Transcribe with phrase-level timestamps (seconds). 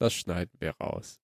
[0.00, 1.20] Das schneiden wir raus.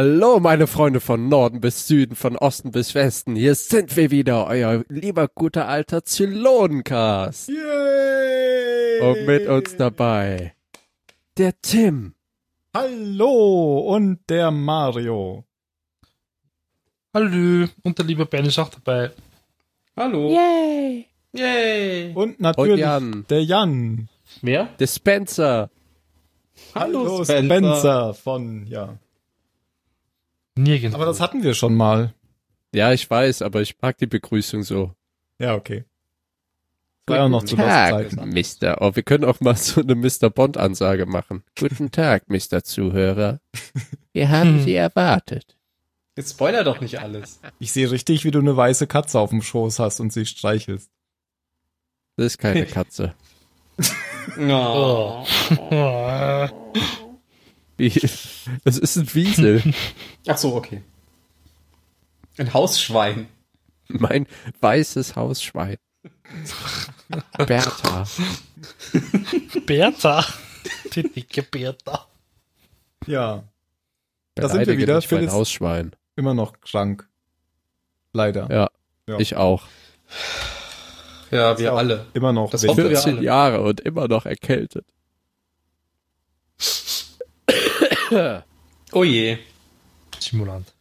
[0.00, 3.34] Hallo, meine Freunde von Norden bis Süden, von Osten bis Westen.
[3.34, 7.48] Hier sind wir wieder, euer lieber guter alter Zylonencast.
[7.48, 9.00] Yay!
[9.00, 10.54] Und mit uns dabei
[11.36, 12.14] der Tim.
[12.72, 15.42] Hallo und der Mario.
[17.12, 19.10] Hallo, und der liebe Ben ist auch dabei.
[19.96, 20.30] Hallo.
[20.30, 21.06] Yay!
[21.32, 22.12] Yay.
[22.14, 23.24] Und natürlich Und Jan.
[23.28, 24.08] der Jan.
[24.42, 24.68] Wer?
[24.78, 25.70] Der Spencer.
[26.72, 27.42] Hallo Spencer.
[27.42, 28.96] Spencer von, ja.
[30.58, 30.96] Nirgendwo.
[30.96, 32.14] Aber das hatten wir schon mal.
[32.74, 34.92] Ja, ich weiß, aber ich mag die Begrüßung so.
[35.38, 35.84] Ja, okay.
[37.06, 38.12] Das war ja noch zu Tag.
[38.12, 38.82] Mr.
[38.82, 40.30] Oh, wir können auch mal so eine Mr.
[40.30, 41.42] Bond-Ansage machen.
[41.58, 42.62] Guten Tag, Mr.
[42.64, 43.40] Zuhörer.
[44.12, 45.56] Wir haben Sie erwartet.
[46.16, 47.40] Jetzt spoiler doch nicht alles.
[47.60, 50.90] Ich sehe richtig, wie du eine weiße Katze auf dem Schoß hast und sie streichelst.
[52.16, 53.14] Das ist keine Katze.
[54.38, 55.24] Oh.
[58.64, 59.62] Das ist ein Wiesel.
[60.26, 60.82] Ach so, okay.
[62.36, 63.28] Ein Hausschwein.
[63.88, 64.26] Mein
[64.60, 65.76] weißes Hausschwein.
[67.46, 68.04] Bertha.
[69.66, 70.24] Bertha.
[70.94, 72.06] Die dicke Bertha.
[73.06, 73.44] Ja.
[74.34, 74.96] Da sind wir wieder.
[74.96, 75.96] nicht mein Phyllis Hausschwein.
[76.16, 77.08] immer noch krank.
[78.12, 78.48] Leider.
[78.50, 78.68] Ja,
[79.06, 79.18] Ja.
[79.18, 79.66] ich auch.
[81.30, 82.06] Ja, wir alle.
[82.14, 82.50] Immer noch.
[82.50, 82.72] Das Winter.
[82.72, 83.24] hoffen wir 14 alle.
[83.24, 84.86] Jahre und immer noch erkältet.
[88.92, 89.38] Oh je.
[90.18, 90.72] Simulant.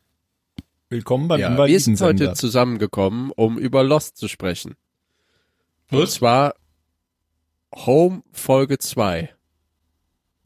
[0.90, 4.76] Willkommen beim Ja, wir sind heute zusammengekommen, um über Lost zu sprechen.
[5.92, 6.14] Und Was?
[6.16, 6.56] zwar
[7.76, 9.30] Home Folge 2.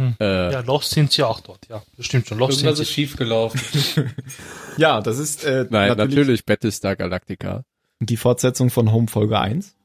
[0.01, 0.15] Hm.
[0.19, 1.83] Äh, Ja, Lost sind sie auch dort, ja.
[1.97, 2.39] Das stimmt schon.
[2.39, 2.93] Lost sind Irgendwas ist sie.
[2.93, 4.15] schief gelaufen.
[4.77, 7.63] Ja, das ist äh, Nein, natürlich, Battlestar Galactica.
[7.99, 9.75] die Fortsetzung von Home Folge 1.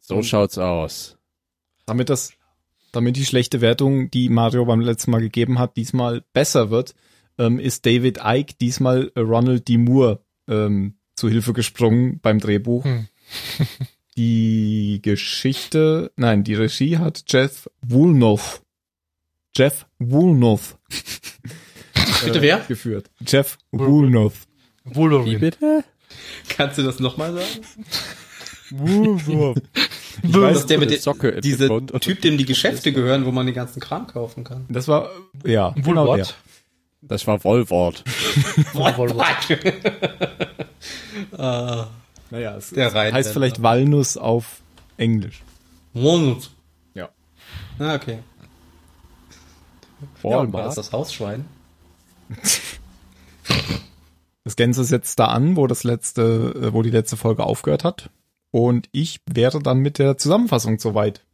[0.00, 1.16] So schaut's aus.
[1.86, 2.32] Damit das,
[2.92, 6.94] damit die schlechte Wertung, die Mario beim letzten Mal gegeben hat, diesmal besser wird,
[7.38, 9.78] ähm, ist David Icke diesmal äh, Ronald D.
[9.78, 12.84] Moore ähm, zu Hilfe gesprungen beim Drehbuch.
[12.84, 13.08] Hm.
[14.16, 18.60] Die Geschichte, nein, die Regie hat Jeff Woolnough.
[19.54, 20.76] Jeff Woolnough.
[22.24, 22.58] Bitte wer?
[22.58, 23.10] Geführt.
[23.26, 24.46] Jeff Woolnough.
[24.84, 25.38] Wie Wolverine.
[25.38, 25.84] bitte?
[26.48, 27.64] Kannst du das nochmal sagen?
[28.70, 29.56] Woolnough.
[30.22, 33.32] Ich Das weiß, ist der mit der, Socke und- Typ, dem die Geschäfte gehören, wo
[33.32, 34.66] man den ganzen Kram kaufen kann.
[34.68, 35.08] das war,
[35.44, 36.26] ja, genau der.
[37.02, 38.04] Das war Wollwort.
[38.74, 39.48] Woolwort.
[41.36, 41.86] Ah,
[42.30, 43.12] Naja, es Der Rheinländer.
[43.18, 44.60] heißt vielleicht Walnuss auf
[44.96, 45.42] Englisch.
[45.94, 46.50] Walnut.
[46.94, 47.08] Ja.
[47.78, 48.18] Ah, okay.
[50.22, 50.52] Walmart.
[50.52, 51.44] War das das Hausschwein?
[54.44, 58.08] Das Gänse setzt da an, wo das letzte, äh, wo die letzte Folge aufgehört hat.
[58.50, 61.24] Und ich wäre dann mit der Zusammenfassung soweit.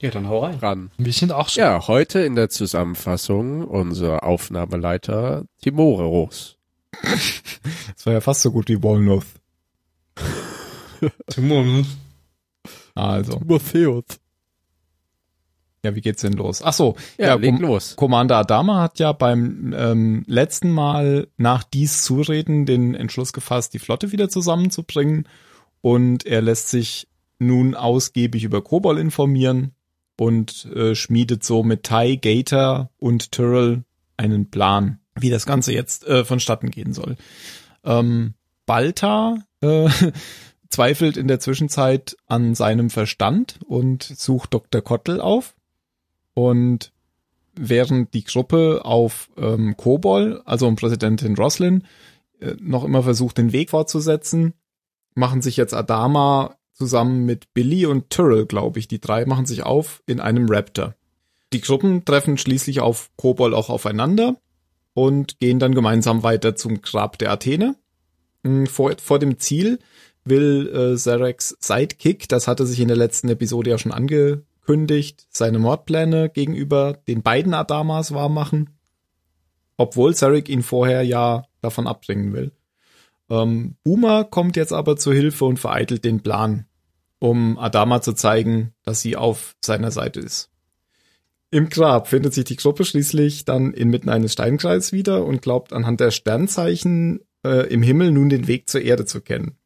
[0.00, 0.58] Ja, dann hau rein.
[0.58, 0.90] Dran.
[0.98, 1.60] Wir sind auch so.
[1.60, 6.56] Ja, heute in der Zusammenfassung unser Aufnahmeleiter Timore Roos.
[7.94, 9.26] Das war ja fast so gut wie Walnuth.
[11.28, 11.86] Timon.
[12.94, 14.04] Also, Matthäus.
[15.84, 16.62] ja, wie geht's denn los?
[16.62, 17.96] Ach so, Ja, ja, leg Com los.
[17.96, 23.78] Commander Adama hat ja beim ähm, letzten Mal nach dies Zureden den Entschluss gefasst, die
[23.78, 25.28] Flotte wieder zusammenzubringen.
[25.82, 29.72] Und er lässt sich nun ausgiebig über Kobol informieren
[30.18, 33.84] und äh, schmiedet so mit Tai, Gator und Tyrrell
[34.16, 37.16] einen Plan, wie das Ganze jetzt äh, vonstatten gehen soll.
[37.84, 38.34] Ähm,
[38.64, 39.88] Balta äh,
[40.68, 44.80] zweifelt in der Zwischenzeit an seinem Verstand und sucht Dr.
[44.80, 45.54] Kottel auf.
[46.34, 46.92] Und
[47.54, 51.84] während die Gruppe auf ähm, Kobol, also um Präsidentin Roslin,
[52.40, 54.54] äh, noch immer versucht, den Weg fortzusetzen,
[55.14, 59.62] machen sich jetzt Adama zusammen mit Billy und Tyrrell, glaube ich, die drei machen sich
[59.62, 60.94] auf in einem Raptor.
[61.52, 64.36] Die Gruppen treffen schließlich auf Kobol auch aufeinander
[64.94, 67.76] und gehen dann gemeinsam weiter zum Grab der Athene.
[68.42, 69.78] Mm, Vor, vor dem Ziel
[70.24, 75.58] will äh, Zareks Sidekick, das hatte sich in der letzten Episode ja schon angekündigt, seine
[75.58, 78.70] Mordpläne gegenüber den beiden Adamas wahrmachen,
[79.76, 82.52] obwohl Zarek ihn vorher ja davon abbringen will.
[83.32, 86.66] Ähm, Boomer kommt jetzt aber zur Hilfe und vereitelt den Plan,
[87.18, 90.50] um Adama zu zeigen, dass sie auf seiner Seite ist.
[91.50, 96.00] Im Grab findet sich die Gruppe schließlich dann inmitten eines Steinkreises wieder und glaubt anhand
[96.00, 99.56] der Sternzeichen äh, im Himmel nun den Weg zur Erde zu kennen.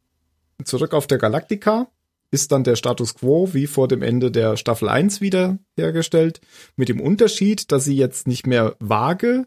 [0.65, 1.89] Zurück auf der Galaktika
[2.31, 6.41] ist dann der Status quo wie vor dem Ende der Staffel 1 wieder hergestellt,
[6.77, 9.47] mit dem Unterschied, dass sie jetzt nicht mehr vage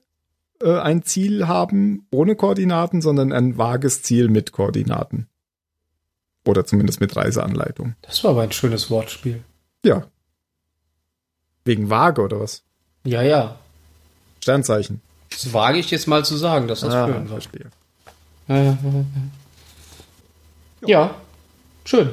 [0.62, 5.28] äh, ein Ziel haben ohne Koordinaten, sondern ein vages Ziel mit Koordinaten.
[6.46, 7.96] Oder zumindest mit Reiseanleitung.
[8.02, 9.44] Das war aber ein schönes Wortspiel.
[9.86, 10.08] Ja.
[11.66, 12.64] Wegen vage oder was?
[13.04, 13.60] Ja, ja.
[14.42, 15.02] Sternzeichen.
[15.32, 17.40] Das wage ich jetzt mal zu sagen, dass das Ah, schön war.
[17.40, 17.70] verstehe.
[20.86, 21.14] Ja,
[21.86, 22.10] schön.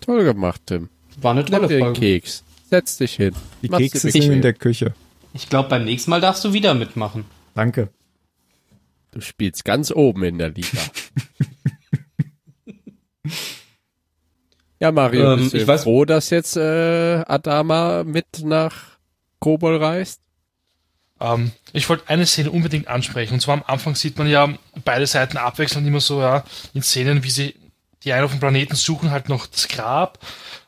[0.00, 0.88] Toll gemacht, Tim.
[1.20, 2.00] War eine Nimm tolle den Folge.
[2.00, 2.42] Keks.
[2.70, 3.34] Setz dich hin.
[3.62, 4.94] Die Mach's Kekse sind in der Küche.
[5.34, 7.24] Ich glaube, beim nächsten Mal darfst du wieder mitmachen.
[7.54, 7.88] Danke.
[9.10, 10.78] Du spielst ganz oben in der Liga.
[14.80, 18.96] ja, Mario, Ähm, bist du ich weiß- froh, dass jetzt äh, Adama mit nach
[19.38, 20.20] Kobol reist?
[21.20, 23.34] Ähm, ich wollte eine Szene unbedingt ansprechen.
[23.34, 24.48] Und zwar am Anfang sieht man ja
[24.84, 26.44] beide Seiten abwechselnd immer so, ja,
[26.74, 27.54] in Szenen, wie sie
[28.04, 30.18] die einen auf dem Planeten suchen halt noch das Grab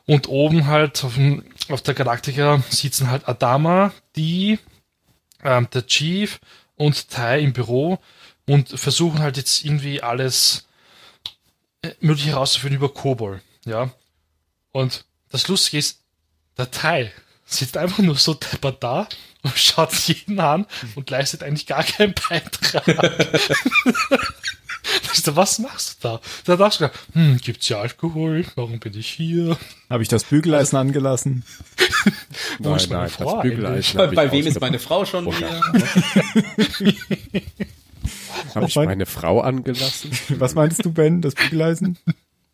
[0.05, 4.57] und oben halt auf, dem, auf der Galaktika sitzen halt Adama, die,
[5.43, 6.39] ähm, der Chief
[6.75, 7.99] und Tai im Büro
[8.47, 10.67] und versuchen halt jetzt irgendwie alles
[11.81, 13.91] äh, möglich herauszufinden über Kobol, ja.
[14.71, 15.99] Und das Lustige ist,
[16.57, 17.11] der Tai
[17.45, 19.07] sitzt einfach nur so deppert da
[19.43, 22.85] und schaut jeden an und leistet eigentlich gar keinen Beitrag.
[25.13, 26.21] So, was machst du da?
[26.45, 28.45] Da dachte ich, hm, gibt's ja Alkohol?
[28.55, 29.57] Warum bin ich hier?
[29.89, 31.43] Habe ich das Bügeleisen angelassen?
[32.59, 35.61] Wo ist meine Frau Bügeleisen Bei, bei wem ist meine Frau schon wieder?
[38.53, 40.11] Habe ich Mein- meine Frau angelassen?
[40.37, 41.21] Was meinst du, Ben?
[41.21, 41.97] Das Bügeleisen?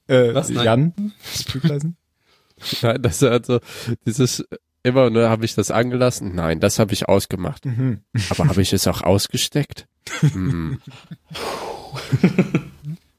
[0.07, 0.49] Äh, Was?
[0.49, 0.65] Nein.
[0.65, 0.93] Jan?
[1.31, 1.97] Das Bügeleisen?
[2.81, 3.59] Nein, das ist also
[4.05, 4.45] dieses
[4.83, 6.33] immer nur habe ich das angelassen.
[6.35, 7.65] Nein, das habe ich ausgemacht.
[7.65, 8.01] Mhm.
[8.29, 9.87] Aber habe ich es auch ausgesteckt?
[10.21, 10.79] Hm.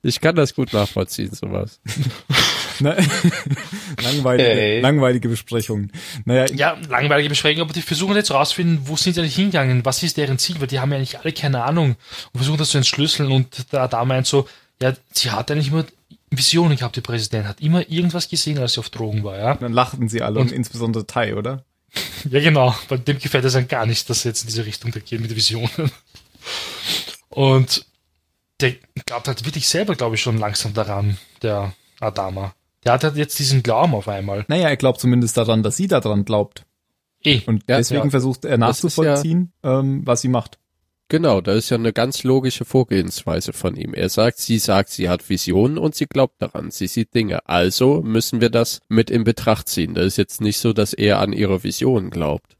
[0.05, 1.79] Ich kann das gut nachvollziehen, sowas.
[2.81, 2.97] Ne?
[4.03, 4.81] langweilige, Hey.
[4.81, 5.93] langweilige Besprechungen.
[6.25, 10.03] Naja, Ja, langweilige Besprechung, aber die versuchen jetzt rauszufinden, wo sind sie eigentlich hingegangen, was
[10.03, 11.95] ist deren Ziel, weil die haben ja eigentlich alle keine Ahnung
[12.33, 14.49] und versuchen das zu entschlüsseln und der da meint so,
[14.81, 15.85] ja, sie hat eigentlich immer
[16.31, 19.55] Visionen gehabt, die Präsident hat immer irgendwas gesehen, als sie auf Drogen war, ja.
[19.55, 21.65] dann lachten sie alle und, Und- insbesondere Tai, oder?
[22.29, 22.75] Ja, genau.
[22.89, 25.21] Bei dem gefällt es dann gar nicht, dass er jetzt in diese Richtung da geht
[25.21, 25.93] mit Visionen.
[27.29, 27.85] Und
[28.63, 28.75] der
[29.07, 32.55] glaubt halt wirklich selber, glaube ich, schon langsam daran, der Adama.
[32.85, 34.45] Der hat halt jetzt diesen Glauben auf einmal.
[34.49, 36.65] Naja, er glaubt zumindest daran, dass sie daran glaubt.
[37.25, 37.43] Eh.
[37.47, 38.11] Und Ja, deswegen ja.
[38.11, 40.59] versucht er nachzuvollziehen, ähm, was sie macht.
[41.09, 43.93] Genau, das ist ja eine ganz logische Vorgehensweise von ihm.
[43.93, 47.47] Er sagt, sie sagt, sie hat Visionen und sie glaubt daran, sie sieht Dinge.
[47.47, 49.95] Also müssen wir das mit in Betracht ziehen.
[49.95, 52.57] Das ist jetzt nicht so, dass er an ihre Visionen glaubt.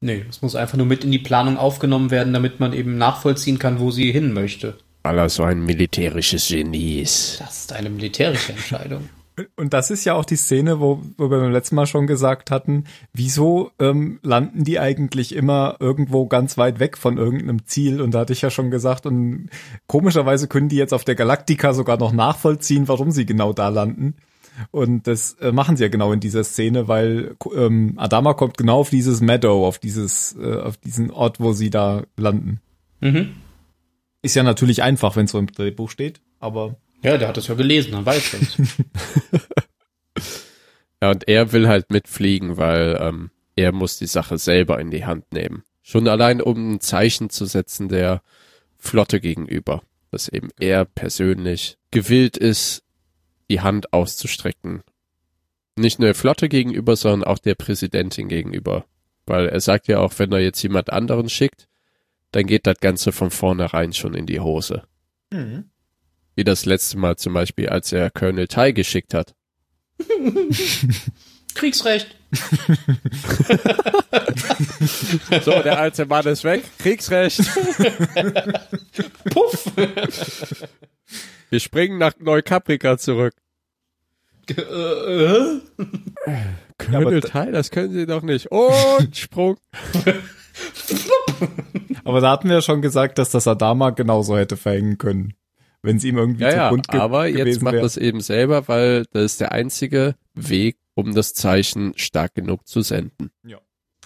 [0.00, 3.58] Nee, es muss einfach nur mit in die Planung aufgenommen werden, damit man eben nachvollziehen
[3.58, 4.78] kann, wo sie hin möchte.
[5.02, 7.40] Weil er so ein militärisches Genie ist.
[7.40, 9.08] Das ist eine militärische Entscheidung.
[9.56, 12.50] Und das ist ja auch die Szene, wo, wo wir beim letzten Mal schon gesagt
[12.50, 18.00] hatten, wieso ähm, landen die eigentlich immer irgendwo ganz weit weg von irgendeinem Ziel?
[18.00, 19.50] Und da hatte ich ja schon gesagt, und
[19.86, 24.16] komischerweise können die jetzt auf der Galaktika sogar noch nachvollziehen, warum sie genau da landen.
[24.70, 28.80] Und das äh, machen sie ja genau in dieser Szene, weil ähm, Adama kommt genau
[28.80, 32.60] auf dieses Meadow, auf dieses, äh, auf diesen Ort, wo sie da landen.
[33.00, 33.34] Mhm.
[34.22, 37.46] Ist ja natürlich einfach, wenn es so im Drehbuch steht, aber Ja, der hat das
[37.46, 38.56] ja gelesen, dann weiß es.
[41.00, 45.04] Ja, und er will halt mitfliegen, weil ähm, er muss die Sache selber in die
[45.04, 45.62] Hand nehmen.
[45.82, 48.22] Schon allein, um ein Zeichen zu setzen der
[48.78, 52.82] Flotte gegenüber, dass eben er persönlich gewillt ist,
[53.50, 54.82] die Hand auszustrecken.
[55.76, 58.84] Nicht nur der Flotte gegenüber, sondern auch der Präsidentin gegenüber.
[59.26, 61.68] Weil er sagt ja auch, wenn er jetzt jemand anderen schickt,
[62.32, 64.82] dann geht das Ganze von vornherein schon in die Hose.
[66.34, 69.34] Wie das letzte Mal zum Beispiel, als er Colonel Tai geschickt hat.
[71.54, 72.14] Kriegsrecht.
[75.42, 76.62] So, der alte Mann ist weg.
[76.78, 77.38] Kriegsrecht.
[79.30, 79.70] Puff.
[81.50, 83.34] Wir springen nach Neukaprika zurück.
[84.50, 85.60] Äh, äh.
[86.78, 88.46] Colonel da- Tai, das können Sie doch nicht.
[88.50, 89.56] Und Sprung.
[92.04, 95.34] Aber da hatten wir ja schon gesagt, dass das Adama genauso hätte verhängen können.
[95.82, 98.66] wenn es ihm irgendwie Ja, zu ja, bunt ge aber jetzt macht das eben selber,
[98.68, 103.30] weil das ist der einzige Weg, um das Zeichen stark genug zu senden.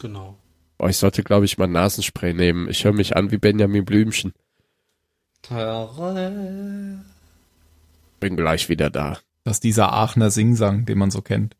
[0.00, 0.36] Genau.
[0.78, 2.68] Oh, ich sollte, glaube ich, mal Nasenspray nehmen.
[2.68, 4.32] Ich höre mich an wie Benjamin Blümchen.
[8.22, 9.18] Bin gleich wieder da.
[9.44, 11.56] Das ist dieser Aachener Singsang, den man so kennt.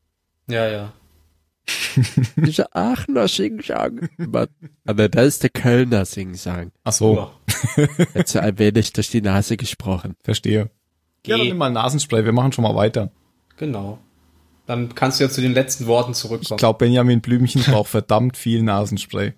[0.49, 0.92] Ja, ja.
[2.37, 4.09] Dieser Aachener Singsang.
[4.85, 6.71] Aber da ist der Kölner Singsang.
[6.85, 7.31] Ach so.
[8.14, 10.14] Jetzt allmählich durch die Nase gesprochen.
[10.23, 10.71] verstehe.
[11.26, 11.49] Ja, dann Geh.
[11.49, 13.11] nimm mal Nasenspray, wir machen schon mal weiter.
[13.57, 13.99] Genau.
[14.66, 16.59] Dann kannst du ja zu den letzten Worten Ich zurückkommen.
[16.59, 19.35] glaube, Benjamin Blümchen braucht verdammt viel Nasenspray.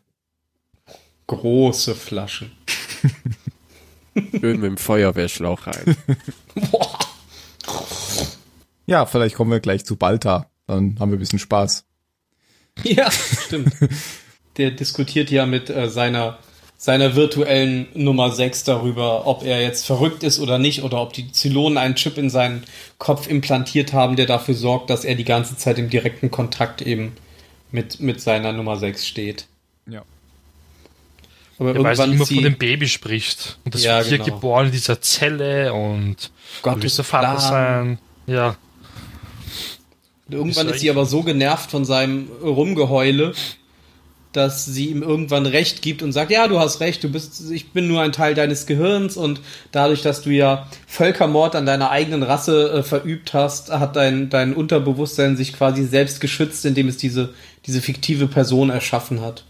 [1.26, 2.52] Große Flaschen.
[4.38, 5.96] Schön mit dem Feuerwehrschlauch rein.
[6.70, 6.98] Boah.
[8.86, 10.50] Ja, vielleicht kommen wir gleich zu Balta.
[10.66, 11.84] Dann haben wir ein bisschen Spaß.
[12.82, 13.72] Ja, stimmt.
[14.56, 16.38] Der diskutiert ja mit äh, seiner,
[16.76, 21.30] seiner virtuellen Nummer 6 darüber, ob er jetzt verrückt ist oder nicht, oder ob die
[21.32, 22.64] Zylonen einen Chip in seinen
[22.98, 27.16] Kopf implantiert haben, der dafür sorgt, dass er die ganze Zeit im direkten Kontakt eben
[27.70, 29.46] mit, mit seiner Nummer 6 steht.
[29.88, 30.02] Ja.
[31.58, 33.58] Aber Ja, weil sie irgendwann immer sie, von dem Baby spricht.
[33.64, 34.34] Und das Ja, wird hier genau.
[34.36, 36.30] geboren in dieser Zelle und
[36.62, 37.98] Gott du ist der Vater sein.
[38.26, 38.56] Ja.
[40.28, 43.34] Irgendwann Ist ist sie aber so genervt von seinem Rumgeheule,
[44.32, 47.70] dass sie ihm irgendwann Recht gibt und sagt, ja, du hast recht, du bist, ich
[47.70, 52.22] bin nur ein Teil deines Gehirns und dadurch, dass du ja Völkermord an deiner eigenen
[52.24, 57.32] Rasse äh, verübt hast, hat dein, dein Unterbewusstsein sich quasi selbst geschützt, indem es diese,
[57.66, 59.44] diese fiktive Person erschaffen hat.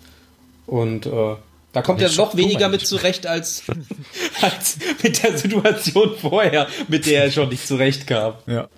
[0.66, 1.36] Und äh,
[1.74, 3.64] da kommt er Nicht noch weniger mit zurecht als,
[4.40, 8.34] als mit der Situation vorher, mit der er schon nicht zurechtkam.
[8.46, 8.68] Ja.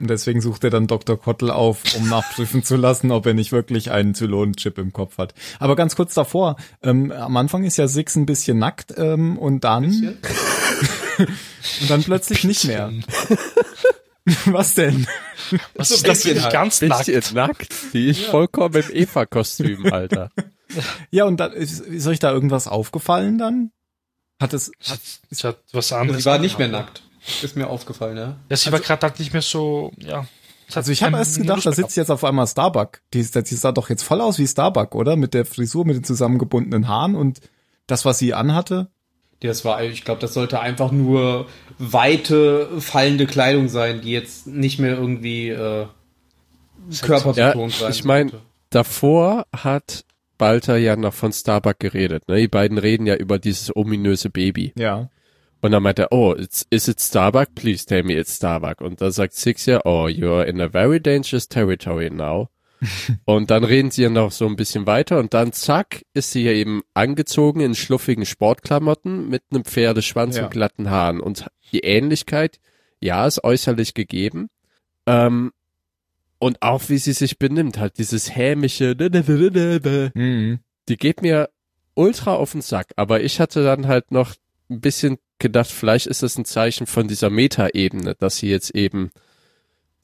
[0.00, 1.20] Und deswegen sucht er dann Dr.
[1.20, 5.34] Kottel auf, um nachprüfen zu lassen, ob er nicht wirklich einen Zylonenchip im Kopf hat.
[5.60, 9.62] Aber ganz kurz davor, ähm, am Anfang ist ja Six ein bisschen nackt ähm, und
[9.62, 10.18] dann
[11.18, 12.90] und dann plötzlich nicht mehr.
[14.46, 15.06] Was denn?
[15.74, 16.52] Was ist das halt.
[16.52, 17.06] ganz nackt?
[17.06, 17.74] Bisschen nackt.
[17.92, 20.30] Die ist vollkommen im Eva-Kostüm, Alter.
[21.10, 23.70] Ja, und dann ist, ist euch da irgendwas aufgefallen dann?
[24.40, 24.70] Hat es
[25.30, 26.22] Sie hat was anderes.
[26.22, 27.02] Sie war nicht mehr nackt.
[27.42, 28.36] Ist mir aufgefallen, ja.
[28.48, 30.26] Ja, sie war gerade halt nicht mehr so, ja.
[30.68, 33.00] Hat Also ich habe erst gedacht, da sitzt jetzt auf einmal Starbuck.
[33.12, 35.16] Die, ist- die sah doch jetzt voll aus wie Starbuck, oder?
[35.16, 37.40] Mit der Frisur, mit den zusammengebundenen Haaren und
[37.86, 38.88] das, was sie anhatte.
[39.40, 41.46] Das war, ich glaube, das sollte einfach nur
[41.78, 45.86] weite, fallende Kleidung sein, die jetzt nicht mehr irgendwie äh,
[47.02, 48.46] körperbetont Ja, sein ich mein- sollte.
[48.70, 50.04] Davor hat
[50.40, 52.26] Balter ja noch von Starbuck geredet.
[52.26, 52.36] Ne?
[52.38, 54.72] Die beiden reden ja über dieses ominöse Baby.
[54.76, 55.10] Ja.
[55.60, 57.54] Und dann meint er, oh, it's, is it Starbuck?
[57.54, 58.80] Please tell me it's Starbuck.
[58.80, 62.48] Und da sagt Six ja, oh, you're in a very dangerous territory now.
[63.26, 66.44] und dann reden sie ja noch so ein bisschen weiter und dann zack, ist sie
[66.44, 70.44] ja eben angezogen in schluffigen Sportklamotten mit einem Pferdeschwanz Ja.
[70.44, 71.20] und glatten Haaren.
[71.20, 72.58] Und die Ähnlichkeit,
[72.98, 74.48] ja, ist äußerlich gegeben.
[75.06, 75.52] Ähm,
[76.40, 78.96] und auch wie sie sich benimmt, halt dieses hämische,
[80.14, 80.58] Mhm.
[80.88, 81.50] die geht mir
[81.94, 82.88] ultra auf den Sack.
[82.96, 84.34] Aber ich hatte dann halt noch
[84.68, 89.10] ein bisschen gedacht, vielleicht ist das ein Zeichen von dieser Metaebene, dass sie jetzt eben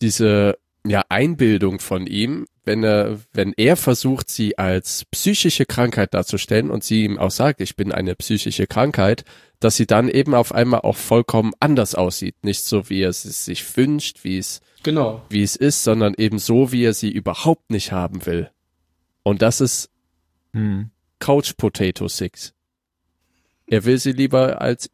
[0.03, 0.59] diese
[0.91, 6.85] ja Einbildung von ihm, wenn er wenn er versucht, sie als psychische Krankheit darzustellen und
[6.85, 9.25] sie ihm auch sagt, ich bin eine psychische Krankheit,
[9.61, 13.23] dass sie dann eben auf einmal auch vollkommen anders aussieht, nicht so wie er es
[13.23, 15.23] sich wünscht, wie es Genau.
[15.31, 18.51] wie es ist, sondern eben so, wie er sie überhaupt nicht haben will.
[19.23, 19.91] Und das ist
[20.53, 20.91] Mhm.
[21.19, 22.55] Couch Potato Six.
[23.67, 24.91] Er will sie lieber als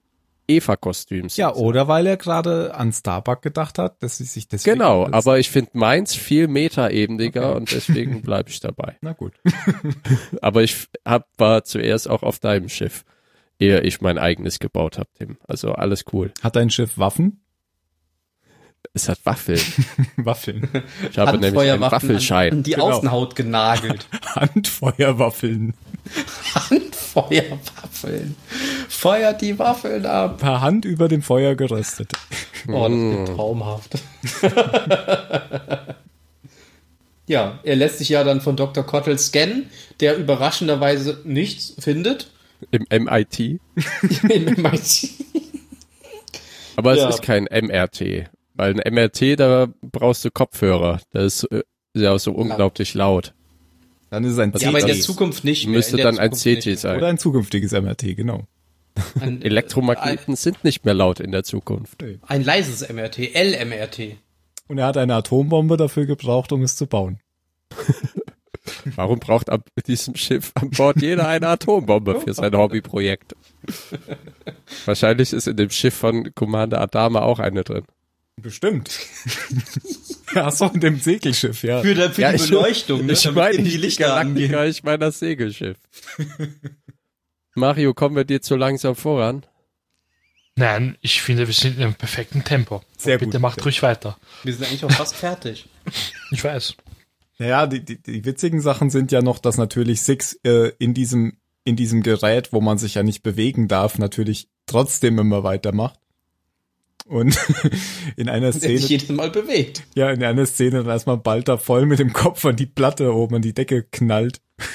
[0.56, 1.40] Eva-Kostüm sehen.
[1.42, 4.78] Ja, oder weil er gerade an Starbuck gedacht hat, dass sie sich deswegen.
[4.78, 7.56] Genau, aber ich finde meins viel metaebeniger Okay.
[7.56, 8.96] und deswegen bleibe ich dabei.
[9.00, 9.32] Na gut.
[10.40, 13.04] Aber ich hab, war zuerst auch auf deinem Schiff,
[13.58, 15.38] ehe ich mein eigenes gebaut habe, Tim.
[15.46, 16.32] Also alles cool.
[16.42, 17.38] Hat dein Schiff Waffen?
[18.94, 19.60] Es hat Waffeln.
[20.16, 20.68] Waffeln.
[21.10, 22.50] Ich habe nämlich einen Waffelschein.
[22.52, 22.90] An, an die Genau.
[22.90, 24.06] Außenhaut genagelt.
[24.34, 25.74] Handfeuerwaffeln.
[26.54, 28.36] Handfeuerwaffeln.
[28.88, 30.38] Feuert die Waffeln ab.
[30.38, 32.12] Per Hand über dem Feuer geröstet.
[32.68, 33.12] Oh, das Mm.
[33.12, 33.98] wird traumhaft.
[37.26, 38.84] ja, er lässt sich ja dann von Dr.
[38.84, 42.30] Kottel scannen, der überraschenderweise nichts findet.
[42.70, 43.38] Im MIT.
[44.28, 45.10] Im MIT.
[46.76, 47.08] Aber Ja.
[47.08, 48.26] es ist kein MRT.
[48.54, 51.00] Weil ein MRT, da brauchst du Kopfhörer.
[51.10, 51.62] Das ist äh,
[51.94, 53.34] ja so unglaublich laut.
[54.12, 55.76] Dann ist es ein Also ja, aber in der das Zukunft nicht mehr.
[55.76, 56.98] Müsste dann ein Zukunft CT sein.
[56.98, 58.44] Oder ein zukünftiges MRT, genau.
[59.18, 62.04] Ein, Elektromagneten sind nicht mehr laut in der Zukunft.
[62.26, 64.18] Ein leises MRT, LMRT.
[64.68, 67.20] Und er hat eine Atombombe dafür gebraucht, um es zu bauen.
[68.96, 73.34] Warum braucht ab diesem Schiff an Bord jeder eine Atombombe für sein Hobbyprojekt?
[74.84, 77.84] Wahrscheinlich ist in dem Schiff von Commander Adama auch eine drin.
[78.40, 78.98] Bestimmt.
[80.34, 81.82] Ach so, in dem Segelschiff, ja.
[81.82, 83.12] Für, für Ja, die ich- Beleuchtung, ne?
[83.12, 85.76] Ich damit meine die Lichter Galaktika, ich meine das Segelschiff.
[87.54, 89.44] Mario, kommen wir dir zu langsam voran?
[90.56, 92.82] Nein, ich finde, wir sind in einem perfekten Tempo.
[92.96, 93.40] Sehr Bitte gut.
[93.40, 94.18] macht ruhig weiter.
[94.42, 95.68] Wir sind eigentlich auch fast fertig.
[96.30, 96.74] Ich weiß.
[97.38, 101.36] Naja, die, die, die witzigen Sachen sind ja noch, dass natürlich Six äh, in diesem
[101.64, 105.98] in diesem Gerät, wo man sich ja nicht bewegen darf, natürlich trotzdem immer weitermacht.
[107.12, 107.38] Und
[108.16, 109.82] in einer Der sich Szene, jedes Mal bewegt.
[109.94, 113.34] ja, in einer Szene dann erstmal Balta voll mit dem Kopf an die Platte oben
[113.36, 114.40] an die Decke knallt.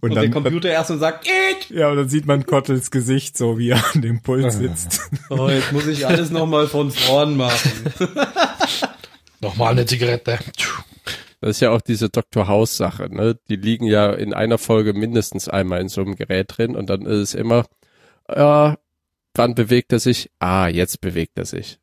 [0.00, 1.70] Und, Und dann, der Computer erst und sagt, It!
[1.70, 5.00] ja, und dann sieht man Kottels Gesicht, so wie er an dem Puls sitzt.
[5.30, 7.70] Oh, jetzt muss ich alles nochmal von vorn machen.
[9.40, 10.38] Nochmal eine Zigarette.
[11.40, 12.48] Das ist ja auch diese Dr.
[12.48, 13.38] House Sache, ne?
[13.48, 17.02] Die liegen ja in einer Folge mindestens einmal in so einem Gerät drin und dann
[17.06, 17.66] ist es immer,
[18.28, 18.76] ja,
[19.34, 20.30] wann bewegt er sich?
[20.38, 21.78] Ah, jetzt bewegt er sich.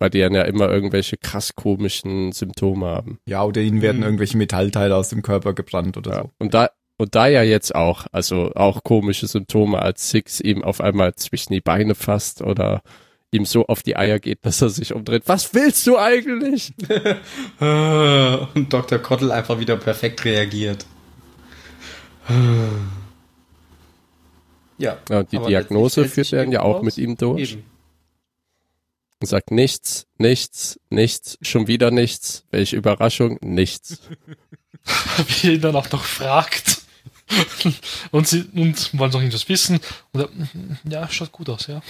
[0.00, 3.18] Weil die dann ja immer irgendwelche krass komischen Symptome haben.
[3.26, 4.04] Ja, oder ihnen werden Mhm.
[4.04, 6.22] irgendwelche Metallteile aus dem Körper gebrannt oder Ja.
[6.22, 6.30] so.
[6.38, 10.80] Und da, und da ja jetzt auch, also auch komische Symptome, als Six ihm auf
[10.80, 12.82] einmal zwischen die Beine fasst oder
[13.32, 15.24] ihm so auf die Eier geht, dass er sich umdreht.
[15.26, 16.72] Was willst du eigentlich?
[17.60, 18.98] Und Dr.
[19.00, 20.86] Kottel einfach wieder perfekt reagiert.
[24.78, 24.98] Ja.
[25.08, 27.52] Ja, und die Diagnose führt er dann ja auch mit ihm durch.
[27.52, 27.64] Eben.
[29.20, 32.44] und sagt nichts, nichts, nichts, schon wieder nichts.
[32.50, 33.38] Welche Überraschung?
[33.40, 34.00] Nichts.
[35.26, 36.82] Wie er ihn dann auch noch fragt.
[38.10, 39.80] Und sie und wollen noch irgendwas wissen.
[40.12, 41.82] Und er, mhm, ja, schaut gut aus, ja.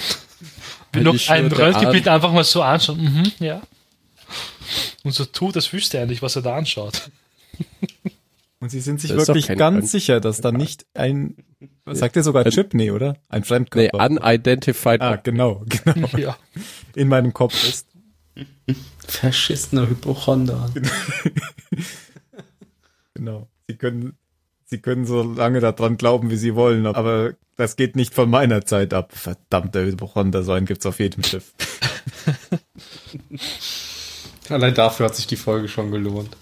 [0.92, 3.00] Will Weil noch ein Röntgenbild einfach mal so anschauen.
[3.00, 3.62] Mhm, ja.
[5.04, 7.10] Und so tut, das wüsste er nicht, was er da anschaut.
[8.60, 11.36] Und sie sind sich Das wirklich ganz Fremd- sicher, dass da nicht ein,
[11.84, 12.74] was sagt ihr sogar Chip?
[12.74, 13.16] Nee, oder?
[13.28, 14.04] Ein Nee, Fremdkörper.
[14.10, 15.00] unidentified.
[15.00, 16.08] ah, genau, genau.
[16.16, 16.36] Ja.
[16.96, 17.86] In meinem Kopf ist.
[19.06, 20.70] Verschissener Hypochonder.
[23.14, 23.48] Genau.
[23.66, 24.16] Sie können,
[24.64, 28.64] sie können so lange daran glauben, wie sie wollen, aber das geht nicht von meiner
[28.64, 29.12] Zeit ab.
[29.12, 31.52] Verdammter Hypochonder, so einen gibt's auf jedem Schiff.
[34.48, 36.36] Allein dafür hat sich die Folge schon gelohnt.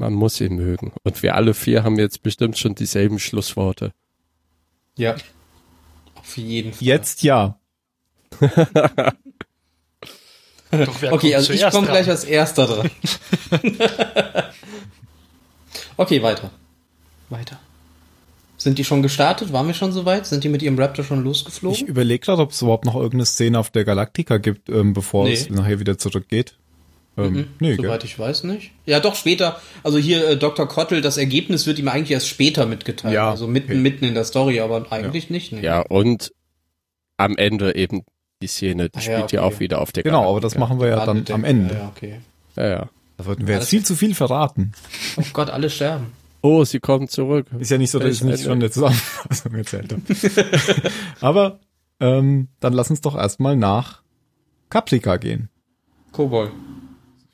[0.00, 0.92] Man muss ihn mögen.
[1.04, 3.92] Und wir alle vier haben jetzt bestimmt schon dieselben Schlussworte.
[4.96, 5.14] Ja.
[6.14, 6.82] Auf jeden Fall.
[6.86, 7.58] Jetzt ja.
[10.70, 12.90] Doch Okay, also ich komme gleich als erster dran.
[15.96, 16.50] okay, weiter.
[17.28, 17.58] Weiter.
[18.56, 19.52] Sind die schon gestartet?
[19.52, 20.26] Waren wir schon soweit?
[20.26, 21.86] Sind die mit ihrem Raptor schon Ich losgeflogen?
[21.86, 25.32] überlege gerade, ob es überhaupt noch irgendeine Szene auf der Galaktika gibt, ähm, bevor Nee.
[25.32, 26.56] es nachher wieder zurückgeht.
[27.26, 27.86] Ähm, Mhm, nee, gell?
[27.86, 28.72] Soweit ich weiß nicht.
[28.86, 29.60] Ja, doch, später.
[29.82, 30.66] Also hier äh, Dr.
[30.68, 33.14] Kottel, das Ergebnis wird ihm eigentlich erst später mitgeteilt.
[33.14, 33.80] Ja, Also mitten, okay.
[33.80, 35.52] mitten in der Story, aber eigentlich nicht.
[35.52, 35.62] Ne?
[35.62, 36.32] Ja, und
[37.16, 38.02] am Ende eben
[38.42, 39.54] die Szene, die Ah, ja, spielt ja okay.
[39.56, 41.74] auch wieder auf der Genau, aber das machen wir ja dann am Ende.
[41.74, 42.20] Ja, ja, okay.
[42.56, 42.88] Ja, ja.
[43.18, 44.72] Da würden wir Alles jetzt viel zu viel verraten.
[45.18, 46.06] Oh Gott, alle sterben.
[46.42, 47.46] Oh, sie kommen zurück.
[47.58, 50.02] Ist ja nicht so, dass ich nicht schon eine Zusammenfassung erzählt habe.
[51.20, 51.60] Aber
[52.00, 54.00] ähm, dann lass uns doch erstmal nach
[54.70, 55.50] Caprica gehen.
[56.12, 56.50] Kobol.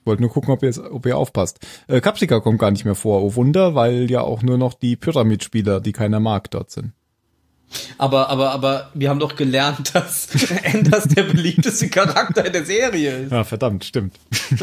[0.06, 1.58] Wollte nur gucken, ob ihr, jetzt- ob ihr aufpasst.
[1.88, 3.22] Äh, Caprica kommt gar nicht mehr vor.
[3.22, 6.92] Oh Wunder, weil ja auch nur noch die Pyramidspieler, die keiner mag, dort sind.
[7.98, 10.28] Aber, aber, aber wir haben doch gelernt, dass
[10.62, 13.32] Enders der beliebteste Charakter in der Serie ist.
[13.32, 14.14] Ja, verdammt, stimmt.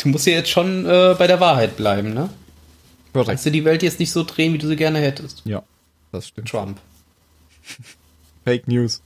[0.00, 2.30] Du musst ja jetzt schon äh, bei der Wahrheit bleiben, ne?
[3.12, 3.28] Korrekt.
[3.30, 5.42] Kannst du die Welt jetzt nicht so drehen, wie du sie gerne hättest.
[5.44, 5.64] Ja,
[6.12, 6.48] das stimmt.
[6.48, 6.78] Trump.
[8.44, 9.02] Fake News.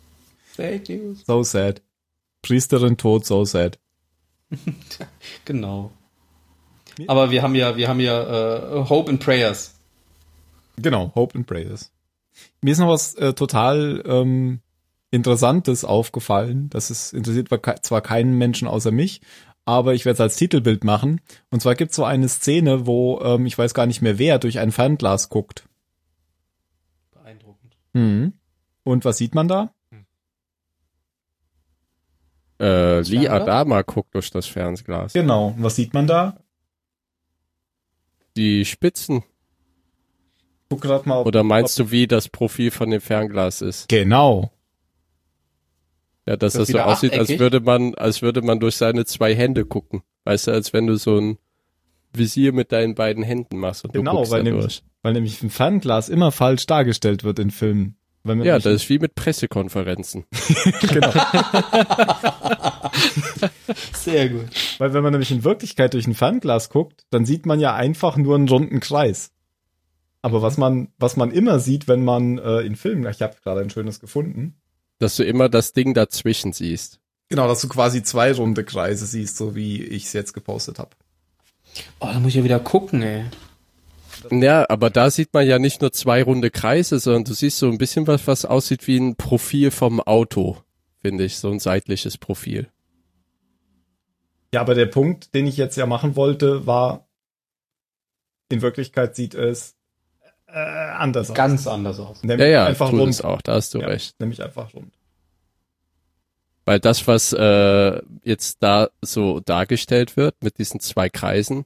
[0.55, 1.21] Fake News.
[1.27, 1.81] So sad.
[2.43, 3.79] Priesterin tot, so sad.
[5.45, 5.91] Genau.
[7.07, 9.75] Aber wir haben ja, wir haben ja äh, Hope and Prayers.
[10.77, 11.91] Genau, Hope and Praises.
[12.61, 14.61] Mir ist noch was äh, total ähm,
[15.11, 16.71] Interessantes aufgefallen.
[16.71, 17.49] Das ist interessiert
[17.83, 19.21] zwar keinen Menschen außer mich,
[19.65, 21.21] aber ich werde es als Titelbild machen.
[21.51, 24.39] Und zwar gibt es so eine Szene, wo ähm, ich weiß gar nicht mehr wer
[24.39, 25.69] durch ein Fernglas guckt.
[27.13, 27.77] Beeindruckend.
[27.93, 28.33] Mhm.
[28.85, 29.73] Und was sieht man da?
[32.63, 33.29] Äh, Lee?
[33.29, 35.13] Adama guckt durch das Fernglas.
[35.13, 35.49] Genau.
[35.49, 36.37] Und was sieht man da?
[38.37, 39.25] Die Spitzen.
[40.71, 41.19] Guck grad mal.
[41.21, 43.89] Ob, Oder meinst du, wie das Profil von dem Fernglas ist?
[43.89, 44.53] genau.
[46.27, 49.35] Ja, dass Das das so aussieht, als würde man, als würde man durch seine zwei
[49.35, 50.03] Hände gucken.
[50.23, 51.39] Weißt du, als wenn du so ein
[52.13, 54.83] Visier mit deinen beiden Händen machst und du Genau, guckst weil da nämlich, durch.
[55.03, 57.97] weil nämlich ein Fernglas immer falsch dargestellt wird in Filmen.
[58.25, 60.25] Ja, das ist wie mit Pressekonferenzen.
[60.81, 61.13] genau.
[63.93, 64.47] Sehr gut.
[64.79, 68.17] Weil wenn man nämlich in Wirklichkeit durch ein Fernglas guckt, dann sieht man ja einfach
[68.17, 69.31] nur einen runden Kreis.
[70.23, 73.61] Aber was man, was man immer sieht, wenn man äh, in Filmen, ich habe gerade
[73.61, 74.55] ein schönes gefunden,
[75.01, 77.01] Dass du immer das Ding dazwischen siehst.
[77.29, 80.91] genau, dass du quasi zwei runde Kreise siehst, so wie ich es jetzt gepostet habe.
[81.99, 83.25] Oh, da muss ich ja wieder gucken, ey.
[84.31, 87.69] Ja, aber da sieht man ja nicht nur zwei runde Kreise, sondern du siehst so
[87.69, 90.59] ein bisschen was, was aussieht wie ein Profil vom Auto,
[91.01, 92.69] finde ich, so ein seitliches Profil.
[94.55, 97.09] Ja, aber der Punkt, den ich jetzt ja machen wollte, war,
[98.51, 99.77] in Wirklichkeit sieht es
[100.47, 101.37] äh, anders aus.
[101.37, 102.23] Ganz anders aus.
[102.23, 103.11] Nämlich Ja, ja, einfach tut rund.
[103.11, 104.21] es auch, da hast du Ja, recht.
[104.21, 104.93] Nämlich einfach rund.
[106.65, 111.65] Weil das, was äh, jetzt da so dargestellt wird mit diesen zwei Kreisen,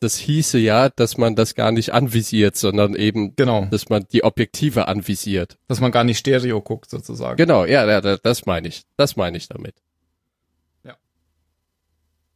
[0.00, 3.64] das hieße ja, dass man das gar nicht anvisiert, sondern eben, Genau.
[3.66, 5.58] dass man die Objektive anvisiert.
[5.66, 7.36] Dass man gar nicht Stereo guckt, sozusagen.
[7.36, 8.84] Genau, ja, ja, da- das meine ich.
[8.96, 9.74] Das meine ich damit.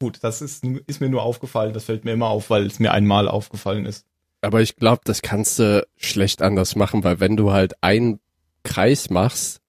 [0.00, 2.90] Gut, das ist, ist mir nur aufgefallen, das fällt mir immer auf, weil es mir
[2.90, 4.04] einmal aufgefallen ist.
[4.40, 8.18] Aber ich glaube, das kannst du schlecht anders machen, weil wenn du halt einen
[8.64, 9.60] Kreis machst,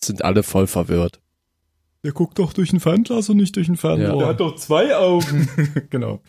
[0.00, 1.20] sind alle voll verwirrt.
[2.04, 4.06] Der guckt doch durch ein Fernglas und nicht durch ein Fernrohr.
[4.06, 4.16] Ja.
[4.16, 5.48] Der hat doch zwei Augen.
[5.90, 6.22] genau.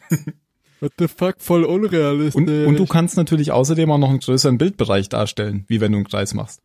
[0.82, 2.36] What the fuck, voll unrealistisch.
[2.36, 5.98] Und, und du kannst natürlich außerdem auch noch einen größeren Bildbereich darstellen, wie wenn du
[5.98, 6.62] einen Kreis machst.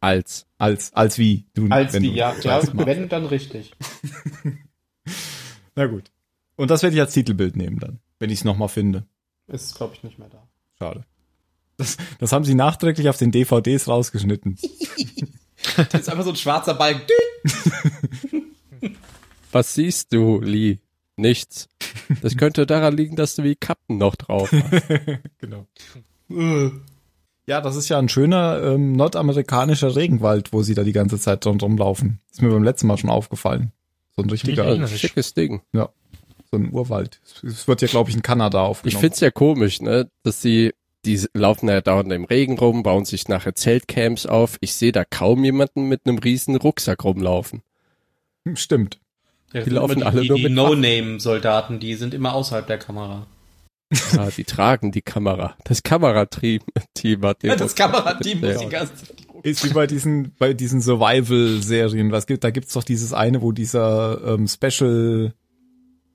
[0.00, 0.46] als.
[0.58, 2.76] Als, als wie du, Als wenn wie, du ja, machst.
[2.76, 3.72] wenn, dann richtig.
[5.74, 6.10] Na gut.
[6.56, 9.04] Und das werde ich als Titelbild nehmen dann, wenn ich es nochmal finde.
[9.48, 10.48] Ist, glaube ich, nicht mehr da.
[10.78, 11.04] Schade.
[11.76, 14.58] Das, das haben sie nachträglich auf den DVDs rausgeschnitten.
[15.76, 17.02] Das ist einfach so ein schwarzer Balken.
[19.52, 20.78] Was siehst du, Lee?
[21.16, 21.68] Nichts.
[22.22, 24.86] Das könnte daran liegen, dass du wie Kappen noch drauf hast.
[25.38, 25.66] genau.
[27.46, 31.44] Ja, das ist ja ein schöner ähm, nordamerikanischer Regenwald, wo sie da die ganze Zeit
[31.44, 32.20] drum rumlaufen.
[32.30, 33.72] Ist mir beim letzten Mal schon aufgefallen.
[34.16, 34.86] So ein richtiger.
[34.88, 35.62] Schickes Ding.
[35.72, 35.88] so
[36.52, 37.20] ein Urwald.
[37.42, 39.00] Es wird ja, glaube ich, in Kanada Ich aufgenommen.
[39.00, 40.72] find's ja komisch, ne, dass sie,
[41.04, 44.56] die laufen ja dauernd im Regen rum, bauen sich nachher Zeltcamps auf.
[44.60, 47.62] Ich sehe da kaum jemanden mit einem riesen Rucksack rumlaufen.
[48.54, 48.98] Stimmt.
[49.52, 53.26] Ja, Die laufen alle die, nur die mit No-Name-Soldaten, die sind immer außerhalb der Kamera.
[54.18, 55.54] Ah, die tragen die Kamera.
[55.64, 56.60] Das Kamerateam
[56.94, 58.58] Team hat den Das Kamerateam muss Ja.
[58.58, 62.10] die ganze Zeit die Ist wie bei diesen, bei diesen Survival-Serien.
[62.10, 65.32] Was gibt, da gibt's doch dieses eine, wo dieser ähm, Special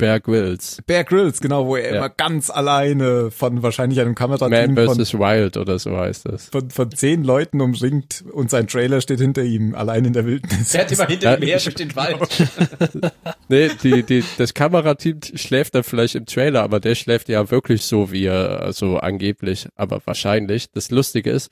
[0.02, 0.82] Bear Grylls.
[0.88, 1.98] Bear Grylls, genau, wo er Ja.
[1.98, 5.14] immer ganz alleine von wahrscheinlich einem Man Kamerateam von, vs.
[5.14, 6.48] Wild oder so heißt das.
[6.50, 10.70] von, von zehn Leuten umringt und sein Trailer steht hinter ihm, allein in der Wildnis.
[10.70, 12.18] Der hat immer hinter ihm her durch den Wald.
[13.48, 17.84] Nee, die, die, das Kamerateam schläft dann vielleicht im Trailer, aber der schläft ja wirklich
[17.84, 20.72] so, wie er, also angeblich, aber wahrscheinlich.
[20.72, 21.52] Das Lustige ist,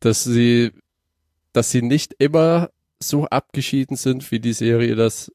[0.00, 0.70] dass sie,
[1.52, 2.68] dass sie nicht immer
[3.00, 5.32] so abgeschieden sind, wie die Serie das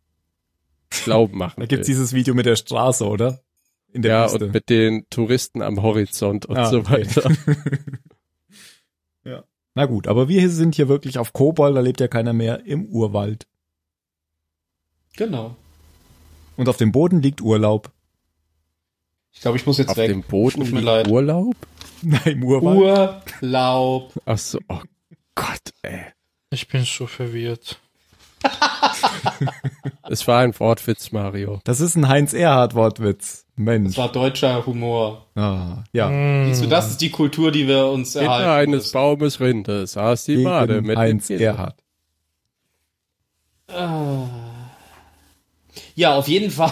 [0.89, 1.59] glauben machen.
[1.59, 1.95] Da gibt's will.
[1.95, 3.41] dieses Video mit der Straße, oder?
[3.91, 4.45] In der ja, Wüste.
[4.45, 7.05] und mit den Touristen am Horizont und Ah, so okay.
[7.07, 7.31] weiter.
[9.23, 9.43] ja.
[9.75, 12.85] Na gut, aber wir sind hier wirklich auf Kobol, da lebt ja keiner mehr im
[12.85, 13.47] Urwald.
[15.15, 15.55] Genau.
[16.57, 17.91] Und auf dem Boden liegt Urlaub.
[19.33, 20.09] Ich glaube, ich muss jetzt Auf weg.
[20.09, 21.07] dem Boden liegt leid.
[21.07, 21.55] Urlaub?
[22.01, 23.23] Nein, im Urwald.
[23.41, 24.13] Urlaub.
[24.25, 24.81] Ach so, oh
[25.35, 26.05] Gott, ey.
[26.49, 27.79] Ich bin so verwirrt.
[30.09, 31.59] Es war ein Wortwitz, Mario.
[31.63, 33.45] Das ist ein Heinz-Erhardt-Wortwitz.
[33.55, 33.95] Mensch.
[33.95, 35.25] Das war deutscher Humor.
[35.35, 36.09] Ah, ja.
[36.09, 36.45] Hm.
[36.47, 38.71] Siehst du, das ist die Kultur, die wir uns Hinter erhalten.
[38.71, 38.93] eines müssen.
[38.93, 41.55] Baumes Rinde saß die Made Gegen mit Heinz den Kindern.
[41.55, 41.83] Erhardt.
[43.69, 44.27] Ah.
[45.95, 46.71] Ja, auf jeden Fall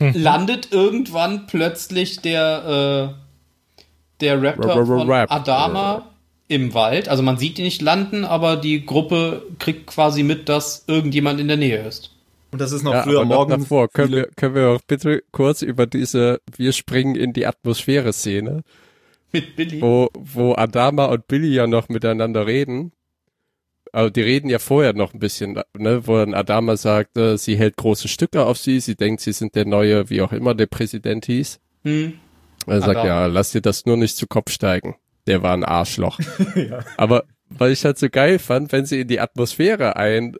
[0.00, 5.38] landet irgendwann plötzlich der, äh, der Raptor Rap, rap, von.
[5.38, 6.13] Adama
[6.54, 7.08] im Wald.
[7.08, 11.48] Also man sieht ihn nicht landen, aber die Gruppe kriegt quasi mit, dass irgendjemand in
[11.48, 12.10] der Nähe ist.
[12.52, 15.24] Und das ist noch Ja, früher aber noch davor können wir, können wir auch bitte
[15.32, 18.62] kurz über diese Wir springen in die Atmosphäre-Szene,
[19.32, 19.82] Mit Billy.
[19.82, 22.92] wo, wo Adama und Billy ja noch miteinander reden.
[23.92, 27.56] Aber die reden ja vorher noch ein bisschen, ne, wo dann Adama sagt, äh, sie
[27.56, 30.66] hält große Stücke auf sie, sie denkt, sie sind der neue, wie auch immer der
[30.66, 31.60] Präsident hieß.
[31.82, 32.14] Hm.
[32.66, 33.06] Er sagt, Adama.
[33.06, 34.96] ja, lass dir das nur nicht zu Kopf steigen.
[35.26, 36.18] Der war ein Arschloch.
[36.54, 36.84] Ja.
[36.96, 40.36] Aber weil ich halt so geil fand, wenn sie in die Atmosphäre ein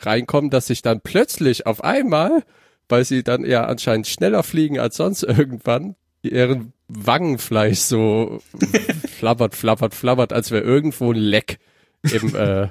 [0.00, 2.44] reinkommen, dass sich dann plötzlich auf einmal,
[2.88, 8.40] weil sie dann ja anscheinend schneller fliegen als sonst irgendwann, ihren Wangenfleisch so
[9.18, 11.58] flabbert, flabbert, flabbert, als wäre irgendwo ein Leck
[12.02, 12.68] im äh,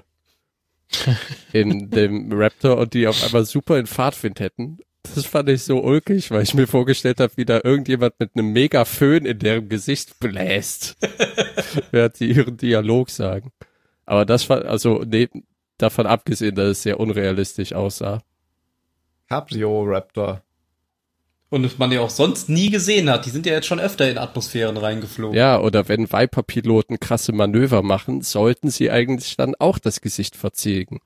[1.51, 4.79] in dem Raptor und die auf einmal super in Fahrtwind hätten.
[5.13, 8.51] Das fand ich so ulkig, weil ich mir vorgestellt habe, wie da irgendjemand mit einem
[8.51, 10.97] mega Föhn in deren Gesicht bläst,
[11.91, 13.51] während die ihren Dialog sagen.
[14.05, 15.43] Aber das war, also neben,
[15.77, 18.21] davon abgesehen, dass es sehr unrealistisch aussah.
[19.27, 20.41] Cabrio Raptor.
[21.49, 23.25] Und man ja auch sonst nie gesehen hat.
[23.25, 25.37] Die sind ja jetzt schon öfter in Atmosphären reingeflogen.
[25.37, 30.99] Ja, oder wenn Viper-Piloten krasse Manöver machen, sollten sie eigentlich dann auch das Gesicht verziehen.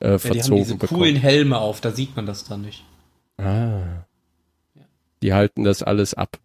[0.00, 1.00] Äh, Ja, die haben verzogen diese bekommen.
[1.00, 2.84] coolen Helme auf, da sieht man das dann nicht.
[3.38, 4.04] Ah.
[5.22, 6.38] Die halten das alles ab.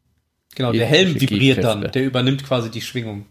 [0.56, 3.26] Genau, der Helm vibriert dann, der übernimmt quasi die Schwingung.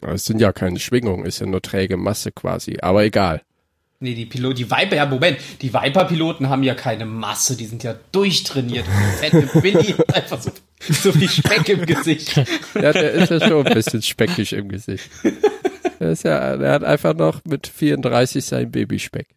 [0.00, 2.78] Es sind ja keine Schwingungen, ist ja nur träge Masse quasi.
[2.80, 3.42] Aber egal.
[4.00, 7.82] Nee, die Pilot, die Viper, ja, Moment, die Viper-Piloten haben ja keine Masse, die sind
[7.84, 8.86] ja durchtrainiert.
[9.30, 12.36] Und der fette Billy einfach so, so viel Speck im Gesicht.
[12.74, 15.08] Ja, der ist ja schon ein bisschen speckig im Gesicht.
[16.00, 19.28] Der, ist ja, der hat einfach noch mit 34 sein Babyspeck.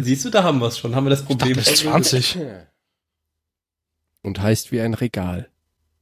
[0.00, 1.54] Siehst du, da haben wir es schon, haben wir das Problem.
[1.56, 2.38] Bis 20.
[4.22, 5.48] Und heißt wie ein Regal.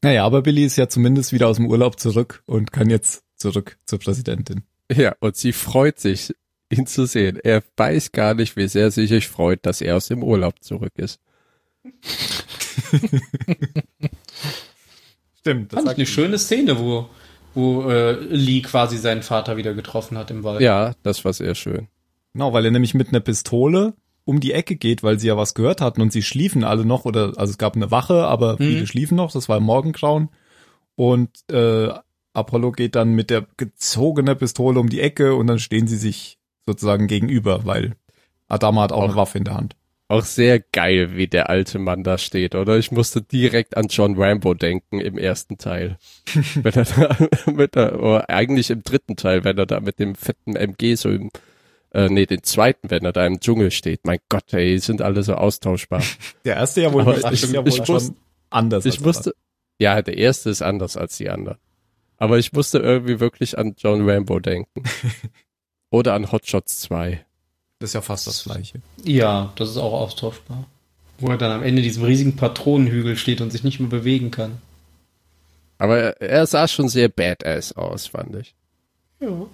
[0.02, 3.78] Naja, aber Billy ist ja zumindest wieder aus dem Urlaub zurück und kann jetzt zurück
[3.84, 4.62] zur Präsidentin.
[4.90, 6.34] Ja, und sie freut sich,
[6.70, 7.38] ihn zu sehen.
[7.42, 10.92] Er weiß gar nicht, wie sehr sie sich freut, dass er aus dem Urlaub zurück
[10.96, 11.20] ist.
[15.38, 15.72] Stimmt.
[15.72, 17.08] Fand ich eine schöne Szene, wo,
[17.54, 20.60] wo äh, Lee quasi seinen Vater wieder getroffen hat im Wald.
[20.60, 21.88] Ja, das war sehr schön.
[22.32, 25.54] Genau, weil er nämlich mit einer Pistole um die Ecke geht, weil sie ja was
[25.54, 28.86] gehört hatten und sie schliefen alle noch oder also es gab eine Wache, aber viele
[28.86, 30.28] schliefen noch, das war im Morgengrauen
[30.94, 31.88] und äh,
[32.32, 36.38] Apollo geht dann mit der gezogenen Pistole um die Ecke und dann stehen sie sich
[36.66, 37.96] sozusagen gegenüber, weil
[38.46, 39.76] Adama hat auch eine Waffe in der Hand.
[40.10, 42.76] Auch sehr geil, wie der alte Mann da steht, oder?
[42.78, 45.98] Ich musste direkt an John Rambo denken im ersten Teil.
[46.54, 47.16] wenn er da
[47.52, 51.10] mit der, oder eigentlich im dritten Teil, wenn er da mit dem fetten MG so
[51.10, 51.30] im,
[51.92, 54.00] äh, nee, den zweiten, wenn er da im Dschungel steht.
[54.04, 56.02] Mein Gott, ey, die sind alle so austauschbar.
[56.44, 58.14] Der erste ja wohl, Aber ist ich- ja wohl ich wusste-
[58.50, 58.84] anders.
[58.86, 59.32] Ich musste,
[59.78, 61.58] ja, der erste ist anders als die anderen.
[62.16, 64.82] Aber ich musste irgendwie wirklich an John Rambo denken.
[65.90, 67.24] Oder an Hot Shots 2.
[67.80, 68.80] Das ist ja fast das Gleiche.
[69.04, 70.64] Ja, das ist auch austauschbar.
[71.18, 74.58] Wo er dann am Ende diesem riesigen Patronenhügel steht und sich nicht mehr bewegen kann.
[75.78, 78.54] Aber er, sah schon sehr badass aus, fand ich.
[79.20, 79.46] Ja.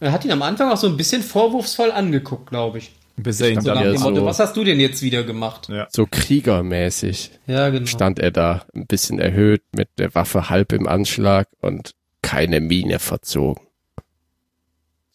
[0.00, 2.92] Er hat ihn am Anfang auch so ein bisschen vorwurfsvoll angeguckt, glaube ich.
[3.16, 5.70] Bis er ihn So dann Motto, so- was hast du denn jetzt wieder gemacht?
[5.70, 5.88] Ja.
[5.90, 7.86] So kriegermäßig Ja, genau.
[7.86, 12.98] stand er da, ein bisschen erhöht, mit der Waffe halb im Anschlag und keine Miene
[12.98, 13.66] verzogen.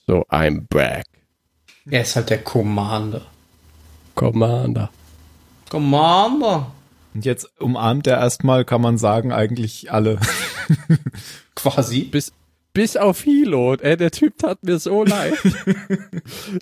[0.08, 1.06] So, I'm back.
[1.90, 3.22] Er ist halt der Commander.
[4.16, 4.90] Commander.
[5.70, 6.72] Commander.
[7.14, 10.20] Und jetzt umarmt er erstmal, kann man sagen, eigentlich alle.
[11.56, 12.04] Quasi.
[12.04, 12.32] Bis,
[12.74, 13.74] bis auf Hilo.
[13.76, 15.34] Ey, der Typ tat mir so leid.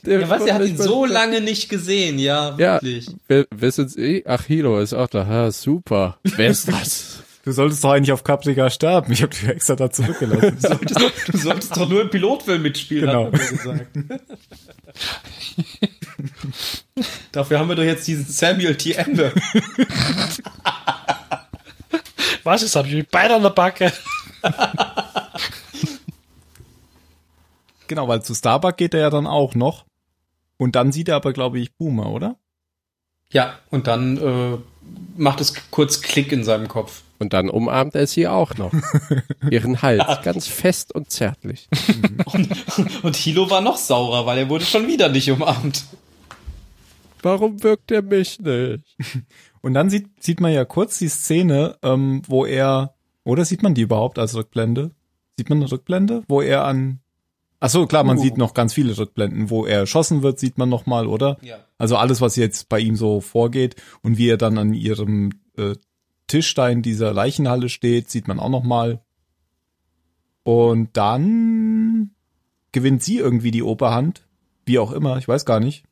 [0.05, 0.45] Der Ja, was?
[0.45, 3.09] Er hat ihn so lange lange nicht gesehen, ja, Ja, wirklich.
[3.27, 6.17] wir, wissen Sie, ach, Hilo ist auch da, ha, super.
[6.23, 7.23] Wer ist das?
[7.49, 9.11] Du solltest doch eigentlich auf Caprica sterben.
[9.11, 10.59] Ich habe dich extra da zurückgelassen.
[10.61, 13.25] Du solltest, du solltest doch nur im Pilotfilm mitspielen, Genau.
[13.25, 13.87] hat man gesagt.
[17.31, 18.91] Dafür haben wir doch jetzt diesen Samuel T.
[18.91, 19.31] Ember.
[22.43, 23.91] Was ist, hab ich mit beide an der Backe?
[27.87, 29.85] genau, weil zu Starbuck geht er ja dann auch noch.
[30.57, 32.35] Und dann sieht er aber, glaube ich, Boomer, oder?
[33.33, 34.57] Ja, und dann äh,
[35.17, 37.01] macht es kurz Klick in seinem Kopf.
[37.19, 38.71] Und dann umarmt er sie auch noch.
[39.51, 41.67] Ihren Hals, ganz fest und zärtlich.
[42.33, 42.49] Und,
[43.03, 45.83] und Hilo war noch saurer, weil er wurde schon wieder nicht umarmt.
[47.21, 48.83] Warum wirkt er mich nicht?
[49.61, 53.73] Und dann sieht, sieht man ja kurz die Szene, ähm, wo er, oder sieht man
[53.73, 54.91] die überhaupt als Rückblende?
[55.37, 56.99] Sieht man eine Rückblende, wo er an,
[57.59, 58.21] ach so, klar, man Uh.
[58.21, 61.37] sieht noch ganz viele Rückblenden, wo er erschossen wird, sieht man noch mal, oder?
[61.41, 61.57] Ja.
[61.77, 65.75] Also alles, was jetzt bei ihm so vorgeht und wie er dann an ihrem äh,
[66.29, 69.01] Tischstein dieser Leichenhalle steht, sieht man auch noch mal.
[70.43, 72.11] Und dann
[72.71, 74.25] gewinnt sie irgendwie die Oberhand,
[74.65, 75.83] wie auch immer, ich weiß gar nicht.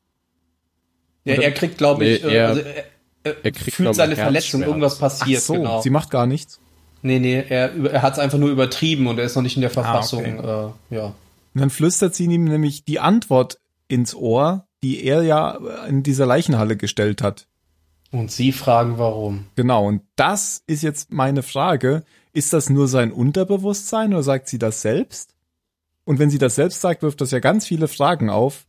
[1.25, 2.75] Ja, Oder- er kriegt, glaube ich, Nee, er- also, er,
[3.23, 5.81] er, er kriegt fühlt seine Verletzung, irgendwas passiert, Ach so, genau.
[5.81, 6.59] sie macht gar nichts.
[7.01, 9.61] Nee, nee, er, er hat es einfach nur übertrieben und er ist noch nicht in
[9.61, 10.39] der Verfassung.
[10.39, 10.71] okay.
[10.91, 11.05] äh, ja.
[11.53, 16.25] Und dann flüstert sie ihm nämlich die Antwort ins Ohr, die er ja in dieser
[16.25, 17.47] Leichenhalle gestellt hat.
[18.11, 19.47] Und sie fragen, warum.
[19.55, 22.03] Genau, und das ist jetzt meine Frage.
[22.33, 25.33] Ist das nur sein Unterbewusstsein oder sagt sie das selbst?
[26.05, 28.65] Und wenn sie das selbst sagt, wirft das ja ganz viele Fragen auf,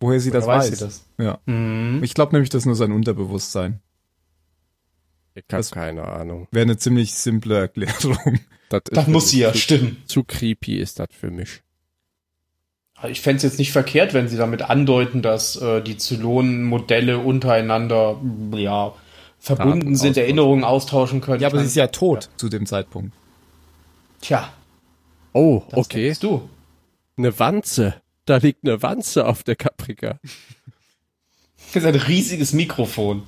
[0.00, 0.70] woher sie das Woher weiß.
[0.72, 1.04] weiß sie das?
[1.18, 1.38] Ja.
[1.46, 2.00] Mhm.
[2.02, 3.80] Ich glaube nämlich, das ist nur sein Unterbewusstsein.
[5.34, 6.48] Ich habe Das- keine Ahnung.
[6.50, 8.40] Wäre eine ziemlich simple Erklärung.
[8.70, 10.02] Das, Das muss sie ja zu, stimmen.
[10.06, 11.62] Zu creepy ist das für mich.
[13.08, 18.14] Ich fände es jetzt nicht verkehrt, wenn sie damit andeuten, dass äh, die Zylonen-Modelle untereinander
[18.22, 18.94] mh, ja,
[19.38, 20.22] verbunden Daten sind, austauschen.
[20.22, 21.40] Erinnerungen austauschen können.
[21.42, 23.12] Ja, aber sie ist ja tot zu dem Zeitpunkt.
[24.20, 24.50] Tja,
[25.34, 26.14] Oh, das okay.
[26.20, 26.48] du.
[27.18, 28.00] Eine Wanze.
[28.24, 30.18] Da liegt eine Wanze auf der Caprica.
[31.72, 33.24] Das ist ein riesiges Mikrofon.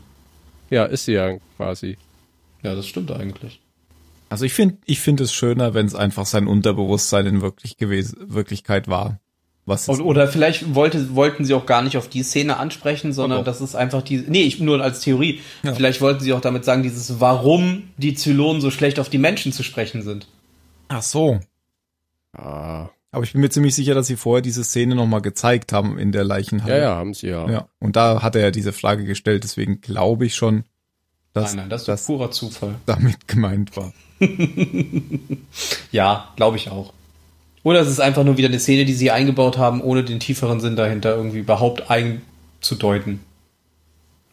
[0.70, 1.98] Ja, ist sie ja quasi.
[2.62, 3.60] Ja, das stimmt eigentlich.
[4.28, 8.16] Also ich finde, ich finde es schöner, wenn es einfach sein Unterbewusstsein in wirklich gewesen,
[8.32, 9.20] Wirklichkeit war.
[9.66, 13.44] Was Und, oder vielleicht wollte, wollten sie auch gar nicht auf die Szene ansprechen, sondern
[13.44, 15.40] das ist einfach die, nee, ich, nur als Theorie.
[15.64, 15.74] Ja.
[15.74, 19.52] Vielleicht wollten sie auch damit sagen, dieses, warum die Zylonen so schlecht auf die Menschen
[19.52, 20.28] zu sprechen sind.
[20.86, 21.40] Ach so.
[22.32, 25.98] Ah, Aber ich bin mir ziemlich sicher, dass sie vorher diese Szene nochmal gezeigt haben
[25.98, 26.76] in der Leichenhalle.
[26.76, 27.50] ja, ja, haben sie ja.
[27.50, 30.62] Ja, und da hat er ja diese Frage gestellt, deswegen glaube ich schon,
[31.32, 32.76] dass nein, nein, das das purer Zufall.
[32.86, 33.92] damit gemeint war.
[35.92, 36.92] Ja, glaube ich auch.
[37.66, 40.60] Oder es ist einfach nur wieder eine Szene, die sie eingebaut haben, ohne den tieferen
[40.60, 43.18] Sinn dahinter irgendwie überhaupt einzudeuten.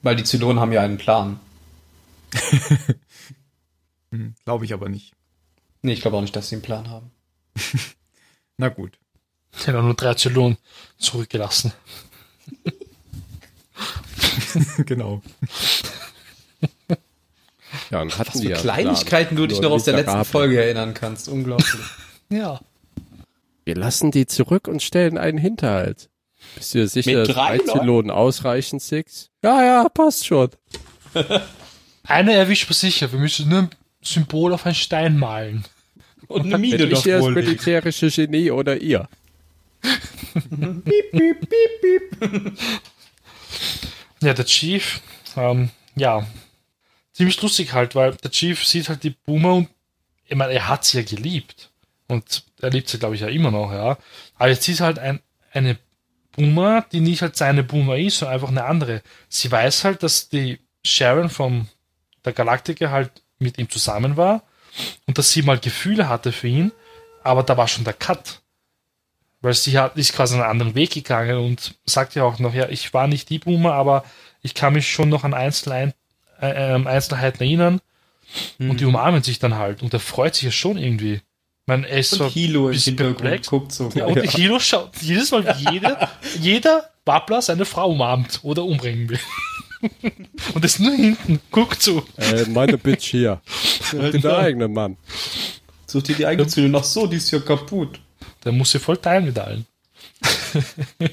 [0.04, 1.40] Weil die Zylonen haben ja einen Plan.
[4.12, 5.14] Hm, glaube ich aber nicht.
[5.82, 7.10] Nee, ich glaube auch nicht, dass sie einen Plan haben.
[8.58, 9.00] Na gut.
[9.66, 10.60] Ja, nur drei Zylonen
[11.00, 11.74] zurückgelassen.
[14.86, 15.24] genau.
[17.90, 20.24] Ja, und hatten Was die für Kleinigkeiten du dich Nur noch aus der letzten.
[20.26, 21.28] Folge erinnern kannst.
[21.28, 21.82] Unglaublich.
[22.30, 22.62] Ja.
[23.66, 26.10] Wir lassen die zurück und stellen einen Hinterhalt.
[26.56, 29.30] Bist du dir sicher, Mit dass drei Zylonen ausreichen, Six?
[29.44, 30.50] Ja, ja, passt schon.
[32.04, 33.12] Eine erwischt man sicher.
[33.12, 33.70] Wir müssen nur ein
[34.02, 35.64] Symbol auf einen Stein malen.
[36.28, 39.08] Und eine Mine ich doch hier das militärische Genie oder ihr?
[39.82, 42.58] Piep, piep, piep, piep.
[44.22, 45.02] Ja, der Chief,
[45.36, 46.26] ähm, ja,
[47.12, 49.70] ziemlich lustig halt, weil der Chief sieht halt die Boomer und
[50.26, 51.73] ich meine, er hat sie ja geliebt.
[52.08, 53.98] Und er liebt sie, glaube ich, ja immer noch, ja.
[54.36, 55.78] Aber jetzt ist halt ein, eine
[56.34, 59.02] Boomer, die nicht halt seine Boomer ist, sondern einfach eine andere.
[59.30, 61.68] Sie weiß halt, dass die Sharon vom
[62.26, 64.44] der Galaktiker halt mit ihm zusammen war
[65.06, 66.72] und dass sie mal Gefühle hatte für ihn,
[67.24, 68.42] aber da war schon der Cut.
[69.42, 72.70] Weil sie hat, ist quasi einen anderen Weg gegangen und sagt ja auch noch, ja,
[72.70, 74.06] ich war nicht die Boomer, aber
[74.42, 75.94] ich kann mich schon noch an Einzelheiten,
[76.40, 77.82] äh, ähm, Einzelheiten erinnern
[78.58, 81.22] und die umarmen sich dann halt und er freut sich ja schon irgendwie.
[81.66, 83.48] Er ist so Und Hilo im bisschen Hintergrund perplex.
[83.50, 83.90] guckt so.
[83.96, 89.10] Ja, und Hilo schaut jedes Mal, wie jeder, jeder Wappler seine Frau umarmt oder umbringen
[89.10, 89.20] will.
[90.54, 92.06] Und das nur hinten, guckt so.
[92.16, 93.42] Äh, meine Bitch hier.
[93.92, 94.96] Den eigenen Mann.
[95.86, 96.76] Such dir die eigene Zylonen.
[96.78, 98.00] Ach so, die ist ja kaputt.
[98.46, 99.66] Der muss sie voll teilen mit allen.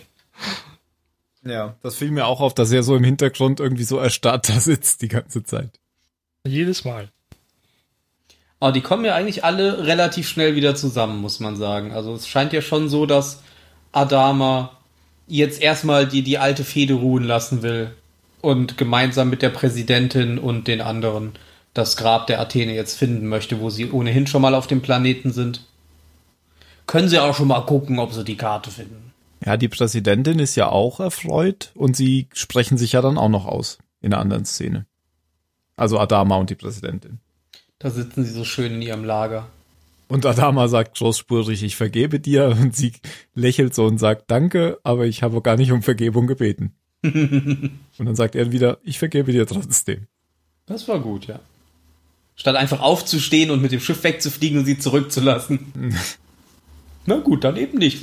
[1.43, 4.61] Ja, das fiel mir auch auf, dass er so im Hintergrund irgendwie so erstarrt da
[4.61, 5.71] sitzt die ganze Zeit.
[6.47, 7.09] Jedes Mal.
[8.61, 11.93] Aber die kommen ja eigentlich alle relativ schnell wieder zusammen, muss man sagen.
[11.93, 13.43] Also es scheint ja schon so, dass
[13.93, 14.77] Adama
[15.27, 17.95] jetzt erstmal die, die alte Fehde ruhen lassen will
[18.43, 21.33] und gemeinsam mit der Präsidentin und den anderen
[21.73, 25.33] das Grab der Athene jetzt finden möchte, wo sie ohnehin schon mal auf dem Planeten
[25.33, 25.65] sind.
[26.87, 29.13] Können sie auch schon mal gucken, ob sie die Karte finden.
[29.45, 33.47] Ja, die Präsidentin ist ja auch erfreut und sie sprechen sich ja dann auch noch
[33.47, 34.87] aus in einer anderen Szene.
[35.77, 37.21] Also Adama und die Präsidentin.
[37.81, 39.49] Da sitzen sie so schön in ihrem Lager.
[40.07, 42.93] Und Adama sagt großspurig, ich vergebe dir und sie
[43.35, 46.75] lächelt so und sagt Danke, aber ich habe gar nicht um Vergebung gebeten.
[47.03, 50.07] und dann sagt er wieder, ich vergebe dir trotzdem.
[50.67, 51.41] Das war gut, ja.
[52.37, 55.73] Statt einfach aufzustehen und mit dem Schiff wegzufliegen und sie zurückzulassen.
[57.07, 58.03] Na gut, dann eben nicht.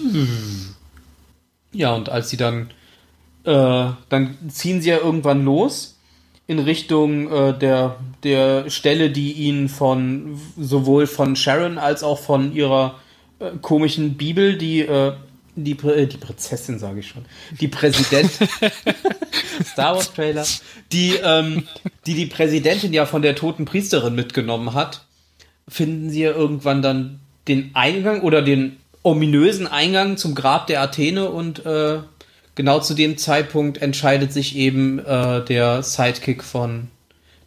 [1.71, 2.71] Ja, und als sie dann,
[3.43, 5.96] äh, dann ziehen sie ja irgendwann los
[6.47, 12.53] in Richtung äh, der, der Stelle, die ihnen von sowohl von Sharon als auch von
[12.53, 12.95] ihrer
[13.39, 15.13] äh, komischen Bibel, die äh,
[15.57, 17.25] die, Prä- äh, die Prinzessin, sage ich schon,
[17.59, 18.47] die Präsidentin,
[19.65, 20.45] Star Wars Trailer,
[20.91, 21.67] die, ähm,
[22.05, 25.03] die die Präsidentin ja von der toten Priesterin mitgenommen hat,
[25.67, 31.29] finden sie ja irgendwann dann den Eingang oder den ominösen Eingang zum Grab der Athene
[31.29, 31.99] und äh,
[32.57, 36.89] genau zu dem Zeitpunkt entscheidet sich eben äh, der Sidekick von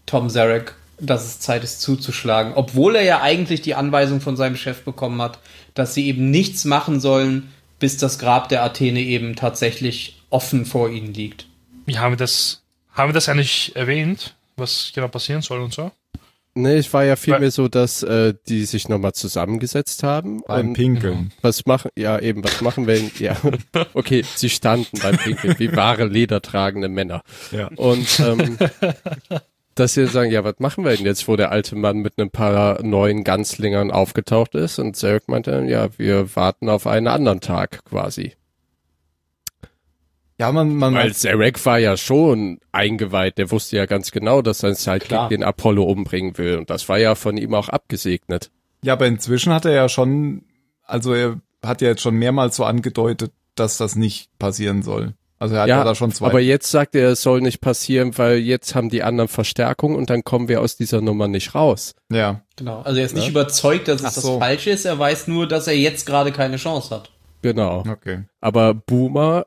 [0.07, 4.57] Tom Zarek, dass es Zeit ist zuzuschlagen, obwohl er ja eigentlich die Anweisung von seinem
[4.57, 5.39] Chef bekommen hat,
[5.75, 10.89] dass sie eben nichts machen sollen, bis das Grab der Athene eben tatsächlich offen vor
[10.89, 11.47] ihnen liegt.
[11.87, 15.91] Wie haben wir das, haben wir das eigentlich erwähnt, was genau passieren soll und so?
[16.55, 20.43] Nee, es war ja vielmehr so, dass äh, die sich nochmal zusammengesetzt haben.
[20.47, 21.33] Beim und Pinkeln.
[21.43, 23.37] Was machen, ja eben, was machen wir, denn- ja,
[23.95, 27.23] okay, sie standen beim Pinkeln, wie wahre ledertragende Männer.
[27.53, 27.69] Ja.
[27.77, 28.59] Und ähm,
[29.77, 32.31] dass sie sagen, ja, was machen wir denn jetzt, wo der alte Mann mit ein
[32.31, 34.79] paar neuen Ganzlingern aufgetaucht ist?
[34.79, 38.33] Und Zarek meinte, ja, wir warten auf einen anderen Tag quasi.
[40.41, 44.61] Ja, man, man, Weil Zarek war ja schon eingeweiht, der wusste ja ganz genau, dass
[44.61, 45.29] sein Sidekick Klar.
[45.29, 46.57] den Apollo umbringen will.
[46.57, 48.51] Und das war ja von ihm auch abgesegnet.
[48.83, 50.43] ja, aber inzwischen hat er ja schon,
[50.87, 55.13] also er hat ja jetzt schon mehrmals so angedeutet, dass das nicht passieren soll.
[55.39, 56.29] Also er hat ja, Ja, da schon zwei.
[56.29, 60.09] aber jetzt sagt er, es soll nicht passieren, weil jetzt haben die anderen Verstärkung und
[60.09, 61.95] dann kommen wir aus dieser Nummer nicht raus.
[62.11, 62.41] ja.
[62.57, 62.81] Genau.
[62.83, 63.31] Also er ist nicht Ja.
[63.31, 64.39] überzeugt, dass es Ach das so.
[64.39, 64.85] Falsche ist.
[64.87, 67.11] Er weiß nur, dass er jetzt gerade keine Chance hat.
[67.43, 67.85] Genau.
[67.91, 68.25] Okay.
[68.43, 69.47] Aber Boomer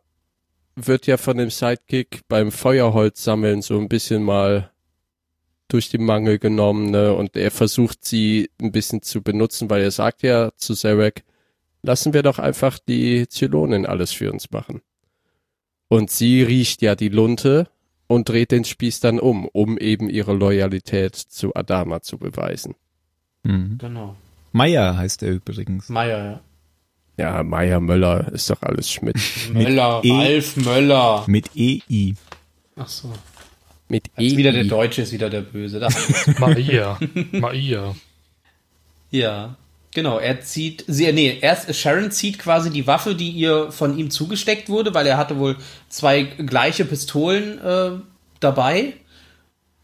[0.76, 4.72] wird ja von dem Sidekick beim Feuerholz sammeln so ein bisschen mal
[5.68, 7.14] durch die Mangel genommen, ne?
[7.14, 11.24] Und er versucht sie ein bisschen zu benutzen, weil er sagt ja zu Zarek,
[11.82, 14.82] lassen wir doch einfach die Zylonen alles für uns machen.
[15.88, 17.68] Und sie riecht ja die Lunte
[18.08, 22.76] und dreht den Spieß dann um, um eben ihre Loyalität zu Adama zu beweisen.
[23.44, 23.78] Mhm.
[23.80, 24.16] Genau.
[24.52, 25.90] Meier heißt er übrigens.
[25.90, 26.42] Meier, Ja,
[27.18, 29.18] Meier Möller ist doch alles Schmidt.
[29.48, 29.54] ja.
[29.54, 31.24] Möller, E- Ralf Möller.
[31.28, 32.14] Mit EI.
[32.76, 33.12] Ach so.
[33.90, 34.38] Mit Jetzt E.
[34.38, 35.80] wieder der Deutsche ist wieder der Böse.
[35.80, 35.90] Da.
[36.40, 36.98] Maria.
[37.32, 37.96] Maria.
[39.12, 39.56] ja.
[39.96, 44.10] Genau, er zieht, sie, nee, erst Sharon zieht quasi die Waffe, die ihr von ihm
[44.10, 45.56] zugesteckt wurde, weil er hatte wohl
[45.88, 47.92] zwei gleiche Pistolen äh,
[48.40, 48.94] dabei,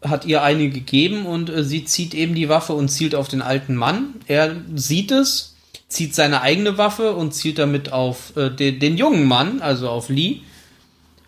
[0.02, 3.40] hat ihr eine gegeben und äh, sie zieht eben die Waffe und zielt auf den
[3.40, 4.16] alten Mann.
[4.26, 5.49] Er sieht es,
[5.90, 10.08] zieht seine eigene Waffe und zielt damit auf äh, den, den jungen Mann, also auf
[10.08, 10.40] Lee.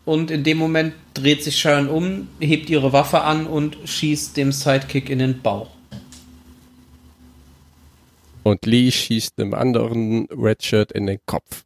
[0.05, 4.51] Und in dem Moment dreht sich Sharon um, hebt ihre Waffe an und schießt dem
[4.51, 5.69] Sidekick in den Bauch.
[8.45, 11.65] Und Lee schießt einem anderen Redshirt in den Kopf.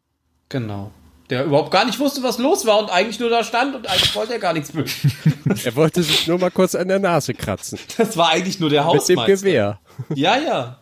[0.48, 0.90] Genau.
[1.30, 4.14] Der überhaupt gar nicht wusste, was los war und eigentlich nur da stand und eigentlich
[4.14, 4.84] wollte er gar nichts mehr.
[5.64, 7.78] Er wollte sich nur mal kurz an der Nase kratzen.
[7.96, 9.26] Das war eigentlich nur der Mit dem Hausmeister.
[9.26, 9.80] Gewehr.
[10.14, 10.78] Ja, ja.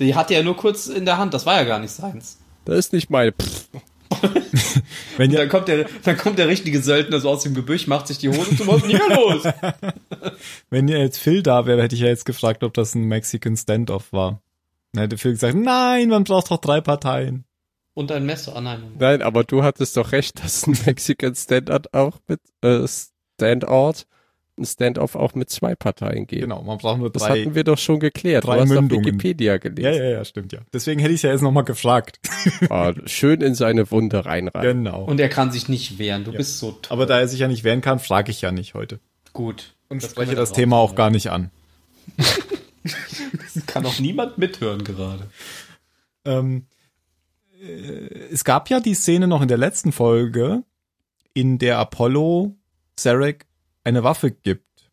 [0.00, 2.38] Die hatte er nur kurz in der Hand, das war ja gar nicht seins.
[2.64, 3.32] Das ist nicht meine.
[5.16, 7.86] Wenn Und ja, dann kommt der, dann kommt der richtige Söldner so aus dem Gebüsch,
[7.86, 9.42] macht sich die Hose zu, was ist denn hier los?
[10.70, 13.56] wenn ja jetzt Phil da wäre, hätte ich ja jetzt gefragt, ob das ein Mexican
[13.56, 14.42] Standoff war.
[14.92, 17.44] Dann hätte Phil gesagt, nein, man braucht doch drei Parteien.
[17.94, 18.82] Und ein Messer, oh nein.
[18.98, 24.06] Nein, aber du hattest doch recht, dass ein Mexican Standout auch mit äh, Standout,
[24.60, 26.42] ein Standoff auch mit zwei Parteien geht.
[26.42, 27.40] Genau, man braucht nur Das drei.
[27.40, 28.44] hatten wir doch schon geklärt.
[28.46, 29.00] drei du hast Mündungen.
[29.04, 29.94] auf Wikipedia Ja, gelesen.
[30.02, 30.60] ja, ja, stimmt ja.
[30.72, 32.20] Deswegen hätte ich ja jetzt nochmal gefragt.
[32.68, 34.84] Ah, schön in seine Wunde reinreiten.
[34.84, 35.04] genau.
[35.04, 36.92] Und er kann sich nicht wehren, du bist so toll.
[36.92, 39.00] Aber da er sich ja nicht wehren kann, frage ich ja nicht heute.
[39.32, 39.74] gut.
[39.88, 41.50] Und Das spreche das Thema auch gar nicht an.
[43.66, 45.26] Kann auch niemand mithören gerade.
[46.24, 46.66] Ähm,
[47.62, 47.66] äh,
[48.32, 50.62] es gab ja die Szene noch in der letzten Folge,
[51.34, 52.54] in der Apollo
[52.98, 53.46] Sarek
[53.84, 54.90] eine Waffe gibt,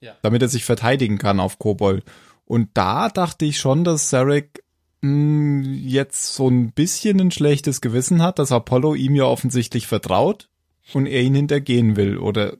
[0.00, 0.16] Ja.
[0.22, 2.04] damit er sich verteidigen kann auf Kobold.
[2.44, 4.62] Und da dachte ich schon, dass Sarek
[5.00, 10.48] mh, jetzt so ein bisschen ein schlechtes Gewissen hat, dass Apollo ihm ja offensichtlich vertraut
[10.92, 12.18] und er ihn hintergehen will.
[12.18, 12.56] Oder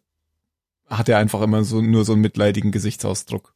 [0.87, 3.55] hat er einfach immer so nur so einen mitleidigen Gesichtsausdruck?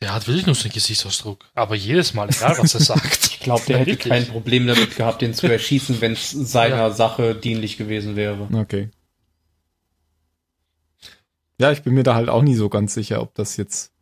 [0.00, 1.44] Der hat wirklich nur so einen Gesichtsausdruck.
[1.54, 3.26] Aber jedes Mal, egal was er sagt.
[3.38, 4.12] Ich glaube, der hätte Wirklich.
[4.12, 6.90] kein Problem damit gehabt, den zu erschießen, wenn es seiner Ja.
[6.90, 8.48] Sache dienlich gewesen wäre.
[8.52, 8.90] Okay.
[11.58, 13.92] Ja, ich bin mir da halt auch nie so ganz sicher, ob das jetzt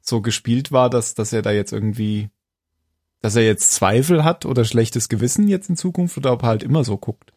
[0.00, 2.28] so gespielt war, dass, dass er da jetzt irgendwie,
[3.20, 6.62] dass er jetzt Zweifel hat oder schlechtes Gewissen jetzt in Zukunft oder ob er halt
[6.64, 7.32] immer so guckt.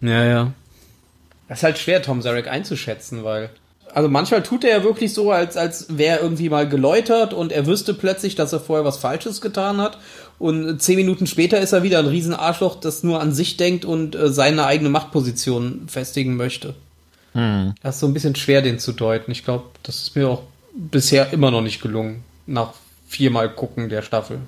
[0.00, 0.52] Ja, ja.
[1.48, 3.50] Das ist halt schwer, Tom Zarek einzuschätzen, weil.
[3.92, 7.50] Also manchmal tut er ja wirklich so, als, als wäre er irgendwie mal geläutert und
[7.50, 9.98] er wüsste plötzlich, dass er vorher was Falsches getan hat.
[10.38, 14.14] Und zehn Minuten später ist er wieder ein Riesenarschloch, das nur an sich denkt und
[14.14, 16.74] äh, seine eigene Machtposition festigen möchte.
[17.82, 19.30] Das ist so ein bisschen schwer, den zu deuten.
[19.30, 20.42] Ich glaube, das ist mir auch
[20.74, 22.72] bisher immer noch nicht gelungen, nach
[23.06, 24.40] viermal gucken der Staffel.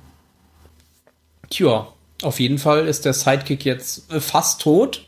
[1.50, 1.88] Tja,
[2.22, 5.06] auf jeden Fall ist der Sidekick jetzt äh, fast tot.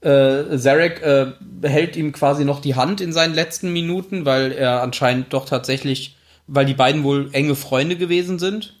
[0.00, 4.82] Äh, Zarek äh, hält ihm quasi noch die Hand in seinen letzten Minuten, weil er
[4.82, 6.16] anscheinend doch tatsächlich,
[6.48, 8.74] weil die beiden wohl enge Freunde gewesen sind.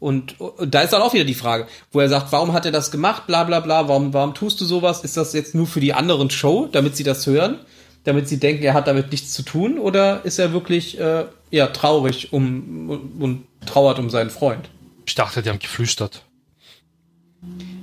[0.00, 2.72] Und, und da ist dann auch wieder die Frage, wo er sagt, warum hat er
[2.72, 5.02] das gemacht, bla bla bla, warum, warum tust du sowas?
[5.02, 7.58] Ist das jetzt nur für die anderen Show, damit sie das hören?
[8.04, 9.78] Damit sie denken, er hat damit nichts zu tun?
[9.78, 14.70] Oder ist er wirklich äh, ja, traurig um, und, und trauert um seinen Freund?
[15.04, 16.22] Ich dachte, die haben geflüstert.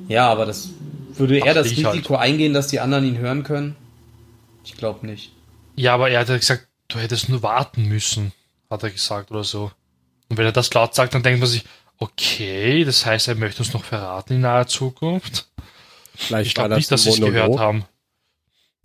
[0.08, 0.70] Ja, aber das
[1.16, 1.96] würde er Dachte das halt.
[1.96, 3.76] Risiko eingehen, dass die anderen ihn hören können?
[4.64, 5.32] Ich glaube nicht.
[5.76, 8.32] Ja, aber er hat ja gesagt, du hättest nur warten müssen,
[8.70, 9.72] hat er gesagt oder so.
[10.30, 11.66] Und wenn er das laut sagt, dann denkt man sich,
[12.00, 15.48] okay, das heißt, er möchte uns noch verraten in naher Zukunft.
[16.16, 17.86] Vielleicht Ich war glaube nicht, dass ein sie es gehört haben.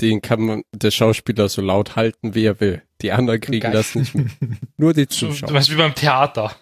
[0.00, 2.82] Den kann man, der Schauspieler so laut halten, wie er will.
[3.02, 3.72] Die anderen kriegen Geil.
[3.72, 4.28] das nicht mit.
[4.76, 5.48] Nur die Zuschauer.
[5.48, 6.54] du weißt, wie beim Theater.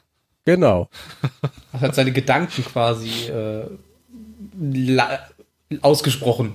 [0.45, 0.89] Genau.
[1.73, 3.67] Er hat seine Gedanken quasi äh,
[5.81, 6.55] ausgesprochen.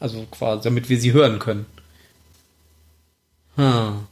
[0.00, 1.66] Also quasi, damit wir sie hören können.
[3.56, 4.06] Hm.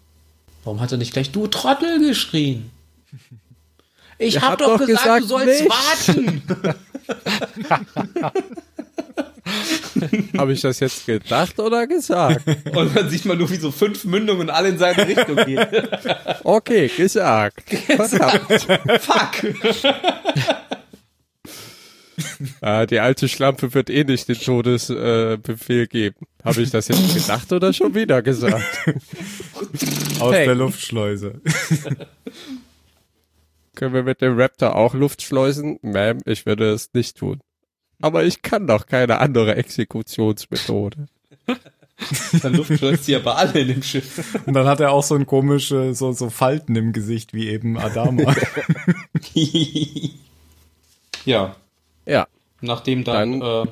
[0.64, 2.70] Warum hat er nicht gleich du Trottel geschrien?
[4.19, 5.71] Ich Er hab doch doch gesagt, gesagt, du sollst nicht.
[5.71, 6.43] warten.
[10.39, 12.43] Habe ich das jetzt gedacht oder gesagt?
[12.75, 15.67] Und dann sieht man nur, wie so fünf Mündungen alle in seine Richtung gehen.
[16.45, 17.62] Okay, gesagt.
[17.71, 18.67] Verdammt.
[19.01, 19.55] Fuck!
[22.61, 26.17] Ah, die alte Schlampe wird eh nicht den Todesbefehl äh, geben.
[26.45, 28.65] Habe ich das jetzt gedacht oder schon wieder gesagt?
[30.21, 30.47] Aus Hey.
[30.47, 31.41] der Luftschleuse.
[33.75, 35.79] Können wir mit dem Raptor auch Luft schleusen?
[35.83, 37.41] Ma'am, ich würde es nicht tun.
[38.01, 41.07] Aber ich kann doch keine andere Exekutionsmethode.
[42.43, 44.37] Dann luftschleust sie ja bei alle in dem Schiff.
[44.47, 47.79] Und dann hat er auch so ein komische, so, so Falten im Gesicht wie eben
[47.79, 48.35] Adama.
[51.25, 51.55] ja,
[52.07, 52.27] Ja,
[52.61, 53.70] nachdem dann, Dann- äh,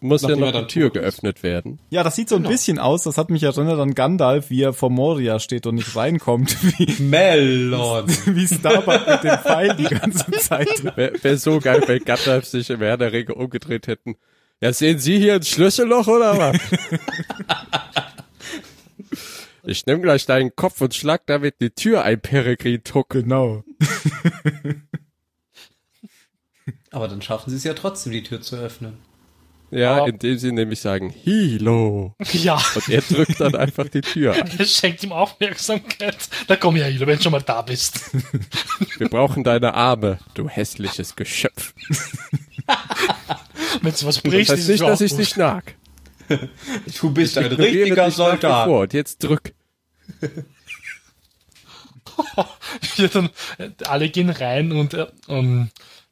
[0.00, 1.78] muss ja noch die Tür geöffnet werden.
[1.90, 4.72] ja, das sieht so ein bisschen aus, das hat mich erinnert an Gandalf, wie er
[4.72, 8.08] vor Moria steht und nicht reinkommt, wie, Melon.
[8.26, 10.96] wie Starbuck mit dem Pfeil die ganze Zeit.
[10.96, 14.16] Wäre wär so geil, wenn Gandalf sich im Herr der Ringe umgedreht hätten.
[14.60, 16.58] Ja, sehen Sie hier ein Schlüsselloch oder was?
[19.64, 23.10] ich nehme gleich deinen Kopf und schlag damit die Tür ein, Peregrin Tuck.
[23.10, 23.64] Genau.
[26.90, 28.98] Aber dann schaffen sie es ja trotzdem, die Tür zu öffnen.
[29.70, 32.14] Ja, Aber- indem sie nämlich sagen, Hilo.
[32.32, 34.50] Ja, Und er drückt dann einfach die Tür ein.
[34.58, 36.16] es schenkt ihm Aufmerksamkeit.
[36.48, 38.00] Da komm ja, Hilo, wenn du schon mal da bist.
[38.98, 41.72] Wir brauchen deine Arme, du hässliches Geschöpf.
[43.82, 45.74] Wenn du was Das brichst, heißt ist nicht, dass ich dich nag.
[47.00, 48.66] Du bist ein Ignoriere richtiger Soldat.
[48.66, 48.80] vor.
[48.82, 49.52] Und jetzt drück.
[52.96, 55.70] Ja, dann, äh, alle gehen rein und, äh, um,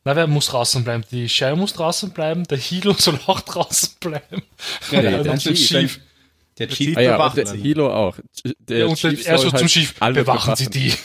[0.09, 1.05] na, wer muss draußen bleiben?
[1.11, 4.43] Die Sherry muss draußen bleiben, der Hilo soll auch draußen bleiben.
[4.91, 6.01] Ja, Und der, dann der, zum Chief,
[6.59, 7.61] der Chief Ah ja, bewachen und der sie.
[7.61, 8.17] Hilo auch.
[8.59, 10.95] Der Ja, und Chief er so soll zum halt Schiff, alle bewachen Sie die.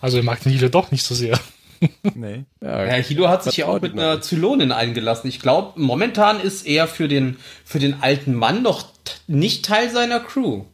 [0.00, 1.38] Also er mag den Hilo doch nicht so sehr.
[2.14, 2.44] Nee.
[2.60, 4.20] Ja, Ja, Hilo hat sich ja auch mit einer.
[4.20, 5.28] Zylonin eingelassen.
[5.28, 8.84] Ich glaube, momentan ist er für den, für den alten Mann noch
[9.28, 10.64] nicht Teil seiner Crew.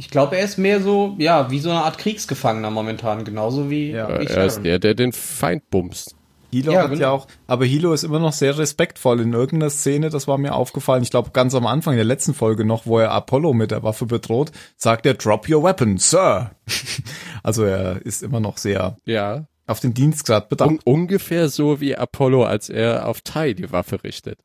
[0.00, 3.90] Ich glaube, er ist mehr so, ja, wie so eine Art Kriegsgefangener momentan, genauso wie,
[3.90, 6.16] Ja, wie Er ist der, der den Feind bumst.
[6.50, 7.00] Hilo Ja, hat genau.
[7.02, 10.54] ja auch, aber Hilo ist immer noch sehr respektvoll in irgendeiner Szene, das war mir
[10.54, 11.02] aufgefallen.
[11.02, 14.06] Ich glaube, ganz am Anfang der letzten Folge noch, wo er Apollo mit der Waffe
[14.06, 16.52] bedroht, sagt er, drop your weapon, Sir.
[17.42, 19.44] also er ist immer noch sehr Ja.
[19.66, 20.70] auf den Dienstgrad bedacht.
[20.70, 24.38] Un ungefähr so wie Apollo, als er auf Tai die Waffe richtet.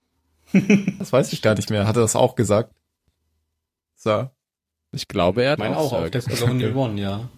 [0.99, 1.87] das weiß ich gar nicht mehr.
[1.87, 2.73] Hat er das auch gesagt?
[3.95, 4.31] Sir.
[4.95, 6.39] Ich glaube, er hat Ich meine auch auch auf.
[6.39, 7.29] Colonial One, ja.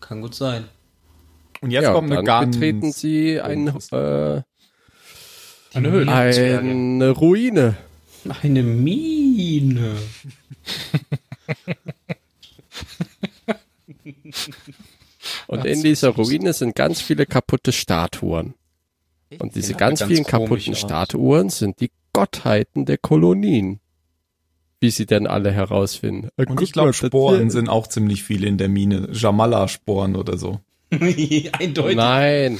[0.00, 0.64] Kann gut sein.
[1.60, 4.42] Und jetzt ja, kommt eine dann betreten sie ein, äh,
[5.74, 6.12] Eine Höhle.
[6.12, 7.76] eine Ruine.
[8.42, 9.96] Eine Mine.
[15.46, 18.54] Und in dieser Ruine sind ganz viele kaputte Statuen.
[19.38, 20.74] Und diese ganz, ganz vielen kaputten.
[20.74, 23.80] Statuen sind die Gottheiten der Kolonien.
[24.80, 26.28] Wie sie denn alle herausfinden.
[26.36, 29.08] Und guck ich glaube, Sporen sind auch ziemlich viele in der Mine.
[29.12, 30.60] Jamala-Sporen oder so.
[30.90, 31.96] Eindeutig.
[31.96, 32.58] Nein.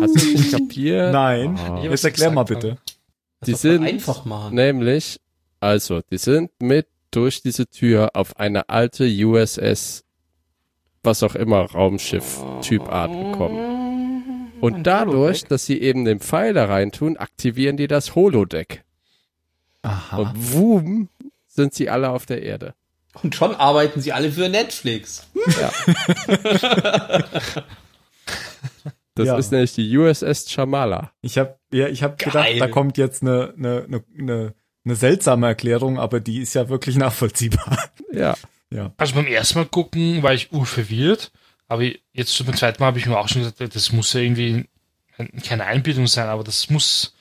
[0.00, 1.12] Hast du nicht kapiert?
[1.12, 1.58] Nein.
[1.70, 1.82] Oh.
[1.82, 2.78] Jetzt erklär mal bitte.
[3.46, 4.56] Die sind einfach machen.
[4.56, 5.20] nämlich,
[5.60, 10.04] also, die sind mit durch diese Tür auf eine alte USS,
[11.02, 14.52] was auch immer, Raumschiff Typart gekommen.
[14.60, 18.84] Und dadurch, dass sie eben den Pfeil da reintun, aktivieren die das Holodeck.
[19.82, 20.16] Aha.
[20.18, 21.08] Und wum,
[21.46, 22.74] sind sie alle auf der Erde.
[23.22, 25.26] Und schon arbeiten sie alle für Netflix.
[29.14, 29.36] Das Ja.
[29.36, 31.10] ist nämlich die USS Chamala.
[31.22, 34.54] Ich habe ja, ich habe gedacht, da kommt jetzt eine, eine, eine, eine,
[34.84, 37.88] eine seltsame Erklärung, aber die ist ja wirklich nachvollziehbar.
[38.12, 38.36] Ja.
[38.70, 38.92] Ja.
[38.96, 41.32] Also beim ersten Mal gucken war ich urverwirrt,
[41.66, 44.66] aber jetzt beim zweiten Mal habe ich mir auch schon gesagt, das muss ja irgendwie
[45.44, 47.12] keine Einbildung sein, aber das muss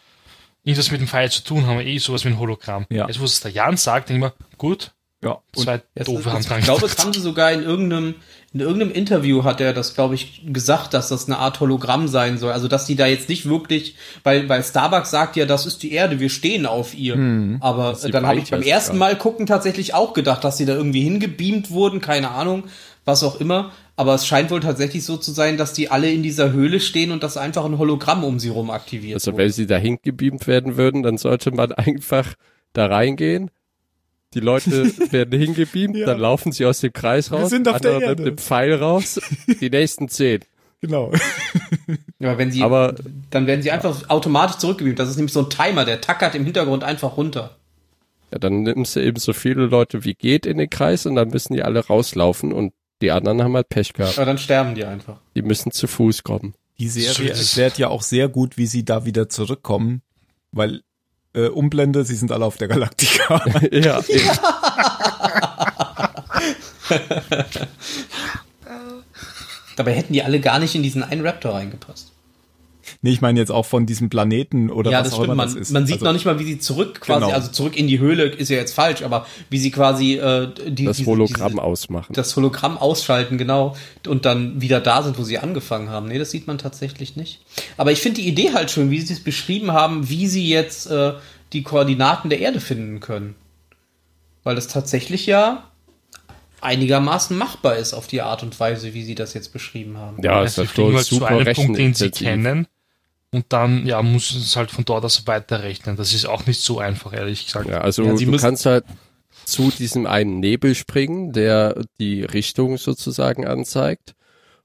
[0.67, 2.85] irgendwas mit dem Pfeil zu tun haben, eh sowas wie ein Hologramm.
[2.89, 3.07] Ja.
[3.07, 4.91] Jetzt, wo es der Jan sagt, denke ich mir, gut,
[5.23, 5.39] Ja.
[5.55, 8.15] Und zwei doofe haben ich glaube, das haben sie sogar in irgendeinem,
[8.53, 12.37] in irgendeinem Interview hat er das, glaube ich, gesagt, dass das eine Art Hologramm sein
[12.37, 12.51] soll.
[12.51, 15.91] Also, dass die da jetzt nicht wirklich, weil, weil Starbucks sagt ja, das ist die
[15.91, 17.15] Erde, wir stehen auf ihr.
[17.61, 18.97] Aber sie dann habe ich beim ersten.
[18.97, 22.65] Mal gucken tatsächlich auch gedacht, dass sie da irgendwie hingebeamt wurden, keine Ahnung,
[23.05, 23.71] was auch immer.
[23.97, 27.11] Aber es scheint wohl tatsächlich so zu sein, dass die alle in dieser Höhle stehen
[27.11, 29.43] und dass einfach ein Hologramm um sie rum aktiviert Also wurde.
[29.43, 32.35] wenn sie dahin gebeamt werden würden, dann sollte man einfach
[32.73, 33.49] da reingehen.
[34.35, 36.05] Die Leute werden hingebeamt, Ja.
[36.05, 37.49] dann laufen sie aus dem Kreis Wir raus.
[37.49, 38.21] sind auf der Erde.
[38.23, 39.19] mit dem Pfeil raus.
[39.61, 40.41] Die nächsten zehn.
[40.79, 41.11] genau.
[42.19, 42.93] Ja, wenn sie, Aber-
[43.31, 44.99] dann werden sie einfach automatisch zurückgebeamt.
[44.99, 47.55] Das ist nämlich so ein Timer, der tackert im Hintergrund einfach runter.
[48.31, 51.29] Ja, dann nimmst du eben so viele Leute wie geht in den Kreis und dann
[51.29, 54.17] müssen die alle rauslaufen und die anderen haben halt Pech gehabt.
[54.17, 55.17] Aber dann sterben die einfach.
[55.35, 56.53] Die müssen zu Fuß kommen.
[56.79, 60.01] Die Serie erklärt ja auch sehr gut, wie sie da wieder zurückkommen.
[60.51, 60.81] Weil
[61.33, 63.43] äh, Umblende, sie sind alle auf der Galaktika.
[63.71, 64.29] ja, eben.
[69.75, 72.11] Dabei hätten die alle gar nicht in diesen einen Raptor reingepasst.
[73.07, 75.33] Nee, ich meine jetzt auch von diesem Planeten oder ja, was das auch stimmt.
[75.33, 75.71] immer Man, das ist.
[75.71, 77.33] man sieht also, noch nicht mal, wie sie zurück quasi, Genau.
[77.33, 80.85] also zurück in die Höhle ist ja jetzt falsch, aber wie sie quasi äh, die,
[80.85, 82.13] das diese- Hologramm diese, ausmachen.
[82.13, 83.75] das Hologramm ausschalten, genau,
[84.07, 86.07] und dann wieder da sind, wo sie angefangen haben.
[86.09, 87.41] Nee, das sieht man tatsächlich nicht.
[87.77, 90.91] Aber ich finde die Idee halt schön, wie sie es beschrieben haben, wie sie jetzt
[90.91, 91.13] äh,
[91.53, 93.35] die Koordinaten der Erde finden können.
[94.43, 95.63] Weil das tatsächlich ja
[96.61, 100.21] einigermaßen machbar ist auf die Art und Weise, wie sie das jetzt beschrieben haben.
[100.23, 102.67] ja, Also ist halt fliegen schon halt zu super einem Punkt, den sie kennen.
[103.37, 105.95] Und dann, ja, muss es halt von dort aus weiterrechnen.
[105.95, 107.69] Das ist auch nicht so einfach, ehrlich gesagt.
[107.69, 108.83] Ja, also Ja, du kannst halt
[109.45, 114.15] zu diesem einen Nebel springen, der die Richtung sozusagen anzeigt.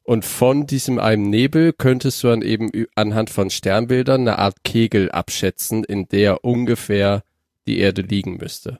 [0.04, 5.10] Und von diesem einen Nebel könntest du dann eben anhand von Sternbildern eine Art Kegel
[5.10, 7.24] abschätzen, in der ungefähr
[7.66, 8.78] die Erde liegen müsste.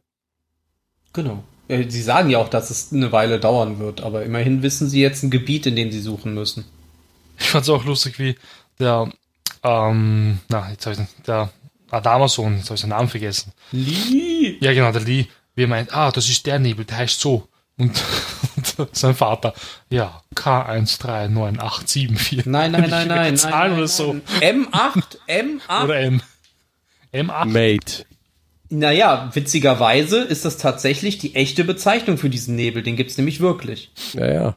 [1.12, 1.44] Genau.
[1.68, 5.02] Äh, Sie sagen ja auch, dass es eine Weile dauern wird, aber immerhin wissen sie
[5.02, 6.64] jetzt ein Gebiet, in dem sie suchen müssen.
[7.38, 8.36] Ich fand's auch lustig, wie
[8.78, 9.12] der,
[9.62, 11.50] ähm, na, jetzt habe ich der
[11.90, 13.52] Adamason, jetzt habe ich seinen Namen vergessen.
[13.70, 14.56] Lee!
[14.60, 17.48] Ja, genau, der Lee, wie er meint, ah, das ist der Nebel, der heißt so.
[17.78, 18.02] Und,
[18.76, 19.54] und sein Vater,
[19.90, 22.42] ja, K139874.
[22.44, 23.36] Nein, nein, nein, nein, nein.
[23.36, 24.14] Zahlen nein, oder so.
[24.40, 24.66] nein.
[24.72, 25.84] M8, M8.
[25.84, 26.22] Oder M.
[27.12, 27.44] M8.
[27.46, 28.06] Mate.
[28.70, 32.82] Naja, witzigerweise ist das tatsächlich die echte Bezeichnung für diesen Nebel.
[32.82, 33.90] Den gibt's nämlich wirklich.
[34.14, 34.56] Naja,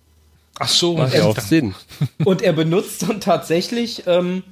[0.58, 1.76] Ach so, macht ja auch Sinn.
[2.24, 4.44] Und er benutzt dann tatsächlich ähm,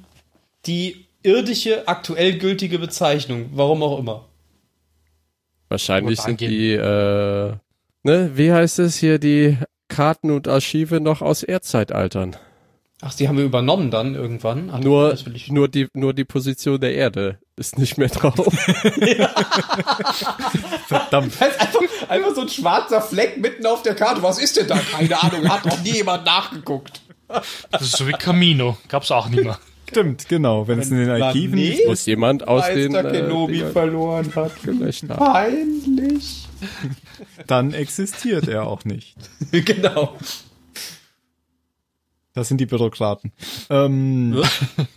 [0.66, 3.50] die irdische, aktuell gültige Bezeichnung.
[3.54, 4.26] Warum auch immer.
[5.68, 7.52] Wahrscheinlich sind die, äh,
[8.02, 9.56] ne, wie heißt es hier, die
[9.88, 12.36] Karten und Archive noch aus Erdzeitaltern.
[13.00, 14.70] Ach, die haben wir übernommen dann irgendwann.
[14.72, 18.08] Ach, Nur, das will ich- nur die, nur die Position der Erde ist nicht mehr
[18.08, 18.34] drauf.
[20.86, 21.32] verdammt.
[21.40, 24.22] Das ist einfach, einfach so ein schwarzer Fleck mitten auf der Karte.
[24.22, 24.76] Was ist denn da?
[24.78, 27.02] Keine Ahnung, hat noch nie jemand nachgeguckt.
[27.70, 28.76] Das ist so wie Camino.
[28.88, 29.58] Gab's auch nicht mehr.
[29.88, 30.66] Stimmt, genau.
[30.66, 34.52] Wenn es in den Archiven nicht Muss jemand aus den äh, Kenobi Dingern verloren hat.
[35.16, 36.48] Peinlich.
[37.46, 39.16] dann existiert er auch nicht.
[39.52, 40.16] genau.
[42.32, 43.32] Das sind die Bürokraten.
[43.70, 44.42] Ähm,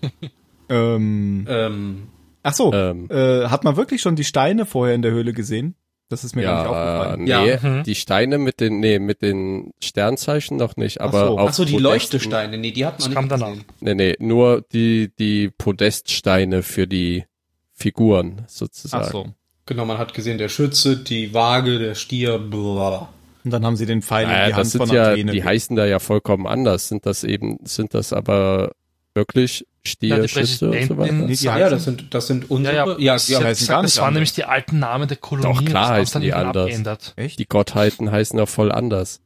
[0.69, 2.07] ähm, Ähm,
[2.43, 3.07] ach so, Ähm.
[3.11, 5.75] äh, hat man wirklich schon die Steine vorher in der Höhle gesehen?
[6.09, 7.23] Das ist mir gar nicht Ja, aufgefallen.
[7.23, 7.59] nee, Ja.
[7.79, 7.83] Mhm.
[7.83, 11.37] die Steine mit den, nee, mit den Sternzeichen noch nicht, aber so.
[11.37, 12.57] auf ach so, die Podesten- Leuchtesteine.
[12.57, 13.55] Nee, die hat man Das nicht kam danach.
[13.81, 17.25] Nee, nee, nur die, die Podeststeine für die
[17.73, 19.03] Figuren sozusagen.
[19.05, 19.25] Ach so.
[19.65, 23.09] Genau, man hat gesehen, der Schütze, die Waage, der Stier, blablabla.
[23.43, 25.31] Und dann haben sie den Pfeil in Naja, die Hand das sind von ja, Athene.
[25.33, 26.87] die heißen da ja vollkommen anders.
[26.87, 28.71] Sind das eben, sind das aber
[29.13, 31.27] wirklich Stier, Ja, und so weiter?
[31.27, 32.75] Die Ja, das sind, das sind unsere.
[32.75, 34.13] Ja, ja, ja, sie ja, gesagt, gar nicht das waren anders.
[34.13, 35.47] nämlich die alten Namen der Kolonie.
[35.55, 36.63] Doch, klar das haben heißen dann die anders.
[36.65, 37.13] abgeändert.
[37.15, 37.39] Echt?
[37.39, 39.21] Die Gottheiten heißen auch voll anders.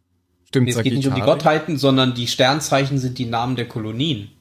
[0.47, 1.21] Stimmt, es geht nicht um die.
[1.21, 4.31] Gottheiten, sondern die Sternzeichen sind die Namen der Kolonien.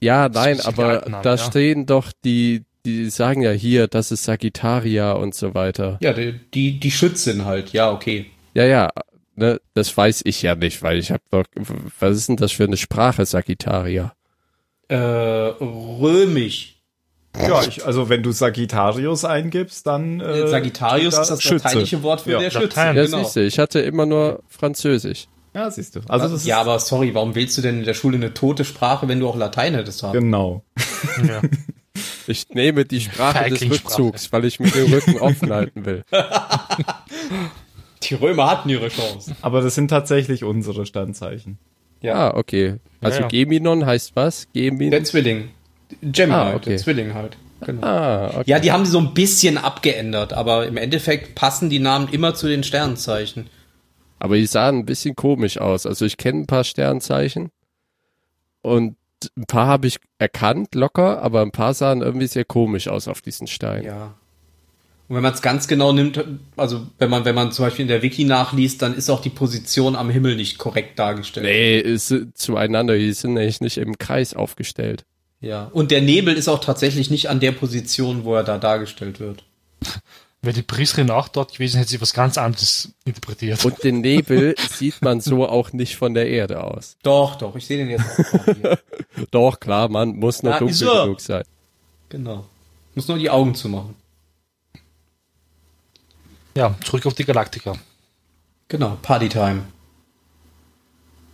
[0.00, 1.38] Ja, Das nein, aber Namen, da ja.
[1.38, 5.98] stehen doch die, die sagen ja hier, das ist Sagittaria und so weiter.
[6.00, 8.26] Ja, die, die, die Schützin halt, ja, okay.
[8.54, 8.90] Ja, ja,
[9.34, 11.44] ne, das weiß ich ja nicht, weil ich habe doch,
[11.98, 14.12] was ist denn das für eine Sprache, Sagittaria?
[14.88, 16.74] Äh, römisch.
[17.40, 21.64] Ja, ich, also wenn du Sagittarius eingibst, dann äh, Sagittarius steht da ist das Schütze.
[21.68, 22.64] lateinische Wort für Ja, der Schütze.
[22.64, 22.96] Latein.
[22.96, 23.18] Ja, Genau.
[23.22, 25.26] siehst du, ich hatte immer nur Französisch.
[25.54, 26.00] Ja, siehst du.
[26.08, 28.64] Also das ist ja, aber sorry, warum wählst du denn in der Schule eine tote
[28.64, 30.12] Sprache, wenn du auch Latein hättest haben?
[30.18, 30.62] genau.
[31.26, 31.42] Ja.
[32.26, 33.62] Ich nehme die Sprache des.
[33.62, 36.04] Rückzugs, weil ich mir den Rücken offen halten will.
[38.02, 39.34] Die Römer hatten ihre Chance.
[39.42, 41.58] Aber das sind tatsächlich unsere Standzeichen.
[42.04, 42.76] Ah, okay.
[43.00, 43.28] Also Ja, ja.
[43.28, 44.46] Geminon heißt was?
[44.52, 44.90] Gemin.
[44.90, 45.50] Der Zwilling.
[46.02, 46.70] Gemini, Ah, okay.
[46.70, 47.36] der Zwilling halt.
[47.60, 47.84] Genau.
[47.86, 48.44] Ah, okay.
[48.46, 52.34] Ja, die haben die so ein bisschen abgeändert, aber im Endeffekt passen die Namen immer
[52.34, 53.48] zu den Sternzeichen.
[54.20, 55.86] Aber die sahen ein bisschen komisch aus.
[55.86, 57.50] Also ich kenne ein paar Sternzeichen
[58.62, 58.96] und
[59.36, 63.20] ein paar habe ich erkannt, locker, aber ein paar sahen irgendwie sehr komisch aus auf
[63.22, 63.82] diesen Stein.
[63.84, 64.14] Ja.
[65.08, 66.22] Und wenn man es ganz genau nimmt,
[66.56, 69.30] also wenn man, wenn man zum Beispiel in der Wiki nachliest, dann ist auch die
[69.30, 71.46] Position am Himmel nicht korrekt dargestellt.
[71.46, 75.04] Nee, ist zueinander, die sind nämlich nicht im Kreis aufgestellt.
[75.40, 75.70] Ja.
[75.72, 79.44] Und der Nebel ist auch tatsächlich nicht an der Position, wo er da dargestellt wird.
[80.42, 83.64] Wäre die Priesterin auch dort gewesen, hätte sie was ganz anderes interpretiert.
[83.64, 86.96] Und den Nebel sieht man so auch nicht von der Erde aus.
[87.02, 88.04] Doch, doch, ich sehe den jetzt
[88.34, 88.78] auch hier.
[89.32, 91.42] Doch, klar, man muss noch Da dunkel genug sein.
[92.08, 92.46] Genau.
[92.94, 93.96] Muss nur die Augen zumachen.
[96.56, 97.74] Ja, zurück auf die Galaktika.
[98.68, 99.64] Genau, Partytime.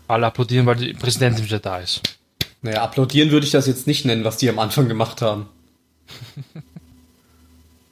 [0.07, 2.03] Alle applaudieren, weil die Präsidentin wieder da ist.
[2.63, 5.49] Naja, applaudieren würde ich das jetzt nicht nennen, was die am Anfang gemacht haben.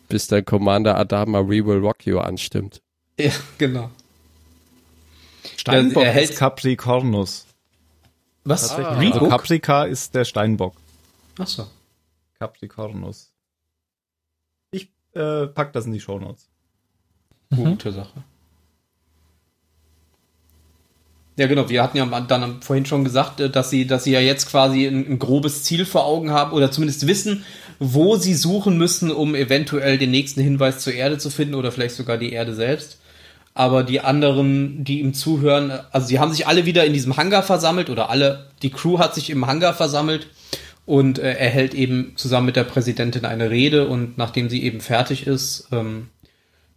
[0.09, 2.83] bis dann Commander Adama We Will Rock You anstimmt.
[3.19, 3.91] Ja, genau.
[5.57, 7.47] Steinbock er hält- ist Capricornus.
[8.45, 8.71] Was?
[8.73, 9.31] Also Rebook?
[9.31, 10.75] Caprica ist der Steinbock.
[11.39, 11.69] Achso.
[12.39, 13.33] Capricornus.
[14.71, 16.49] Ich äh, pack das in die Shownotes.
[17.55, 18.25] Gute Sache.
[21.37, 21.69] Ja, genau.
[21.71, 24.87] Wir hatten ja dann vorhin schon gesagt, äh, dass sie, dass sie ja jetzt quasi
[24.87, 27.45] ein, ein grobes Ziel vor Augen haben oder zumindest wissen,
[27.79, 31.95] wo sie suchen müssen, um eventuell den nächsten Hinweis zur Erde zu finden oder vielleicht
[31.95, 32.99] sogar die Erde selbst.
[33.55, 37.43] Aber die anderen, die ihm zuhören, also sie haben sich alle wieder in diesem Hangar
[37.43, 40.29] versammelt oder alle, die Crew hat sich im Hangar versammelt
[40.87, 44.81] und äh, er hält eben zusammen mit der Präsidentin eine Rede und nachdem sie eben
[44.81, 46.09] fertig ist, ähm,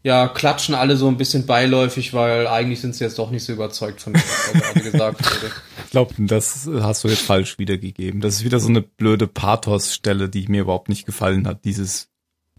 [0.05, 3.51] ja, klatschen alle so ein bisschen beiläufig, weil eigentlich sind sie jetzt doch nicht so
[3.53, 5.51] überzeugt von dem, was da gerade gesagt wurde.
[5.83, 8.21] Ich glaube, das hast du jetzt falsch wiedergegeben.
[8.21, 11.65] Das ist wieder so eine blöde Pathos-Stelle, die mir überhaupt nicht gefallen hat.
[11.65, 12.09] Dieses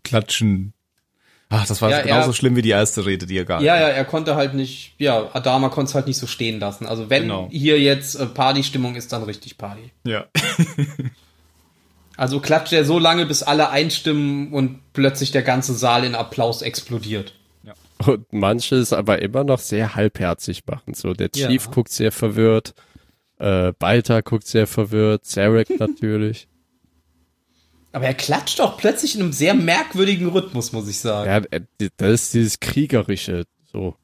[0.02, 0.72] Klatschen.
[1.48, 3.76] Ach, das war Ja, genauso er- schlimm wie die erste Rede, die er gar Ja,
[3.78, 6.86] ja, er konnte halt nicht, ja, Adama konnte es halt nicht so stehen lassen.
[6.86, 7.48] Also wenn Genau.
[7.52, 9.92] hier jetzt äh, Partystimmung ist, dann richtig Party.
[10.04, 10.24] ja.
[12.18, 16.62] Also klatscht er so lange, bis alle einstimmen und plötzlich der ganze Saal in Applaus
[16.62, 17.34] explodiert.
[18.04, 20.94] Und manche es aber immer noch sehr halbherzig machen.
[20.94, 21.48] So, der Ja.
[21.48, 22.74] Chief guckt sehr verwirrt,
[23.38, 26.48] äh, Balta guckt sehr verwirrt, Zarek natürlich.
[27.92, 31.30] Aber er klatscht auch plötzlich in einem sehr merkwürdigen Rhythmus, muss ich sagen.
[31.30, 31.62] Ja, äh,
[31.96, 33.94] das ist dieses Kriegerische, so.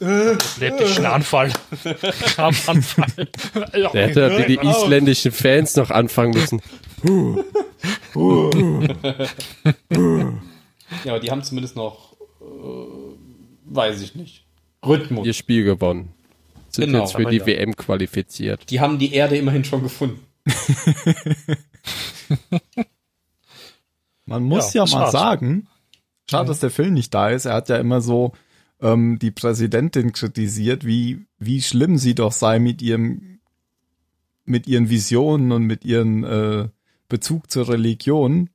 [0.00, 1.52] Epileptischen Anfall.
[2.38, 3.28] Anfall.
[3.92, 6.62] Der hätte wie die isländischen Fans noch anfangen müssen.
[11.04, 12.44] Ja, aber die haben zumindest noch, äh,
[13.66, 14.44] weiß ich nicht,
[14.84, 15.26] Rhythmus.
[15.26, 16.10] Ihr Spiel gewonnen.
[16.70, 17.46] Sind Genau, jetzt für die ja.
[17.46, 18.70] WM qualifiziert.
[18.70, 20.20] Die haben die Erde immerhin schon gefunden.
[24.26, 25.12] Man muss Ja, ja, mal war's.
[25.12, 25.66] sagen,
[26.28, 27.46] schade, dass der Film nicht da ist.
[27.46, 28.32] Er hat ja immer so
[28.80, 33.40] ähm, die Präsidentin kritisiert, wie, wie schlimm sie doch sei mit ihrem,
[34.44, 36.68] mit ihren Visionen und mit ihren äh,
[37.08, 38.50] Bezug zur Religion.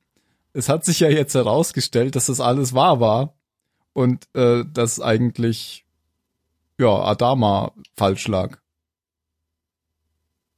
[0.54, 3.35] Es hat sich ja jetzt herausgestellt, dass das alles wahr war
[3.96, 5.86] und äh, dass eigentlich
[6.78, 8.58] ja Adama falsch lag.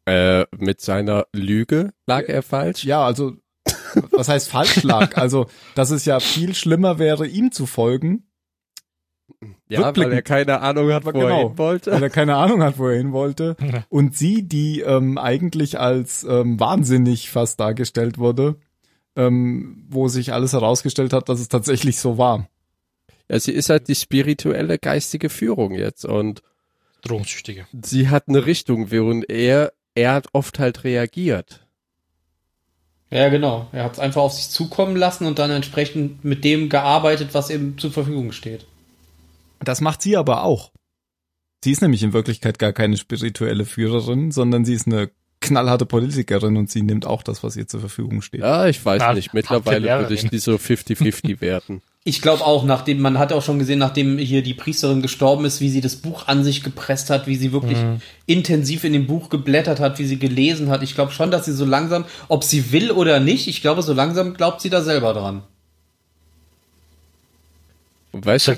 [0.06, 2.84] Äh, mit seiner Lüge lag er falsch.
[2.84, 3.36] Ja, also
[4.10, 5.16] was heißt falsch lag?
[5.16, 8.24] Also, dass es ja viel schlimmer wäre, ihm zu folgen,
[9.68, 11.26] Ja, weil er keine Ahnung hat, wo Genau.
[11.28, 11.92] er hin wollte.
[11.92, 13.56] weil er keine Ahnung hat, wo er hin wollte.
[13.90, 18.56] Und sie, die ähm, eigentlich als ähm, wahnsinnig fast dargestellt wurde,
[19.14, 22.48] ähm, wo sich alles herausgestellt hat, dass es tatsächlich so war.
[23.28, 26.42] Ja, sie ist halt die spirituelle geistige Führung jetzt und
[27.02, 27.66] Drogensüchtige.
[27.84, 31.66] sie hat eine Richtung, während er, er hat oft halt reagiert.
[33.10, 33.68] Ja, genau.
[33.72, 37.50] Er hat es einfach auf sich zukommen lassen und dann entsprechend mit dem gearbeitet, was
[37.50, 38.66] ihm zur Verfügung steht.
[39.60, 40.72] Das macht sie aber auch.
[41.64, 45.10] Sie ist nämlich in Wirklichkeit gar keine spirituelle Führerin, sondern sie ist eine
[45.40, 48.40] knallharte Politikerin und sie nimmt auch das, was ihr zur Verfügung steht.
[48.40, 49.34] Ja, ich weiß Na, nicht.
[49.34, 51.82] Mittlerweile würde ich die so 50-50 werten.
[52.04, 55.60] Ich glaube auch, nachdem, man hat auch schon gesehen, nachdem hier die Priesterin gestorben ist,
[55.60, 57.78] wie sie das Buch an sich gepresst hat, wie sie wirklich
[58.24, 60.82] intensiv in dem Buch geblättert hat, wie sie gelesen hat.
[60.82, 63.92] Ich glaube schon, dass sie so langsam, ob sie will oder nicht, ich glaube, so
[63.92, 65.42] langsam glaubt sie da selber dran.
[68.12, 68.52] Weißt du,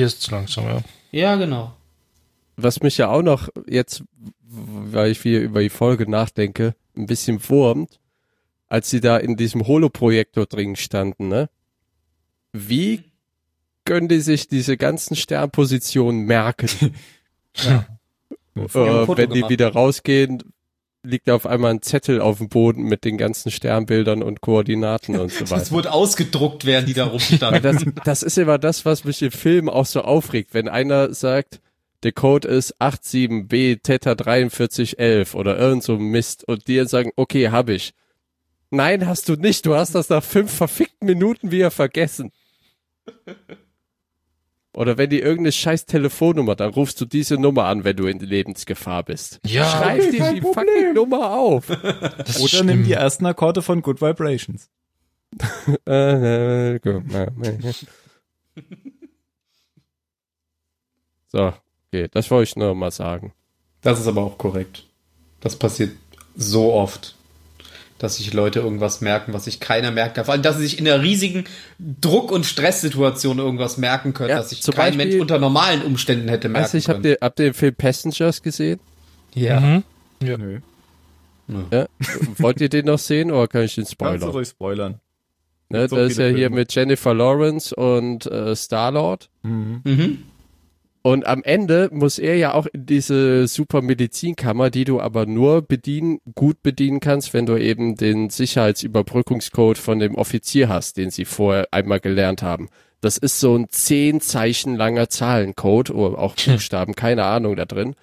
[0.00, 0.80] es zu langsam, ja.
[1.12, 1.74] Ja, genau.
[2.56, 4.02] was mich ja auch noch jetzt,
[4.50, 8.00] weil ich wieder über die Folge nachdenke, ein bisschen wurmt,
[8.68, 11.48] als sie da in diesem Holoprojektor drin standen, ne?
[12.52, 13.04] Wie
[13.84, 16.68] können die sich diese ganzen Sternpositionen merken?
[17.56, 17.84] Ja.
[18.54, 18.68] äh,
[19.08, 19.50] wenn die gemacht.
[19.50, 20.40] wieder rausgehen,
[21.02, 25.18] liegt da auf einmal ein Zettel auf dem Boden mit den ganzen Sternbildern und Koordinaten
[25.18, 25.70] und so Das weiter.
[25.72, 27.62] wurde ausgedruckt, während die da rumstanden.
[27.62, 31.60] das, das ist immer das, was mich im Film auch so aufregt, wenn einer sagt,
[32.02, 37.68] der Code ist 87B Theta 4311 oder irgend so Mist und die sagen, okay, hab
[37.68, 37.92] ich.
[38.70, 39.66] Nein, hast du nicht.
[39.66, 42.32] Du hast das nach fünf verfickten Minuten wieder vergessen.
[44.72, 48.20] Oder wenn die irgendeine scheiß Telefonnummer, dann rufst du diese Nummer an, wenn du in
[48.20, 49.40] Lebensgefahr bist.
[49.44, 51.66] Ja, Schreib dir die fucking Nummer auf.
[51.66, 52.84] das Oder nimm schlimm.
[52.84, 54.70] die ersten Akkorde von Good Vibrations.
[61.28, 61.52] so,
[61.92, 63.32] okay, das wollte ich nur mal sagen.
[63.82, 64.84] Das ist aber auch korrekt.
[65.40, 65.92] Das passiert
[66.36, 67.14] so oft,
[67.98, 70.24] dass sich Leute irgendwas merken, was sich keiner merken kann.
[70.24, 71.44] Vor allem, dass sie sich in einer riesigen
[71.78, 76.28] Druck- und Stresssituation irgendwas merken können, Ja, dass sich kein Beispiel- Mensch unter normalen Umständen
[76.28, 77.02] hätte merken du, ich hab können.
[77.04, 78.80] dir, habt ihr den Film Passengers gesehen?
[79.34, 79.60] ja.
[79.60, 79.82] Mhm.
[80.22, 80.60] Nö.
[81.72, 81.86] Ja.
[82.38, 84.28] Wollt ihr den noch sehen oder kann ich den Kannst du spoilern?
[84.30, 85.00] ruhig spoilern.
[85.70, 86.56] Ne, So das ist ja viele hier Filme.
[86.60, 89.30] mit Jennifer Lawrence und äh, Star-Lord.
[89.42, 89.80] Mhm.
[89.84, 90.18] Mhm.
[91.02, 95.62] Und am Ende muss er ja auch in diese super Medizinkammer, die du aber nur
[95.62, 101.24] bedienen, gut bedienen kannst, wenn du eben den Sicherheitsüberbrückungscode von dem Offizier hast, den sie
[101.24, 102.68] vorher einmal gelernt haben.
[103.00, 107.94] Das ist so ein zehn Zeichen langer Zahlencode oder auch Buchstaben, keine Ahnung da drin.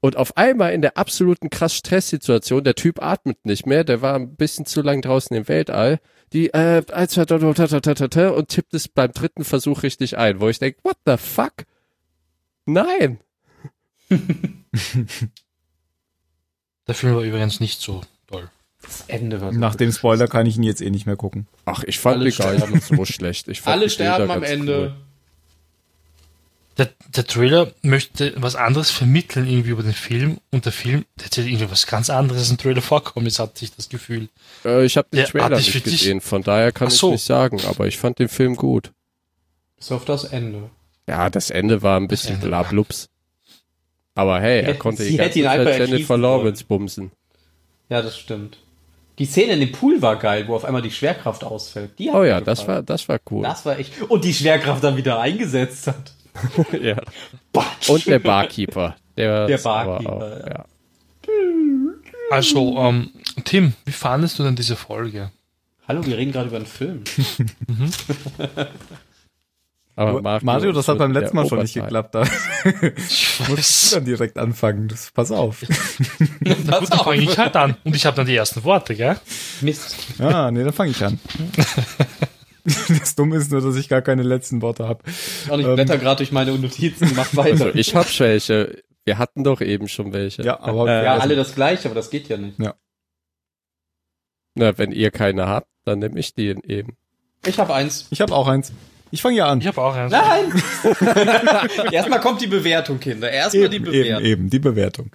[0.00, 4.14] Und auf einmal in der absoluten krass Stresssituation, der Typ atmet nicht mehr, der war
[4.14, 5.98] ein bisschen zu lang draußen im Weltall,
[6.32, 10.96] die äh, ta, und tippt es beim dritten Versuch richtig ein, wo ich denke, what
[11.06, 11.64] the fuck?
[12.68, 13.18] Nein.
[16.86, 18.50] Der Film war übrigens nicht so toll.
[18.82, 19.90] Das Ende war so Nach dem.
[19.92, 21.46] Spoiler kann ich ihn jetzt eh nicht mehr gucken.
[21.64, 23.48] Ach, ich fand Alle die gar nicht so schlecht.
[23.48, 24.78] Ich fand Alle sterben am Ende.
[24.78, 24.94] cool.
[26.78, 31.24] Der, der Trailer möchte was anderes vermitteln irgendwie über den Film und der Film der
[31.24, 33.26] erzählt irgendwie was ganz anderes im Trailer vorkommt.
[33.26, 34.28] Jetzt hatte ich das Gefühl.
[34.64, 37.10] Äh, ich habe den Ja, Trailer nicht gesehen, von daher kann Ach ich so.
[37.10, 38.92] nicht sagen, aber ich fand den Film gut.
[39.76, 40.70] Bis auf das Ende.
[41.08, 43.08] Ja, das Ende war ein bisschen blablups.
[44.14, 47.10] Aber hey, er konnte sie die hätte ganze ihn Zeit einfach Jennifer Lawrence bumsen.
[47.88, 48.58] Ja, das stimmt.
[49.18, 51.98] Die Szene in dem Pool war geil, wo auf einmal die Schwerkraft ausfällt.
[51.98, 53.42] Die Oh ja, das war, das war cool.
[53.42, 54.00] Das war echt.
[54.02, 56.12] Und die Schwerkraft dann wieder eingesetzt hat.
[56.80, 56.96] ja.
[57.52, 57.88] Batsch.
[57.88, 58.96] Und der Barkeeper.
[59.16, 60.46] Der, Der Barkeeper, auch, ja.
[60.46, 60.64] ja.
[62.30, 63.10] Also, ähm,
[63.44, 65.32] Tim, wie fandest du denn diese Folge?
[65.88, 67.02] Hallo, wir reden gerade über einen Film.
[69.98, 72.14] Aber Mario, das hat beim letzten Mal schon nicht geklappt.
[72.14, 72.22] Da
[73.08, 74.86] Ich musst du dann direkt anfangen.
[74.86, 75.62] Das, pass auf.
[76.40, 77.76] Na gut, dann fange ich halt an.
[77.82, 79.18] Und ich habe dann die ersten Worte, gell?
[79.60, 79.96] Mist.
[80.20, 81.18] Ah, nee, dann fange ich an.
[83.00, 85.02] Das Dumme ist nur, dass ich gar keine letzten Worte habe.
[85.48, 85.74] Auch nicht Ähm.
[85.74, 87.64] blätter gerade durch meine Notizen, mach weiter.
[87.64, 88.82] Also ich hab welche.
[89.06, 90.42] Wir hatten doch eben schon welche.
[90.42, 92.58] Ja, aber Äh, ja, also, alle das gleiche, aber das geht ja nicht.
[94.54, 96.98] Na, wenn ihr keine habt, dann nehme ich die eben.
[97.46, 98.06] Ich habe eins.
[98.10, 98.70] ich habe auch eins.
[99.10, 99.60] Ich fange ja an.
[99.60, 100.12] Ich habe auch eins.
[100.12, 100.52] Nein!
[101.92, 103.30] Erstmal kommt die Bewertung, Kinder.
[103.30, 104.24] Erstmal die Bewertung.
[104.24, 105.10] eben, eben, die Bewertung.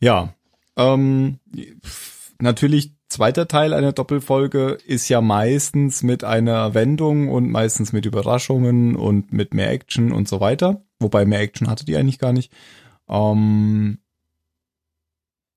[0.00, 0.34] Ja,
[0.76, 1.38] ähm,
[2.38, 8.96] natürlich zweiter Teil einer Doppelfolge ist ja meistens mit einer Wendung und meistens mit Überraschungen
[8.96, 10.84] und mit mehr Action und so weiter.
[10.98, 12.52] Wobei mehr Action hatte die eigentlich gar nicht.
[13.08, 13.98] Ähm,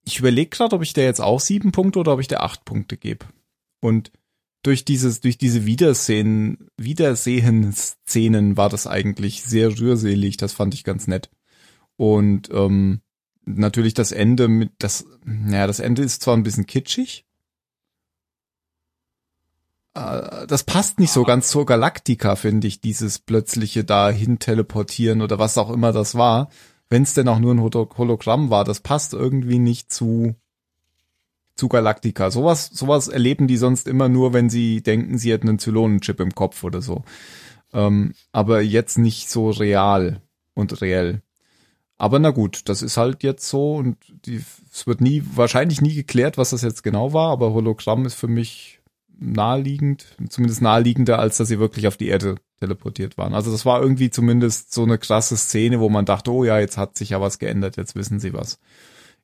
[0.06, 2.66] ich überlege gerade, ob ich der jetzt auch sieben Punkte oder ob ich der acht
[2.66, 3.26] Punkte gebe.
[3.80, 4.12] Und
[4.66, 10.38] durch dieses, durch diese Wiedersehen, Wiedersehen-Szenen war das eigentlich sehr rührselig.
[10.38, 11.30] Das fand ich ganz nett.
[11.98, 13.02] Und ähm,
[13.46, 17.26] natürlich das Ende mit das, naja, das Ende ist zwar ein bisschen kitschig.
[19.94, 25.38] Äh, Das passt nicht so ganz zur Galaktika, finde ich, dieses plötzliche dahin teleportieren oder
[25.38, 26.50] was auch immer das war.
[26.90, 30.36] Wenn es denn auch nur ein Holo- Hologramm war, das passt irgendwie nicht zu
[31.56, 32.32] zu Galactica.
[32.32, 36.36] Sowas, sowas erleben die sonst immer nur, wenn sie denken, sie hätten einen Zylonenchip im
[36.36, 37.04] Kopf oder so.
[37.74, 40.22] Ähm, aber jetzt nicht so real
[40.54, 41.22] und reell.
[41.98, 45.94] Aber na gut, das ist halt jetzt so und die, es wird nie, wahrscheinlich nie
[45.94, 48.82] geklärt, was das jetzt genau war, aber Hologramm ist für mich
[49.18, 53.34] naheliegend, zumindest naheliegender, als dass sie wirklich auf die Erde teleportiert waren.
[53.34, 56.78] Also das war irgendwie zumindest so eine krasse Szene, wo man dachte, oh ja, jetzt
[56.78, 58.60] hat sich ja was geändert, jetzt wissen sie was.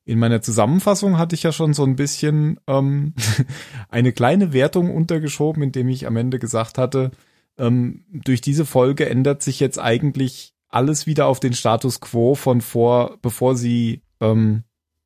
[0.04, 3.14] In meiner Zusammenfassung hatte ich ja schon so ein bisschen ähm,
[3.88, 7.12] eine kleine Wertung untergeschoben, indem ich am Ende gesagt hatte,
[7.58, 12.60] ähm, durch diese Folge ändert sich jetzt eigentlich alles wieder auf den Status quo von
[12.60, 14.64] vor, bevor sie, ähm,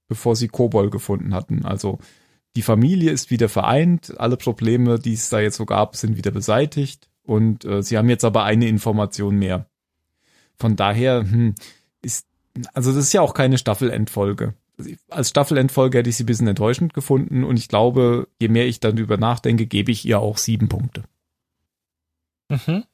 [0.09, 1.65] bevor sie Kobol gefunden hatten.
[1.65, 1.99] Also
[2.55, 6.31] die Familie ist wieder vereint, alle Probleme, die es da jetzt so gab, sind wieder
[6.31, 9.69] beseitigt und äh, sie haben jetzt aber eine Information mehr.
[10.57, 11.55] Von daher hm,
[12.01, 12.27] ist,
[12.73, 14.55] also das ist ja auch keine Staffelendfolge.
[15.09, 18.81] Als Staffelendfolge hätte ich sie ein bisschen enttäuschend gefunden und ich glaube, je mehr ich
[18.81, 21.05] dann drüber nachdenke, gebe ich ihr auch sieben Punkte.
[22.49, 22.85] Mhm.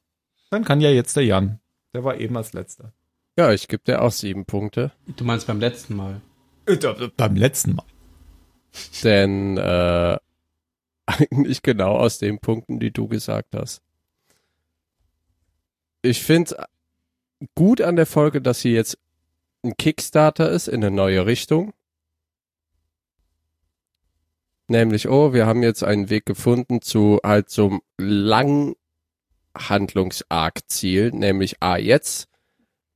[0.50, 1.60] Dann kann ja jetzt der Jan.
[1.94, 2.92] Der war eben als letzter.
[3.36, 4.92] Ja, ich gebe dir auch sieben Punkte.
[5.16, 6.20] Du meinst beim letzten Mal.
[6.66, 6.76] Äh,
[7.16, 7.86] Beim letzten Mal.
[9.02, 10.18] Denn äh,
[11.06, 13.82] eigentlich genau aus den Punkten, die du gesagt hast.
[16.02, 16.66] Ich finde
[17.54, 18.98] gut an der Folge, dass sie jetzt
[19.62, 21.72] ein Kickstarter ist in eine neue Richtung.
[24.68, 28.74] Nämlich, oh, wir haben jetzt einen Weg gefunden zu halt so einem langen
[29.56, 32.28] Handlungsarg-Ziel, nämlich A, jetzt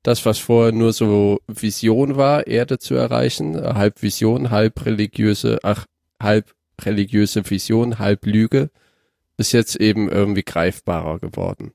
[0.03, 5.85] das, was vorher nur so Vision war, Erde zu erreichen, halb Vision, halb religiöse, ach,
[6.23, 8.71] halb religiöse Vision, halb Lüge,
[9.37, 11.73] ist jetzt eben irgendwie greifbarer geworden.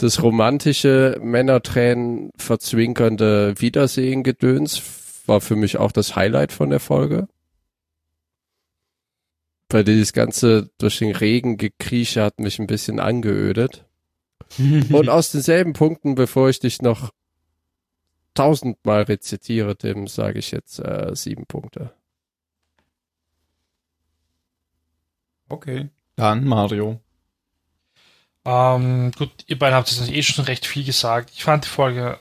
[0.00, 4.82] Das romantische Männertränen verzwinkernde Wiedersehen-Gedöns
[5.26, 7.28] war für mich auch das Highlight von der Folge.
[9.68, 13.84] weil dieses ganze durch den Regen gekrieche hat mich ein bisschen angeödet.
[14.58, 17.10] Und aus denselben Punkten, bevor ich dich noch
[18.32, 21.92] tausendmal rezitiere, Tim, sage ich jetzt äh, sieben Punkte.
[25.50, 25.90] Okay.
[26.16, 27.00] Dann Mario.
[28.44, 31.30] Ähm, gut, ihr beiden habt jetzt eh schon recht viel gesagt.
[31.34, 32.18] Ich fand die Folge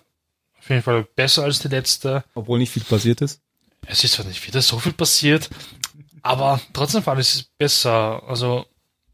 [0.59, 2.23] auf jeden Fall besser als die letzte.
[2.35, 3.41] Obwohl nicht viel passiert ist.
[3.87, 5.49] Es ist zwar nicht wieder so viel passiert,
[6.21, 8.21] aber trotzdem fand ich es besser.
[8.27, 8.65] Also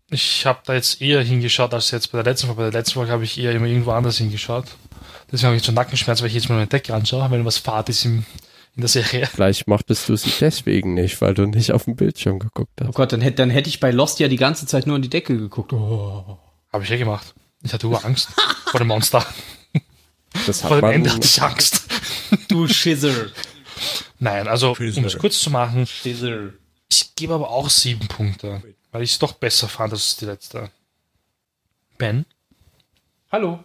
[0.09, 2.63] ich habe da jetzt eher hingeschaut als jetzt bei der letzten Folge.
[2.63, 4.65] Bei der letzten Folge habe ich eher immer irgendwo anders hingeschaut.
[5.31, 7.89] Deswegen habe ich so Nackenschmerz, weil ich jetzt mal meine Decke anschaue, wenn was Fahrt
[7.89, 8.25] ist im,
[8.75, 9.27] in der Serie.
[9.27, 12.95] Vielleicht mochtest du sie deswegen nicht, weil du nicht auf dem Bildschirm geguckt Oh hast.
[12.95, 15.09] Gott, dann hätte dann hätte ich bei Lost ja die ganze Zeit nur in die
[15.09, 15.73] Decke geguckt.
[15.73, 16.37] Oh.
[16.75, 17.33] Habe ich ja gemacht.
[17.63, 18.27] Ich hatte nur Angst
[18.65, 19.25] vor dem Monster.
[20.45, 21.85] Das Vor hat dem man, Ende hatte ich Angst.
[22.49, 23.27] Du Schizzer.
[24.19, 26.49] Nein, also um es kurz zu machen, Schizzer.
[26.89, 28.61] ich gebe aber auch sieben Punkte,
[28.91, 30.69] weil ich es doch besser fand als die letzte.
[31.97, 32.25] Ben?
[33.31, 33.63] Hallo.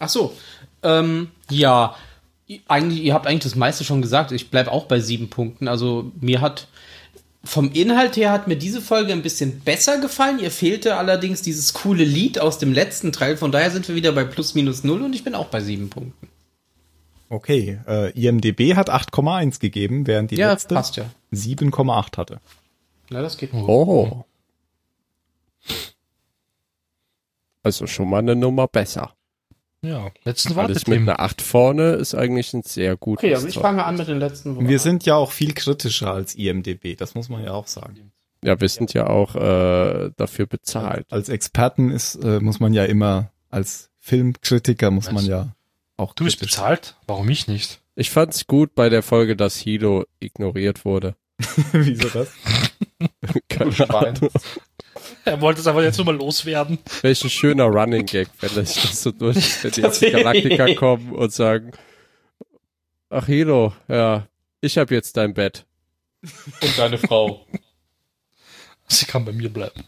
[0.00, 0.36] Ach so.
[0.82, 1.94] Ähm, ja,
[2.48, 4.32] i- eigentlich, ihr habt eigentlich das meiste schon gesagt.
[4.32, 5.68] Ich bleib auch bei sieben Punkten.
[5.68, 6.66] Also mir hat
[7.44, 10.38] vom Inhalt her hat mir diese Folge ein bisschen besser gefallen.
[10.38, 13.36] Ihr fehlte allerdings dieses coole Lied aus dem letzten Teil.
[13.36, 15.90] Von daher sind wir wieder bei plus minus null und ich bin auch bei sieben
[15.90, 16.28] Punkten.
[17.28, 17.78] Okay.
[17.86, 21.06] Äh, IMDB hat 8,1 gegeben, während die Ja, letzte passt ja.
[21.32, 22.40] 7,8 hatte.
[23.10, 23.52] Na, das geht.
[23.52, 24.24] Oh.
[27.62, 29.14] Also schon mal eine Nummer besser.
[29.84, 33.24] Ja, letzten war Alles mit einer 8 vorne ist eigentlich ein sehr gutes.
[33.24, 33.62] Okay, aber ich Top.
[33.62, 37.14] fange an mit den letzten Und wir sind ja auch viel kritischer als IMDB, das
[37.14, 38.12] muss man ja auch sagen.
[38.42, 41.06] Ja, wir sind ja auch äh, dafür bezahlt.
[41.10, 45.26] Als Experten ist, äh, muss man ja immer, als Filmkritiker muss man Was?
[45.26, 45.54] ja
[45.96, 46.96] auch Du bist bezahlt?
[47.06, 47.80] Warum ich nicht?
[47.94, 51.14] Ich fand's gut bei der Folge, dass Hilo ignoriert wurde.
[51.72, 52.28] Wieso das?
[53.48, 54.30] Keine Ahnung.
[55.24, 56.78] Er wollte es aber jetzt nur mal loswerden.
[57.02, 61.12] Welch ein schöner Running Gag, wenn das das so durch, wenn die aus Galaktika kommen
[61.12, 61.72] und sagen,
[63.10, 64.26] ach Hilo, ja,
[64.60, 65.66] ich hab jetzt dein Bett.
[66.22, 67.46] Und deine Frau.
[68.88, 69.84] Sie kann bei mir bleiben.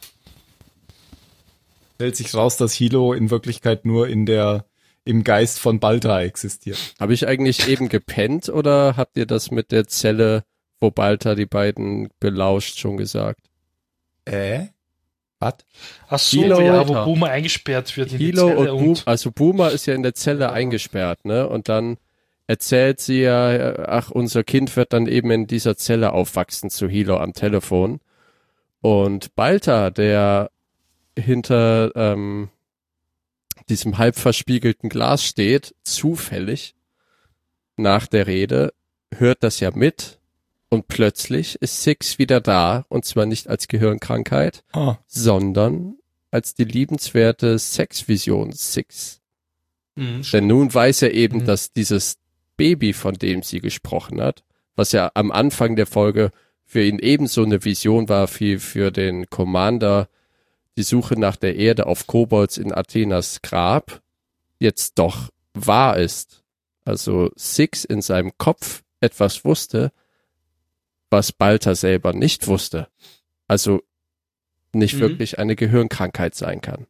[1.94, 4.66] Stellt sich raus, dass Hilo in Wirklichkeit nur in der,
[5.04, 6.78] im Geist von Balta existiert.
[7.00, 10.44] Habe ich eigentlich eben gepennt oder habt ihr das mit der Zelle,
[10.78, 13.40] wo Balta die beiden belauscht, schon gesagt?
[14.26, 14.66] Äh?
[15.46, 15.54] Was?
[16.08, 17.04] Ach so, Hilo, ja, wo.
[17.04, 21.24] Boomer eingesperrt wird in Hilo und und, also Boomer ist ja in der Zelle eingesperrt,
[21.24, 21.48] ne?
[21.48, 21.98] Und dann
[22.46, 27.16] erzählt sie ja, ach, unser Kind wird dann eben in dieser Zelle aufwachsen zu Hilo
[27.16, 28.00] am Telefon.
[28.80, 30.50] Und Balta, der
[31.18, 32.50] hinter ähm,
[33.68, 36.74] diesem halb verspiegelten Glas steht, zufällig
[37.76, 38.72] nach der Rede,
[39.12, 40.15] hört das ja mit
[40.68, 45.96] und plötzlich ist Six wieder da und zwar nicht als Gehirnkrankheit, Ah, sondern
[46.30, 49.20] als die liebenswerte Sexvision Six.
[49.94, 50.22] Mhm.
[50.32, 51.44] Denn nun weiß er eben, Mhm.
[51.46, 52.18] dass dieses
[52.56, 54.42] Baby, von dem sie gesprochen hat,
[54.74, 56.30] was ja am Anfang der Folge
[56.64, 60.08] für ihn ebenso eine Vision war wie für den Commander
[60.76, 64.02] die Suche nach der Erde auf Kobolds in Athenas Grab,
[64.58, 66.42] jetzt doch wahr ist.
[66.84, 69.92] Also Six in seinem Kopf etwas wusste,
[71.10, 72.88] was Balta selber nicht wusste.
[73.48, 73.82] Also
[74.72, 75.00] nicht Mhm.
[75.00, 76.86] wirklich eine Gehirnkrankheit sein kann.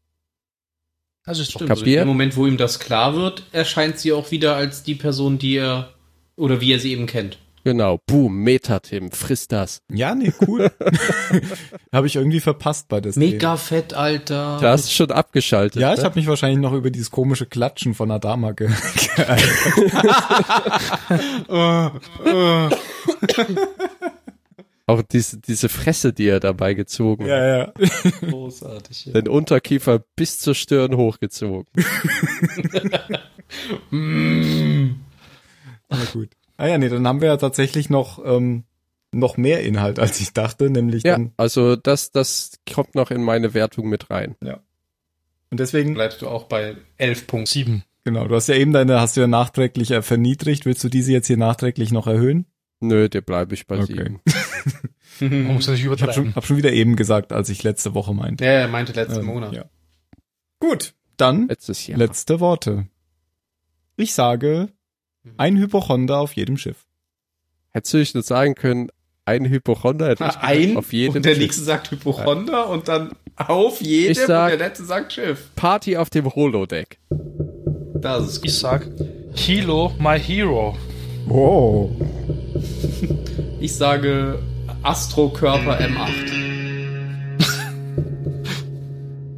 [1.25, 1.85] also ist Stimmt, also?
[1.85, 5.57] Im Moment, wo ihm das klar wird, erscheint sie auch wieder als die Person, die
[5.57, 5.93] er
[6.37, 7.39] oder wie er sie eben kennt.
[7.67, 9.83] Genau, boom, Metatim, frisst das.
[9.91, 10.71] ja, nee, cool.
[11.93, 14.59] habe ich irgendwie verpasst bei das Mega fett, Alter.
[14.61, 15.83] Da hast du schon abgeschaltet.
[15.83, 16.05] Ja, ich ne?
[16.05, 18.69] habe mich wahrscheinlich noch über dieses komische Klatschen von Adama ge
[19.17, 19.51] geärgert.
[24.87, 27.31] Auch diese, diese Fresse, die er dabei gezogen hat.
[27.31, 27.73] ja, ja.
[28.31, 29.11] Großartig.
[29.13, 31.67] Den Unterkiefer bis zur Stirn hochgezogen.
[33.91, 33.99] Na
[36.13, 36.31] gut.
[36.57, 38.65] Ah ja, nee, dann haben wir ja tatsächlich noch, ähm,
[39.13, 43.23] noch mehr Inhalt, als ich dachte, nämlich Ja, dann, also das, das kommt noch in
[43.23, 44.37] meine Wertung mit rein.
[45.51, 47.47] und deswegen, Bleibst du auch bei elf Punkten.
[47.47, 47.85] sieben.
[48.05, 51.13] genau, du hast ja eben deine, hast du ja nachträglich äh, verniedrigt, willst du diese
[51.13, 52.47] jetzt hier nachträglich noch erhöhen?
[52.81, 53.87] Nö, dir bleibe ich bei Okay.
[53.87, 54.21] sieben.
[55.21, 56.35] Man muss ja nicht Ich habe schon, übertreiben.
[56.35, 58.45] hab schon wieder eben gesagt, als ich letzte Woche meinte.
[58.45, 59.53] Ja, er meinte letzten Ähm, Monat.
[59.55, 59.65] Ja.
[60.61, 61.99] Gut, dann Letztes Jahr.
[61.99, 62.87] letzte Worte.
[63.97, 64.69] Ich sage,
[65.37, 66.85] ein Hypochonder auf jedem Schiff.
[67.73, 68.89] Hättest du nicht nur sagen können,
[69.25, 71.43] ein Hypochonder hätte ich ein auf jedem und der Schiff.
[71.43, 75.51] nächste sagt Hypochonder und dann auf jedem Ich sag- und der letzte sagt Schiff.
[75.57, 76.99] Party auf dem Holodeck.
[77.95, 78.87] Das ist Ich sag,
[79.35, 80.77] Hilo, my hero.
[81.29, 81.91] Oh.
[83.61, 84.39] Ich sage
[84.83, 86.56] Astrokörper M8.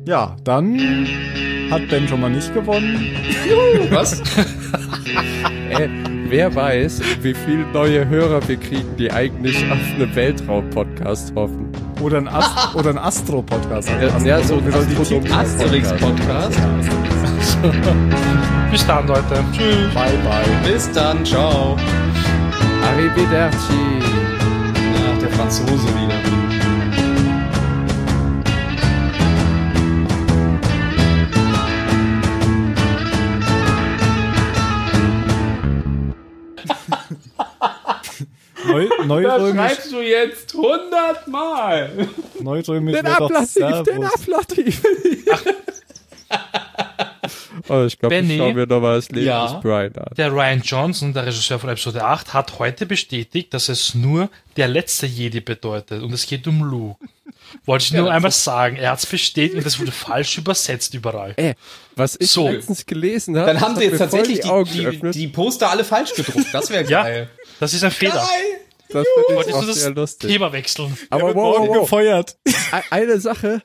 [0.09, 1.07] Ja, dann
[1.71, 3.11] hat Ben schon mal nicht gewonnen.
[3.91, 4.23] Was?
[5.71, 5.89] Äh,
[6.29, 11.69] wer weiß, wie viele neue Hörer wir kriegen, die eigentlich auf einen Weltraum-Podcast hoffen.
[12.01, 13.91] Oder ein, Ast oder ein Astro-Podcast.
[13.91, 16.59] Ja, ja, so ein Asterix-Podcast.
[18.71, 19.45] Bis dann, Leute.
[19.53, 19.93] Tschüss.
[19.93, 20.73] Bye, bye.
[20.73, 21.77] Bis dann, ciao.
[22.83, 23.75] Arrivederci.
[25.13, 26.48] Ach, der Franzose wieder.
[38.69, 42.09] Neu, Neurömisch, du jetzt hundertmal.
[42.41, 44.05] Neurömisch Den wäre doch Ablativ, den.
[44.05, 44.83] Ablativ.
[47.69, 49.53] oh, ich glaube, ich schaue mir nochmal das Leben Ja?
[49.53, 50.15] des Brian an.
[50.17, 54.69] Der Ryan Johnson, der Regisseur von Episode 8, hat heute bestätigt, dass es nur der
[54.69, 57.05] letzte Jedi bedeutet und es geht um Luke.
[57.65, 58.77] Wollte ich nur Ja, einmal sagen.
[58.77, 61.33] Er hat es bestätigt und das wurde falsch übersetzt überall.
[61.37, 61.55] Ey,
[61.97, 62.47] was ich So.
[62.49, 66.13] letztens gelesen habe, Dann haben das sie jetzt tatsächlich die, die, die Poster alle falsch
[66.15, 66.49] gedruckt.
[66.53, 67.31] Das wäre Ja, geil.
[67.61, 68.27] Das ist ein Fehler.
[68.89, 70.31] das finde ich jetzt auch sehr das lustig.
[70.31, 70.97] Thema wechseln.
[71.11, 71.81] Aber wird wow, morgen wow, wow.
[71.83, 72.37] gefeuert.
[72.91, 73.63] Eine Sache,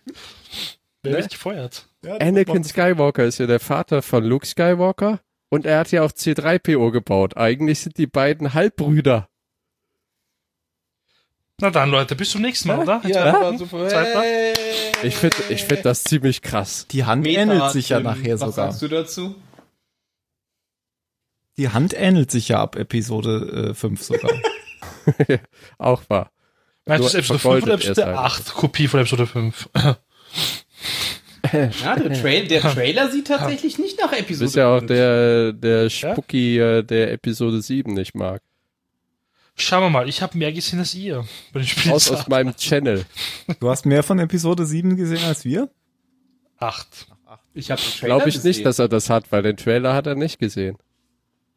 [1.04, 1.88] Wer wird gefeuert?
[2.04, 5.20] Ja, der wird Anakin Skywalker ist ja der Vater von Luke Skywalker
[5.50, 7.38] und er hat ja auch C3PO gebaut.
[7.38, 9.28] Eigentlich sind die beiden Halbbrüder.
[11.62, 13.02] Na dann, Leute, bis zum nächsten Mal, oder?
[13.06, 13.42] Ja, Ja.
[13.42, 13.88] war super.
[13.88, 14.22] Zweiter?
[14.22, 14.54] Hey.
[15.04, 16.88] Ich finde ich find das ziemlich krass.
[16.90, 18.52] Die Hand ähnelt sich ja nachher Was sogar.
[18.72, 19.36] sagst du dazu?
[21.58, 24.32] Die Hand ähnelt sich ja ab Episode äh, 5 sogar.
[25.78, 26.32] Auch wahr.
[26.86, 28.18] Meinst du das Episode 5 vergoldet oder Episode erst halt.
[28.18, 29.70] 8 Kopie von Episode 5?
[31.52, 34.88] Ja, der, Trail, der Trailer sieht tatsächlich nicht nach Episode bist ja auch 5.
[34.88, 38.42] der, der Spucki, äh, der Episode 7 nicht mag.
[39.56, 41.92] Schauen wir mal, ich habe mehr gesehen als ihr bei den.
[41.92, 43.06] Aus, aus meinem Channel.
[43.60, 45.70] Du hast mehr von Episode 7 gesehen als wir?
[46.58, 47.08] 8.
[47.54, 48.50] Ich habe den Trailer Glaube ich gesehen.
[48.50, 50.78] nicht, dass er das hat, weil den Trailer hat er nicht gesehen.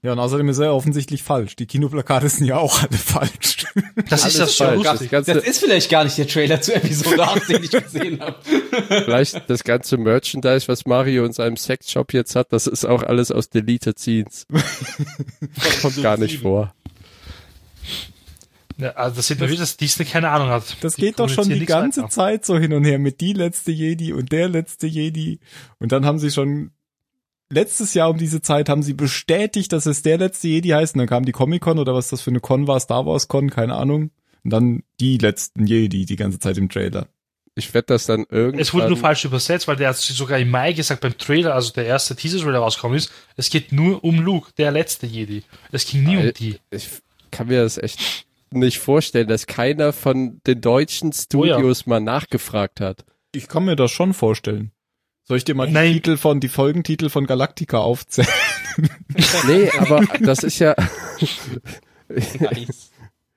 [0.07, 1.57] Ja, und außerdem ist er offensichtlich falsch.
[1.57, 3.67] Die Kinoplakate sind ja auch alle falsch.
[4.09, 4.85] Das ist das falsch.
[4.85, 8.21] Das ganze, Das ist vielleicht gar nicht der Trailer zu Episode 8, den ich gesehen
[8.21, 8.37] habe.
[9.05, 13.33] vielleicht das ganze Merchandise, was Mario in seinem Sexshop jetzt hat, das ist auch alles
[13.33, 14.47] aus Deleted Scenes.
[14.49, 16.73] Das kommt gar nicht vor.
[18.79, 20.77] Ja, also das sieht man wieder, dass Disney keine Ahnung hat.
[20.83, 22.11] Das Die geht doch schon die ganze weiter.
[22.11, 25.41] Zeit so hin und her mit die letzte Jedi und der letzte Jedi.
[25.81, 26.71] Und dann haben sie schon
[27.51, 30.95] letztes Jahr um diese Zeit haben sie bestätigt, dass es der letzte Jedi heißt.
[30.95, 33.51] Und dann kam die Comic-Con oder was das für eine Con war, Star Wars Con,
[33.51, 34.11] keine Ahnung.
[34.45, 37.09] Und dann die letzten Jedi die ganze Zeit im Trailer.
[37.59, 38.61] Ich werde das dann irgendwann.
[38.61, 41.73] Es wurde nur falsch übersetzt, weil der hat sogar im Mai gesagt beim Trailer, also
[41.73, 45.43] der erste Teaser-Trailer rausgekommen ist, es geht nur um Luke, der letzte Jedi.
[45.73, 46.59] Es ging nie Weil- um die.
[46.71, 46.89] Ich
[47.31, 52.81] kann mir das echt nicht vorstellen, dass keiner von den deutschen Oh Studios mal nachgefragt
[52.81, 53.05] hat.
[53.33, 54.71] Ich kann mir das schon vorstellen.
[55.29, 55.93] Soll ich dir mal die Nein.
[55.95, 58.29] Titel von, die Folgentitel von Galactica aufzählen?
[59.47, 60.75] Nee, aber das ist ja,
[62.11, 62.91] Nice.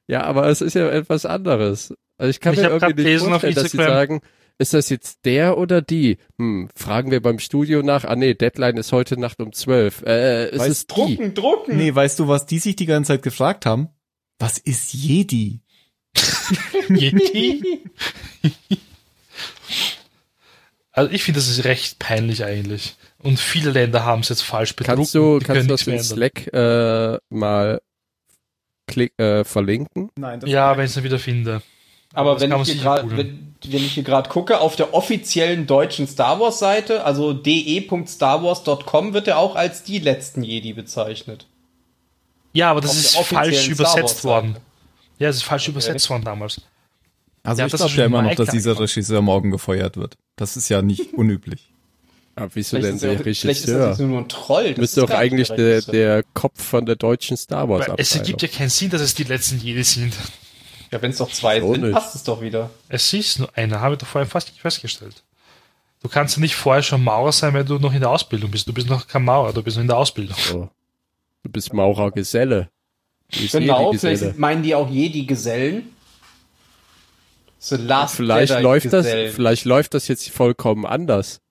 [0.05, 1.93] ja, aber es ist ja etwas anderes.
[2.17, 4.19] Also ich kann Ich mir irgendwie nicht vorstellen, dass sie sagen,
[4.57, 6.17] ist das jetzt der oder die?
[6.37, 8.03] Hm, fragen wir beim Studio nach.
[8.03, 10.01] Ah nee, Deadline ist heute Nacht um zwölf.
[10.01, 10.93] Äh, ist Weißt es die?
[10.93, 11.77] Drucken, drucken.
[11.77, 13.87] Nee, weißt du, was die sich die ganze Zeit gefragt haben?
[14.39, 15.61] Was ist Jedi?
[16.89, 17.83] Yeti?
[20.99, 22.95] Also ich finde, das ist recht peinlich eigentlich.
[23.23, 24.97] Und viele Länder haben es jetzt falsch bedruckt.
[24.97, 26.15] Kannst du, kannst können du nichts das in.
[26.15, 27.81] Slack äh, mal
[28.85, 30.09] klick, äh, verlinken?
[30.17, 31.61] Nein, Ja, wenn ich es dann wieder finde.
[32.13, 36.05] Aber Das wenn ich, grad, wenn, wenn ich hier gerade gucke, auf der offiziellen deutschen
[36.05, 41.45] Star Wars Seite, also de.starwars.com, wird er auch als die letzten Jedi bezeichnet.
[42.51, 44.57] Ja, aber das Auf ist falsch übersetzt worden.
[45.17, 46.61] Ja, es ist falsch übersetzt worden damals.
[47.43, 48.79] Also Der ich glaube ja immer im noch, dass dieser.
[48.79, 50.17] Regisseur morgen gefeuert wird.
[50.35, 51.71] Das ist ja nicht unüblich.
[52.35, 53.89] Aber wieso Vielleicht denn ist, er, der auch- vielleicht ist das Regisseur?
[53.89, 54.69] jetzt nur ein Troll.
[54.69, 58.15] Das Müsste ist doch eigentlich der, der Kopf von der deutschen Star Wars Weil es
[58.15, 60.13] ergibt ja keinen Sinn, dass es die letzten Jedi sind.
[60.91, 61.93] Ja, wenn es doch zwei So sind, nicht.
[61.93, 62.69] passt es doch wieder.
[62.87, 65.23] Es ist nur einer, habe ich doch vorhin fast nicht festgestellt.
[66.01, 68.67] Du kannst ja nicht vorher schon Maurer sein, wenn du noch in der Ausbildung bist.
[68.67, 70.37] Du bist noch kein Maurer, du bist noch in der Ausbildung.
[70.39, 70.69] So.
[71.43, 72.69] Du bist Maurer Geselle.
[73.31, 74.17] Du bist Genau, Jedi-Geselle.
[74.17, 75.89] vielleicht meinen die auch Jedi-Gesellen.
[77.59, 79.31] The Last Vielleicht Jedi läuft das, Gesellen.
[79.33, 81.41] vielleicht läuft das jetzt vollkommen anders.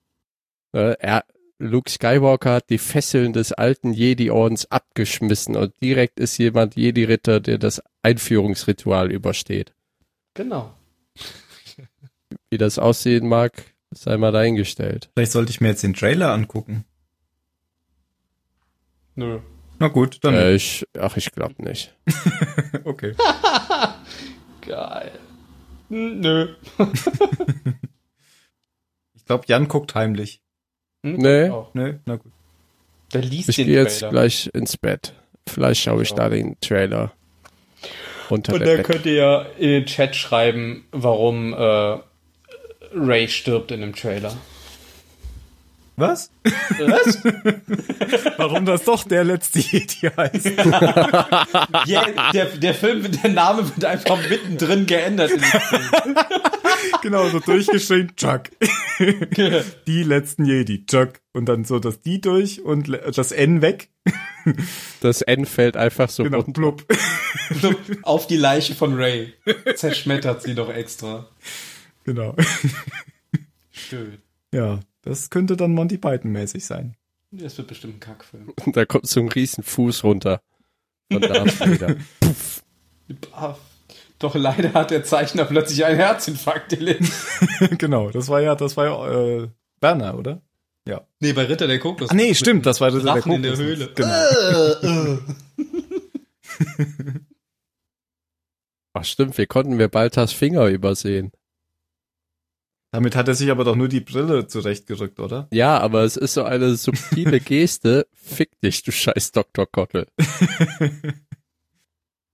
[0.73, 1.23] Äh, Er,
[1.59, 7.57] Luke Skywalker hat die Fesseln des alten Jedi-Ordens abgeschmissen und direkt ist jemand Jedi-Ritter, der
[7.57, 9.73] das Einführungsritual übersteht.
[10.33, 10.73] Genau.
[12.49, 13.51] Wie das aussehen mag,
[13.91, 15.09] sei mal dahingestellt.
[15.15, 16.85] Vielleicht sollte ich mir jetzt den Trailer angucken.
[19.15, 19.39] Nö.
[19.79, 20.33] Na gut, dann.
[20.33, 21.95] Äh, ich, ach, ich glaube nicht.
[22.85, 23.13] okay.
[24.61, 25.11] Geil.
[25.89, 26.55] Hm, Nö.
[29.29, 30.41] glaube, Jan guckt heimlich.
[31.03, 31.49] Nee.
[31.49, 31.73] Auch.
[31.75, 32.01] Ne?
[32.05, 32.31] Na gut.
[33.13, 35.13] Der liest Ich gehe jetzt gleich ins Bett.
[35.47, 36.15] Vielleicht schaue ich Ja.
[36.15, 37.13] da den Trailer
[38.29, 38.85] unter Und der dann Bett.
[38.87, 41.97] könnt ihr ja in den Chat schreiben, warum äh,
[42.93, 44.35] Ray stirbt in dem Trailer.
[45.99, 46.31] Was?
[46.79, 47.23] Was?
[48.37, 50.45] Warum das doch der letzte Jedi heißt?
[51.85, 55.31] ja, der, der Film, der Name wird einfach mittendrin geändert.
[57.01, 58.43] Genau, so durchgeschrieben, Chuck.
[59.87, 61.21] die letzten Jedi, Chuck.
[61.33, 63.89] Und dann so das die durch und das N weg.
[65.01, 66.53] Das N fällt einfach so Genau, runter.
[66.53, 66.85] blub.
[68.03, 69.33] Auf die Leiche von Ray.
[69.75, 71.27] Zerschmettert sie doch extra.
[72.05, 72.35] Genau.
[73.71, 74.17] Schön.
[74.53, 74.79] Ja,
[75.09, 76.95] das könnte dann Monty Python mäßig sein.
[77.31, 78.53] Das wird bestimmt ein Kackfilm.
[78.65, 80.41] Und da kommt so ein riesen Fuß runter.
[81.09, 81.95] Darth Vader.
[83.33, 83.55] Ah,
[84.19, 87.11] Doch leider hat der Zeichner plötzlich einen Herzinfarkt erlitten.
[87.77, 89.49] genau, das war ja, das war ja äh,
[89.81, 90.41] Werner, oder?
[90.87, 91.07] Ja.
[91.19, 92.09] Nee, bei Ritter der Kokos.
[92.09, 93.57] Ah, nee, stimmt, das war der, der in der.
[93.57, 93.91] Höhle.
[93.95, 95.19] Genau.
[98.93, 101.31] Ach stimmt, wir konnten wir Baltas Finger übersehen.
[102.91, 105.47] Damit hat er sich aber doch nur die Brille zurechtgerückt, oder?
[105.51, 108.07] Ja, aber es ist so eine subtile Geste.
[108.13, 109.65] Fick dich, du scheiß Dr.
[109.65, 110.07] Kottel.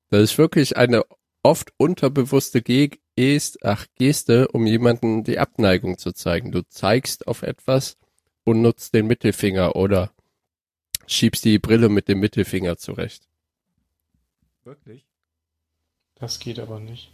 [0.09, 1.03] Das ist wirklich eine
[1.43, 6.51] oft unterbewusste Ge Gest, ach, Geste, um jemanden die Abneigung zu zeigen.
[6.51, 7.97] Du zeigst auf etwas
[8.43, 10.11] und nutzt den Mittelfinger oder
[11.07, 13.27] schiebst die Brille mit dem Mittelfinger zurecht.
[14.63, 15.05] Wirklich?
[16.15, 17.11] Das geht aber nicht.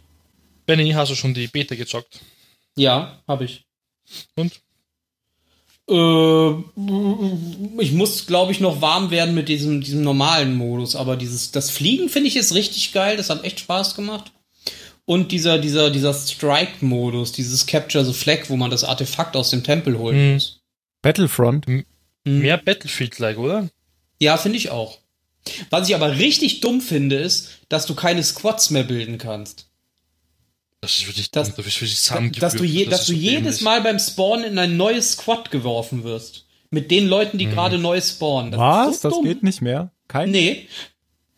[0.66, 2.20] Benny, hast du schon die Beta gezockt?
[2.76, 3.64] Ja, habe ich.
[4.36, 4.52] Und?
[5.88, 11.50] Äh, ich muss, glaube ich, noch warm werden mit diesem, diesem normalen Modus, aber dieses,
[11.50, 14.32] das Fliegen finde ich jetzt richtig geil, das hat echt Spaß gemacht.
[15.04, 19.64] Und dieser, dieser, dieser Strike-Modus, dieses Capture the Flag, wo man das Artefakt aus dem
[19.64, 20.32] Tempel holen Hm.
[20.34, 20.60] muss.
[21.02, 21.66] Battlefront?
[21.66, 21.84] Hm.
[22.24, 23.68] Mehr Battlefield-like, oder?
[24.20, 24.98] Ja, finde ich auch.
[25.70, 29.68] Was ich aber richtig dumm finde, ist, dass du keine Squads mehr bilden kannst.
[30.82, 33.60] Das ist wirklich Das- du bist wirklich dass du, je, das dass ist du jedes.
[33.62, 36.44] Mal beim Spawnen in ein neues Squad geworfen wirst.
[36.70, 38.50] Mit den Leuten, die gerade neu spawnen.
[38.50, 38.94] Das Was?
[38.96, 39.92] ist so das geht nicht mehr?
[40.08, 40.30] Kein?
[40.30, 40.66] Nee.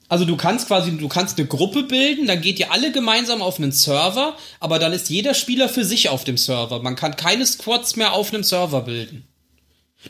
[0.09, 3.59] Also du kannst quasi, du kannst eine Gruppe bilden, dann geht ihr alle gemeinsam auf
[3.59, 6.81] einen Server, aber dann ist jeder Spieler für sich auf dem Server.
[6.83, 9.27] Man kann keine Squads mehr auf einem Server bilden.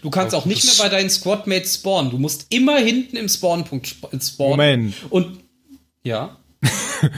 [0.02, 2.11] Du kannst Oh, auch nicht das- mehr bei deinen Squadmates spawnen.
[2.11, 4.51] Du musst immer hinten im Spawnpunkt sp- spawnen.
[4.51, 4.94] Moment.
[5.11, 5.40] Und
[6.05, 6.36] ja.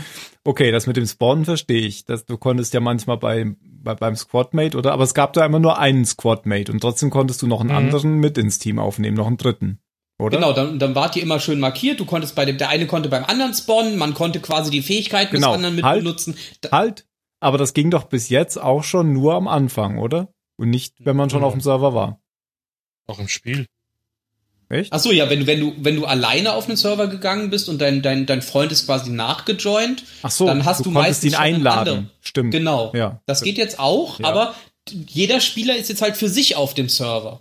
[0.46, 2.04] Okay, das mit dem Spawnen verstehe ich.
[2.04, 4.92] Das, du konntest ja manchmal bei, bei, beim Squadmate, oder?
[4.92, 7.76] Aber es gab da immer nur einen Squadmate und trotzdem konntest du noch einen Mhm.
[7.76, 9.80] anderen mit ins Team aufnehmen, noch einen dritten.
[10.18, 10.38] Oder?
[10.38, 12.00] Genau, dann, dann wart ihr immer schön markiert.
[12.00, 15.34] Du konntest bei dem, der eine konnte beim anderen spawnen, man konnte quasi die Fähigkeiten
[15.34, 15.48] Genau.
[15.48, 16.04] des anderen mit Halt.
[16.04, 16.36] benutzen.
[16.60, 17.06] Da, Halt.
[17.40, 20.28] Aber das ging doch bis jetzt auch schon nur am Anfang, oder?
[20.56, 21.46] Und nicht, wenn man schon Ja.
[21.48, 22.20] auf dem Server war.
[23.08, 23.66] Auch im Spiel.
[24.68, 24.92] Echt?
[24.92, 27.68] Ach so, ja, wenn du, wenn du, wenn du alleine auf einen Server gegangen bist
[27.68, 31.32] und dein, dein, dein Freund ist quasi nachgejoint, Ach so, dann hast du, konntest meistens
[31.32, 32.10] ihn einladen.
[32.20, 32.50] Stimmt.
[32.50, 32.92] Genau.
[32.94, 33.20] Ja.
[33.26, 34.26] Das geht jetzt auch, Ja.
[34.26, 34.54] aber
[35.08, 37.40] jeder Spieler ist jetzt halt für sich auf dem Server.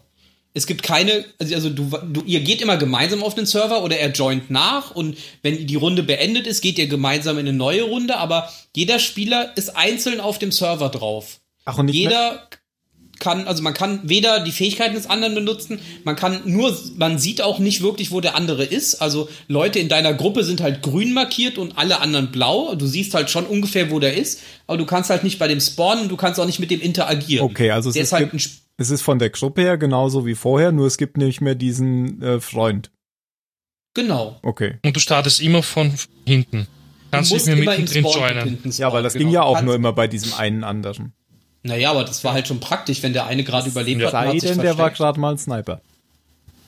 [0.54, 3.98] Es gibt keine, also also du, du, ihr geht immer gemeinsam auf den Server oder
[3.98, 7.84] er joint nach und wenn die Runde beendet ist, geht ihr gemeinsam in eine neue
[7.84, 11.42] Runde, aber jeder Spieler ist einzeln auf dem Server drauf.
[11.66, 12.48] Ach, und nicht mehr, Jeder
[13.20, 17.42] kann, also man kann weder die Fähigkeiten des anderen benutzen, man kann nur, man sieht
[17.42, 18.96] auch nicht wirklich, wo der andere ist.
[19.02, 22.76] Also Leute in deiner Gruppe sind halt grün markiert und alle anderen blau.
[22.76, 25.60] Du siehst halt schon ungefähr, wo der ist, aber du kannst halt nicht bei dem
[25.60, 27.46] spawnen und du kannst auch nicht mit dem interagieren.
[27.46, 30.72] Okay, also es ist, halt gibt- es ist von der Gruppe her genauso wie vorher,
[30.72, 32.92] nur es gibt nicht mehr diesen äh, Freund.
[33.94, 34.40] genau.
[34.44, 34.78] Okay.
[34.84, 35.94] Und du startest immer von
[36.26, 36.68] hinten.
[37.12, 38.44] Kannst du nicht musst mehr mittendrin Spawn joinen.
[38.44, 39.26] hinten Ja, weil das genau.
[39.26, 41.14] ging ja auch kannst- nur immer bei diesem einen anderen.
[41.68, 44.12] Naja, aber das war halt schon praktisch, wenn der eine gerade überlebt hat.
[44.12, 45.82] Sei hat sich denn, der war gerade mal ein Sniper.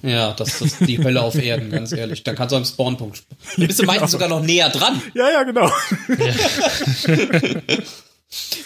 [0.02, 2.24] Ja, das ist die Hölle auf Erden, ganz ehrlich.
[2.24, 3.18] Dann kannst du am Spawnpunkt.
[3.22, 5.02] sp- Du bist du meistens sogar noch näher dran.
[5.14, 5.72] Ja, ja, genau.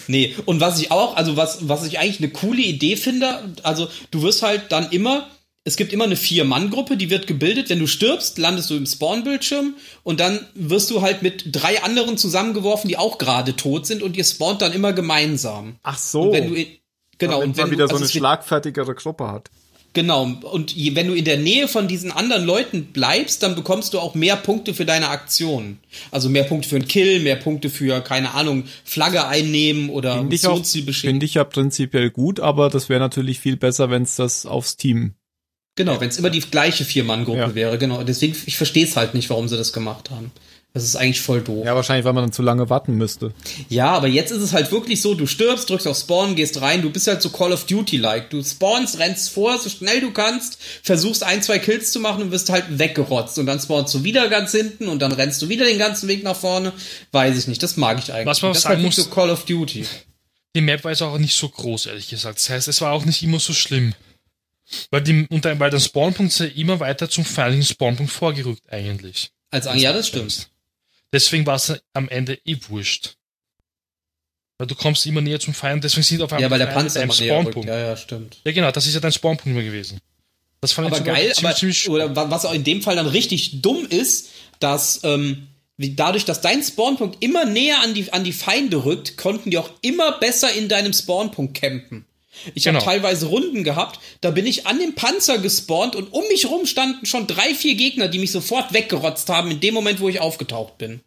[0.08, 3.88] Nee, und was ich auch, also was, was ich eigentlich eine coole Idee finde, also
[4.10, 5.28] du wirst halt dann immer,
[5.64, 7.70] es gibt immer eine Vier-Mann-Gruppe, die wird gebildet.
[7.70, 12.16] Wenn du stirbst, landest du im Spawn-Bildschirm und dann wirst du halt mit drei anderen
[12.18, 15.76] zusammengeworfen, die auch gerade tot sind und ihr spawnt dann immer gemeinsam.
[15.84, 16.22] Ach so.
[16.22, 16.66] Und wenn du in,
[17.18, 19.50] genau, Damit und wenn man wieder du, so also eine es wird- schlagfertigere Gruppe hat.
[19.94, 23.92] Genau, und je, wenn du in der Nähe von diesen anderen Leuten bleibst, dann bekommst
[23.92, 25.80] du auch mehr Punkte für deine Aktionen.
[26.10, 30.84] Also mehr Punkte für einen Kill, mehr Punkte für, keine Ahnung, Flagge einnehmen oder Missionsziel
[30.84, 31.12] beschädigen.
[31.16, 34.78] finde ich ja prinzipiell gut, aber das wäre natürlich viel besser, wenn es das aufs
[34.78, 35.12] Team.
[35.76, 37.54] Genau, wenn es immer die gleiche Vier-Mann-Gruppe Ja.
[37.54, 38.02] wäre, genau.
[38.02, 40.30] Deswegen, ich verstehe es halt nicht, warum sie das gemacht haben.
[40.74, 41.66] Das ist eigentlich voll doof.
[41.66, 43.34] Ja, wahrscheinlich, weil man dann zu lange warten müsste.
[43.68, 46.80] Ja, aber jetzt ist es halt wirklich so, du stirbst, drückst auf Spawn, gehst rein,
[46.80, 48.30] du bist halt so Call of Duty-like.
[48.30, 52.30] Du spawnst, rennst vor, so schnell du kannst, versuchst ein, zwei Kills zu machen und
[52.30, 53.38] wirst halt weggerotzt.
[53.38, 56.22] Und dann spawnst du wieder ganz hinten und dann rennst du wieder den ganzen Weg
[56.22, 56.72] nach vorne.
[57.12, 58.26] Weiß ich nicht, das mag ich eigentlich.
[58.26, 59.84] Was man das ist sagen halt nicht muss- so Call of Duty.
[60.56, 62.38] Die Map war jetzt auch nicht so groß, ehrlich gesagt.
[62.38, 63.94] Das heißt, es war auch nicht immer so schlimm.
[64.90, 68.62] Weil, die, und der, weil der Spawnpunkt ist ja immer weiter zum feindlichen Spawnpunkt vorgerückt,
[68.70, 69.30] eigentlich.
[69.50, 70.48] Als ja, das stimmt.
[71.12, 73.16] Deswegen war es am Ende eh wurscht.
[74.58, 77.02] Weil du kommst immer näher zum Feind, deswegen sind auf einmal Ja, weil der Panzer
[77.02, 77.12] immer.
[77.12, 77.68] Spawnpunkt.
[77.68, 78.38] Ja, ja, stimmt.
[78.44, 79.98] Ja, genau, das ist ja dein Spawnpunkt immer gewesen.
[80.60, 82.94] Das fand Aber ich geil, ziemlich, aber ziemlich oder wa- was auch in dem Fall
[82.94, 84.28] dann richtig dumm ist,
[84.60, 89.50] dass ähm, dadurch, dass dein Spawnpunkt immer näher an die an die Feinde rückt, konnten
[89.50, 92.04] die auch immer besser in deinem Spawnpunkt campen.
[92.54, 92.80] Ich Genau.
[92.80, 96.66] habe teilweise Runden gehabt, da bin ich an dem Panzer gespawnt und um mich rum
[96.66, 100.20] standen schon drei, vier Gegner, die mich sofort weggerotzt haben in dem Moment, wo ich
[100.20, 101.00] aufgetaucht bin.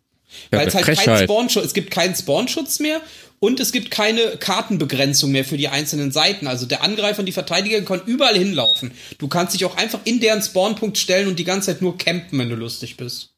[0.52, 1.24] Ja, Weil es halt keinen Frechheit.
[1.24, 3.02] Spawnschutz, es gibt keinen Spawnschutz mehr
[3.40, 6.48] und es gibt keine Kartenbegrenzung mehr für die einzelnen Seiten.
[6.48, 8.92] Also der Angreifer und die Verteidiger können überall hinlaufen.
[9.18, 12.38] Du kannst dich auch einfach in deren Spawnpunkt stellen und die ganze Zeit nur campen,
[12.40, 13.30] wenn du lustig bist.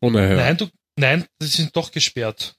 [0.00, 0.36] Unerhört.
[0.38, 0.66] Nein, du,
[0.96, 2.54] nein, die sind doch gesperrt.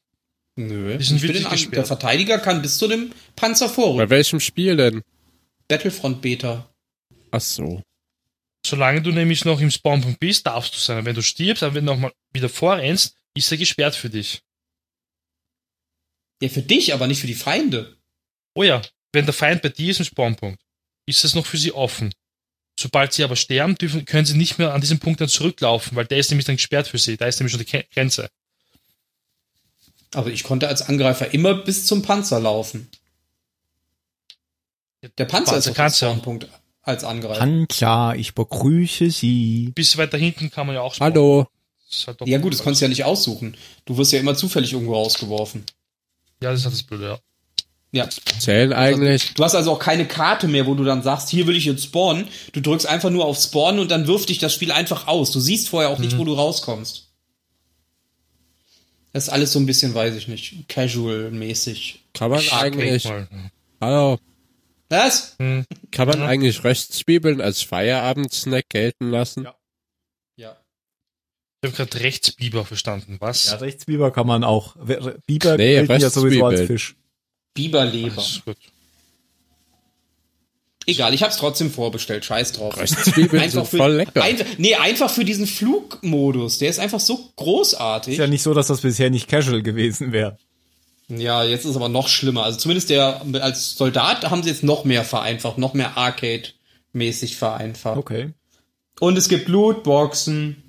[0.58, 0.98] Nö.
[0.98, 3.98] Ich bin An- der Verteidiger kann bis zu dem Panzer vorrücken.
[3.98, 5.02] Bei welchem Spiel denn?
[5.68, 6.70] Battlefront Beta.
[7.32, 7.82] Ach so.
[8.66, 11.06] Solange du nämlich noch im Spawnpunkt bist, darfst du sein.
[11.06, 14.42] Wenn du stirbst, dann wenn du nochmal wieder vorrennst, ist er gesperrt für dich.
[16.42, 17.98] Ja, für dich, aber nicht für die Feinde.
[18.56, 18.82] Oh ja,
[19.14, 20.62] wenn der Feind bei dir ist im Spawnpunkt,
[21.08, 22.14] ist es noch für sie offen.
[22.80, 26.06] Sobald sie aber sterben, dürfen, können sie nicht mehr an diesem Punkt dann zurücklaufen, weil
[26.06, 27.18] der ist nämlich dann gesperrt für sie.
[27.18, 28.30] Da ist nämlich schon die Grenze.
[30.16, 32.90] Also ich konnte als Angreifer immer bis zum Panzer laufen.
[35.18, 36.06] Der Panzer, Panzer ist kannst du.
[36.06, 36.48] Spawnpunkt
[36.82, 37.40] als Angreifer.
[37.40, 39.72] Pancha, ich begrüße Sie.
[39.76, 41.14] Bis weiter hinten kann man ja auch spawnen.
[41.14, 41.48] Hallo.
[42.08, 43.56] Halt Ja gut, das konntest du ja nicht aussuchen.
[43.86, 45.66] Du wirst ja immer zufällig irgendwo rausgeworfen.
[46.42, 47.20] Ja, das ist halt das Blöde, ja.
[47.92, 48.10] Ja.
[48.40, 49.34] Zählen eigentlich.
[49.36, 51.84] Du hast also auch keine Karte mehr, wo du dann sagst, hier will ich jetzt
[51.86, 52.28] spawnen.
[52.52, 55.32] Du drückst einfach nur auf Spawnen und dann wirft dich das Spiel einfach aus.
[55.32, 57.05] Du siehst vorher auch nicht, wo du rauskommst.
[59.16, 62.00] Das ist alles so ein bisschen, weiß ich nicht, casual-mäßig.
[62.14, 63.06] Kann man eigentlich.
[63.06, 63.30] Mal.
[63.80, 64.20] Hallo.
[64.90, 65.38] Was?
[65.40, 65.64] Hm.
[65.92, 66.26] Kann man Ja.
[66.26, 69.46] eigentlich Röstzwiebeln als Feierabendsnack gelten lassen?
[69.46, 69.56] Ja.
[70.36, 70.58] Ja.
[71.64, 73.16] Ich habe gerade Rechtsbiber verstanden.
[73.22, 73.46] Was?
[73.46, 74.76] Ja, Rechtsbiber kann man auch.
[74.76, 76.68] Biber Nee, gelten ja sowieso als Röstzwiebeln.
[76.68, 76.96] Fisch.
[77.54, 78.16] Biberleber.
[78.18, 78.58] Das ist gut.
[80.88, 82.26] Egal, ich hab's trotzdem vorbestellt.
[82.26, 82.78] Scheiß drauf.
[82.78, 84.22] Röstzwiebeln sind für, voll lecker.
[84.22, 86.60] Einfach, nee, einfach für diesen Flugmodus.
[86.60, 88.14] Der ist einfach so großartig.
[88.14, 90.38] Ist ja nicht so, dass das bisher nicht casual gewesen wäre.
[91.08, 92.44] Ja, jetzt ist aber noch schlimmer.
[92.44, 97.98] Also zumindest der als Soldat haben sie jetzt noch mehr vereinfacht, noch mehr Arcade-mäßig vereinfacht.
[97.98, 98.32] Okay.
[99.00, 100.64] Und es gibt Lootboxen.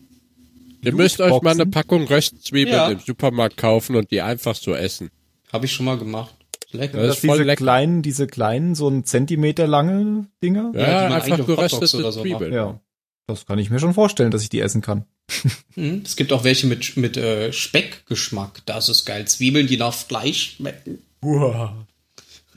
[0.83, 1.67] Ihr müsst euch mal eine?
[1.67, 2.89] Packung Röstzwiebeln Ja.
[2.91, 5.11] im Supermarkt kaufen und die einfach so essen.
[5.53, 6.35] Habe ich schon mal gemacht.
[6.73, 6.99] Lecker.
[6.99, 7.65] Das Das ist voll diese lecker.
[7.65, 10.73] kleinen, diese kleinen, so ein Zentimeter lange Dinger.
[10.75, 12.23] Ja, Ja, die man einfach geröstete oder so.
[12.23, 12.53] Zwiebeln.
[12.53, 12.81] Ja.
[13.29, 15.05] Das kann ich mir schon vorstellen, dass ich die essen kann.
[15.79, 16.01] Mhm.
[16.07, 18.63] Es gibt auch welche mit, mit äh, Speckgeschmack.
[18.65, 19.27] Das ist geil.
[19.29, 21.03] Zwiebeln, die nach Fleisch schmecken.
[21.23, 21.87] Uah.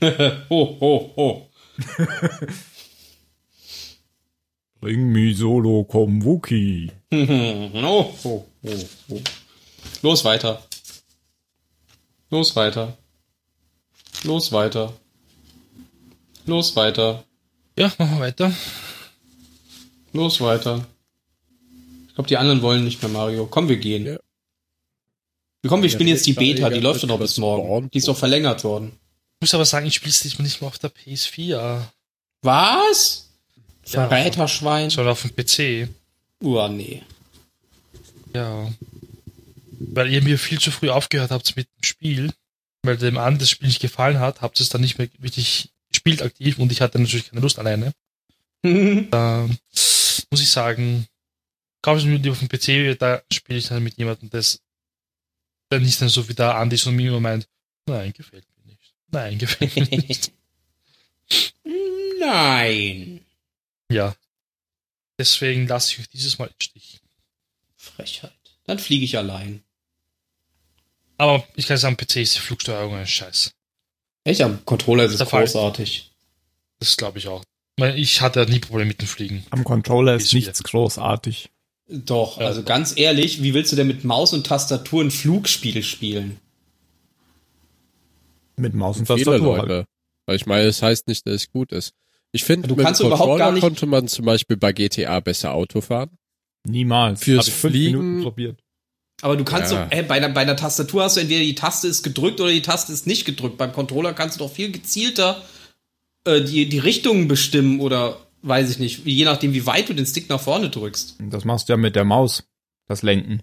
[0.00, 1.50] ho, ho, ho.
[4.80, 6.90] Bring mi solo komm Wookie.
[7.12, 9.20] oh, oh, oh, oh.
[10.00, 10.62] Los weiter.
[12.30, 12.96] Los weiter.
[14.24, 14.92] Los weiter.
[16.46, 17.24] Los weiter.
[17.78, 18.52] Ja, machen wir weiter.
[20.12, 20.86] Los weiter.
[22.08, 23.46] Ich glaube, die anderen wollen nicht mehr, Mario.
[23.46, 24.06] Komm, wir gehen.
[24.06, 24.18] Ja.
[25.68, 27.90] Komm, wir spielen jetzt die Beta, die läuft doch noch bis morgen.
[27.90, 28.92] Die ist doch verlängert worden.
[29.36, 31.82] Ich muss aber sagen, ich spiele es diesmal nicht mehr auf der PS4,
[32.42, 33.30] Was?
[33.86, 34.08] Ja.
[34.08, 34.90] Verräterschwein?
[34.90, 35.88] sondern auf dem PC.
[36.42, 37.02] Uah, nee.
[38.34, 38.70] Ja.
[39.78, 42.32] Weil ihr mir viel zu früh aufgehört habt mit dem Spiel,
[42.82, 45.70] weil dem anderen das Spiel nicht gefallen hat, habt ihr es dann nicht mehr wirklich
[45.90, 47.92] gespielt aktiv und ich hatte natürlich keine Lust alleine.
[48.62, 49.48] Da
[50.30, 51.06] muss ich sagen,
[51.82, 54.60] kaufe ich mir die auf dem PC, da spiele ich dann mit jemandem, das
[55.70, 57.48] der nicht dann so wie da Andi so mir meint,
[57.86, 58.94] nein, gefällt mir nicht.
[59.08, 60.32] Nein, gefällt mir nicht.
[62.18, 63.24] Nein.
[63.90, 64.14] ja.
[65.18, 67.00] Deswegen lasse ich euch dieses Mal im Stich.
[67.76, 68.32] Frechheit.
[68.64, 69.62] Dann fliege ich allein.
[71.20, 73.50] Aber ich kann sagen, am PC ist die Flugsteuerung ein Scheiß.
[74.24, 76.10] Echt, am Controller ist es großartig.
[76.78, 77.44] Das glaube ich auch.
[77.94, 79.44] Ich hatte nie Probleme mit dem Fliegen.
[79.50, 81.50] Am Controller ist nichts großartig.
[81.88, 82.46] Doch, Ja.
[82.46, 86.38] also ganz ehrlich, wie willst du denn mit Maus und Tastatur ein Flugspiel spielen?
[88.56, 89.68] Mit Maus und Tastatur halt.
[89.68, 89.84] Leute.
[90.26, 91.92] Weil ich meine, es heißt nicht, dass es gut ist.
[92.32, 95.52] Ich finde, Du mit kannst Controller gar nicht- konnte man zum Beispiel bei GTA besser
[95.52, 96.10] Auto fahren.
[96.66, 97.22] Niemals.
[97.24, 98.60] Fürs Hab ich fünf Fliegen- Minuten probiert.
[99.22, 99.84] Aber du kannst Ja.
[99.84, 102.50] doch, ey, bei einer, bei einer Tastatur hast du entweder die Taste ist gedrückt oder
[102.50, 103.58] die Taste ist nicht gedrückt.
[103.58, 105.42] Beim Controller kannst du doch viel gezielter
[106.24, 110.06] äh, die, die Richtungen bestimmen oder weiß ich nicht, je nachdem, wie weit du den
[110.06, 111.16] Stick nach vorne drückst.
[111.30, 112.44] Das machst du ja mit der Maus.
[112.88, 113.42] Das Lenken.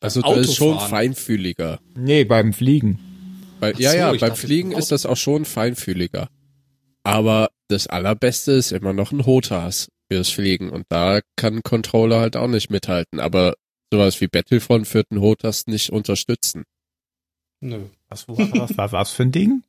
[0.00, 1.78] Also das ist schon feinfühliger.
[1.94, 2.98] Nee, beim Fliegen.
[3.58, 6.28] Weil, Ach ja, so, ja, beim Fliegen ist das auch schon feinfühliger.
[7.02, 10.70] Aber das allerbeste ist immer noch ein Hotas fürs Fliegen.
[10.70, 13.20] Und da kann ein Controller halt auch nicht mithalten.
[13.20, 13.54] Aber
[13.92, 16.64] sowas wie Battlefront wird ein Hotas nicht unterstützen.
[17.60, 17.88] Nö.
[18.08, 19.62] Was, was, was, was für ein Ding?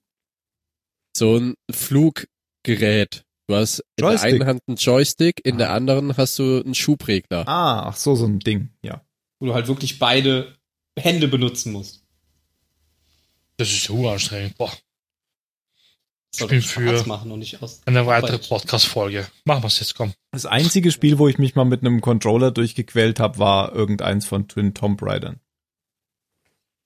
[1.16, 3.24] So ein Fluggerät.
[3.48, 4.30] Du hast in Joystick.
[4.30, 5.58] der einen Hand einen Joystick, in Ah.
[5.58, 7.48] der anderen hast du einen Schubregler.
[7.48, 9.04] Ah, ach so, so ein Ding, ja.
[9.40, 10.56] Wo du halt wirklich beide
[10.98, 12.04] Hände benutzen musst.
[13.58, 14.58] Das ist so anstrengend.
[14.58, 14.72] Boah,
[16.34, 17.82] Spaß für- machen und nicht aus.
[17.86, 18.38] eine weitere.
[18.38, 19.28] Podcast-Folge.
[19.46, 20.14] Machen wir es jetzt, komm.
[20.32, 24.48] Das einzige Spiel, wo ich mich mal mit einem Controller durchgequält habe, war irgendeins von
[24.48, 25.40] Twin Tomb Raidern.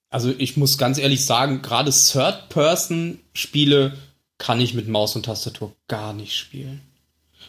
[0.10, 3.98] Also ich muss ganz ehrlich sagen, gerade Third-Person-Spiele
[4.38, 6.82] kann ich mit Maus und Tastatur gar nicht spielen.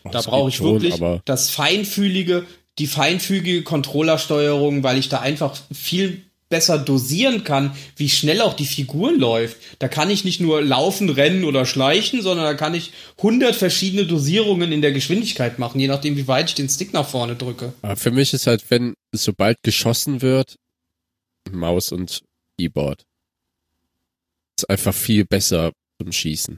[0.05, 2.45] Da Das brauche ich schon, wirklich aber das feinfühlige,
[2.79, 6.23] die feinfügige Controllersteuerung, weil ich da einfach viel
[6.57, 9.57] besser dosieren kann, wie schnell auch die Figur läuft.
[9.79, 14.07] Da kann ich nicht nur laufen, rennen oder schleichen, sondern da kann ich hundert verschiedene
[14.07, 17.73] Dosierungen in der Geschwindigkeit machen, je nachdem, wie weit ich den Stick nach vorne drücke.
[17.83, 20.57] Aber für mich ist halt, wenn sobald geschossen wird,
[21.53, 22.23] Maus und
[22.59, 23.05] Keyboard.
[24.59, 26.57] Ist einfach viel besser zum Schießen.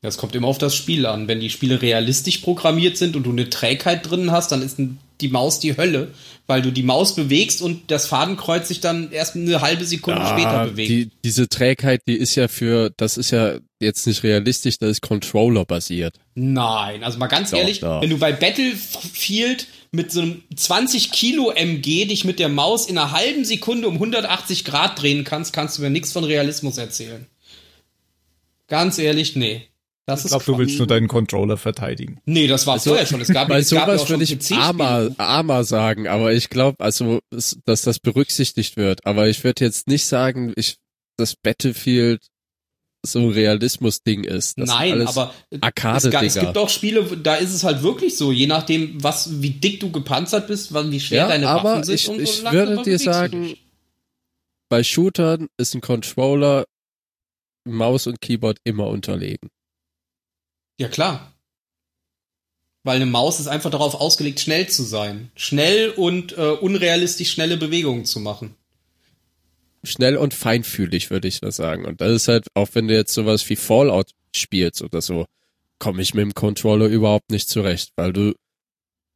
[0.00, 1.26] Das kommt immer auf das Spiel an.
[1.26, 4.98] Wenn die Spiele realistisch programmiert sind und du eine Trägheit drin hast, dann ist n-
[5.20, 6.12] die Maus die Hölle,
[6.46, 10.66] weil du die Maus bewegst und das Fadenkreuz sich dann erst eine halbe Sekunde später
[10.66, 10.90] bewegt.
[10.90, 15.02] Die, diese Trägheit, die ist ja für, das ist ja jetzt nicht realistisch, das ist
[15.02, 16.14] Controller basiert.
[16.34, 18.00] Nein, also mal ganz Doch, ehrlich, doch.
[18.00, 22.98] wenn du bei Battlefield mit so einem 20 Kilo MG dich mit der Maus in
[22.98, 27.26] einer halben Sekunde um 180 Grad drehen kannst, kannst du mir nichts von Realismus erzählen.
[28.68, 29.62] Ganz ehrlich, nee.
[30.08, 32.18] Das Ich ist glaube, du willst nur deinen Controller verteidigen.
[32.24, 33.20] Nee, das war vorher schon.
[33.20, 34.60] Es gab, Bei es gab ja auch sowas schon würde ich PC-Spiele.
[34.62, 39.04] armer, armer sagen, aber ich glaube, also, es- dass das berücksichtigt wird.
[39.04, 40.76] Aber ich würde jetzt nicht sagen, ich,
[41.18, 42.26] dass Battlefield
[43.04, 44.58] so ein Realismus-Ding ist.
[44.58, 46.10] Das Nein, alles aber es, Arcade-Dinger.
[46.20, 49.50] ga- es gibt auch Spiele, da ist es halt wirklich so, je nachdem, was, wie
[49.50, 52.32] dick du gepanzert bist, wann, wie schwer Ja, deine aber Waffen sind ich- und ich
[52.32, 53.54] so lange würde dir sagen,
[54.70, 56.64] bei Shootern ist ein Controller
[57.68, 59.50] Maus und Keyboard immer unterlegen.
[60.78, 61.34] Ja, klar.
[62.84, 65.30] Weil eine Maus ist einfach darauf ausgelegt, schnell zu sein.
[65.34, 68.54] Schnell und äh, unrealistisch schnelle Bewegungen zu machen.
[69.84, 71.84] Schnell und feinfühlig, würde ich das sagen.
[71.84, 75.26] Und das ist halt, auch wenn du jetzt sowas wie Fallout spielst oder so,
[75.78, 78.34] komme ich mit dem Controller überhaupt nicht zurecht, weil du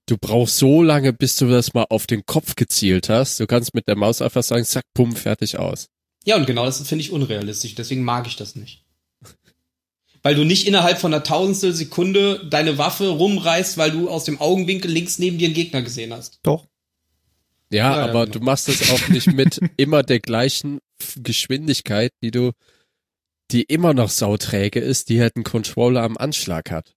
[0.06, 3.40] du brauchst so lange, bis du das mal auf den Kopf gezielt hast.
[3.40, 5.86] Du kannst mit der Maus einfach sagen, zack, bumm, fertig aus.
[6.24, 8.84] Ja, und genau das finde ich unrealistisch, deswegen mag ich das nicht.
[10.22, 14.40] Weil du nicht innerhalb von einer tausendstel Sekunde deine Waffe rumreißt, weil du aus dem
[14.40, 16.38] Augenwinkel links neben dir einen Gegner gesehen hast.
[16.42, 16.66] Doch.
[17.70, 18.38] Ja, Ja, aber genau.
[18.38, 20.78] du machst es auch nicht mit immer der gleichen
[21.16, 22.52] Geschwindigkeit, die du,
[23.50, 26.94] die immer noch sauträge ist, die halt einen Controller am Anschlag hat.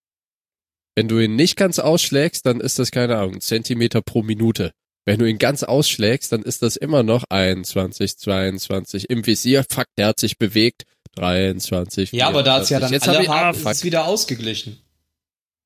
[0.96, 4.72] Wenn du ihn nicht ganz ausschlägst, dann ist das, keine Ahnung, ein Zentimeter pro Minute.
[5.06, 9.66] Wenn du ihn ganz ausschlägst, dann ist das immer noch 21, 22 im Visier.
[9.70, 10.84] Fuck, der hat sich bewegt.
[11.16, 12.92] 23, Ja, aber da es ja dann 24.
[12.92, 14.80] Jetzt alle ich, ah, ist wieder ausgeglichen.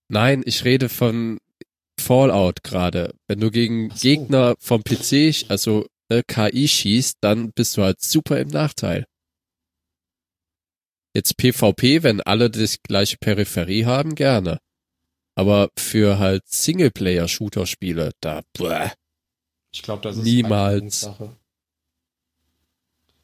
[0.08, 1.40] Nein, ich rede von
[2.00, 3.14] Fallout gerade.
[3.28, 3.96] Wenn du gegen so.
[4.00, 9.06] Gegner vom PC, also äh, KI schießt, dann bist du halt super im Nachteil.
[11.16, 14.60] Jetzt PvP, wenn alle das gleiche Peripherie haben, gerne.
[15.36, 18.90] Aber für halt Singleplayer-Shooter-Spiele, da, bäh,
[19.72, 21.02] Ich glaube, das ist Niemals.
[21.02, 21.36] Sache.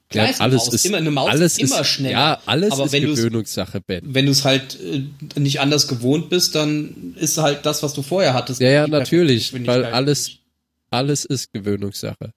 [0.09, 2.11] Klar ja, alles Maus ist immer eine Maus alles ist immer ist, schneller.
[2.11, 4.01] Ja, alles aber ist wenn Gewöhnungssache, Ben.
[4.05, 8.03] Wenn du es halt äh, nicht anders gewohnt bist, dann ist halt das, was du
[8.03, 8.61] vorher hattest.
[8.61, 10.37] Ja, ja, natürlich, weil alles-.
[10.91, 12.31] Alles ist Gewöhnungssache.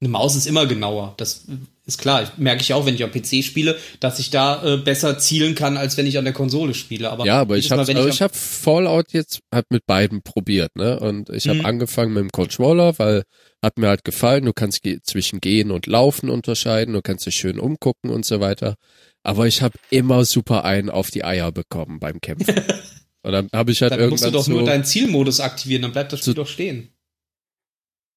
[0.00, 1.14] Eine Maus ist immer genauer.
[1.16, 1.44] Das
[1.84, 2.30] ist klar.
[2.36, 5.76] Merke ich auch, wenn ich am PC spiele, dass ich da äh, besser zielen kann,
[5.76, 7.10] als wenn ich an der Konsole spiele.
[7.10, 11.00] Aber ja, aber ich habe am- ich hab Fallout jetzt halt mit beiden probiert, ne?
[11.00, 11.66] Und ich habe Mhm.
[11.66, 13.24] angefangen mit dem Controller, weil
[13.62, 17.36] hat mir halt gefallen, du kannst ge zwischen gehen und laufen unterscheiden, du kannst dich
[17.36, 18.76] schön umgucken und so weiter.
[19.24, 22.54] Aber ich habe immer super einen auf die Eier bekommen beim Kämpfen.
[23.22, 25.82] und dann habe ich halt dann musst du irgendwann doch nur so, deinen Zielmodus aktivieren,
[25.82, 26.88] dann bleibt das Spiel doch stehen.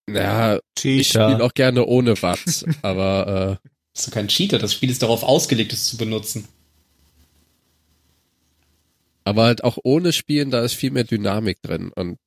[0.10, 1.30] Ja, ich Cheater.
[1.30, 4.60] spiele auch gerne ohne Watts, aber äh, Das ist doch kein Cheater.
[4.60, 6.48] Das Spiel ist darauf ausgelegt, es zu benutzen.
[9.23, 12.18] aber halt auch ohne Spielen, da ist viel mehr Dynamik drin und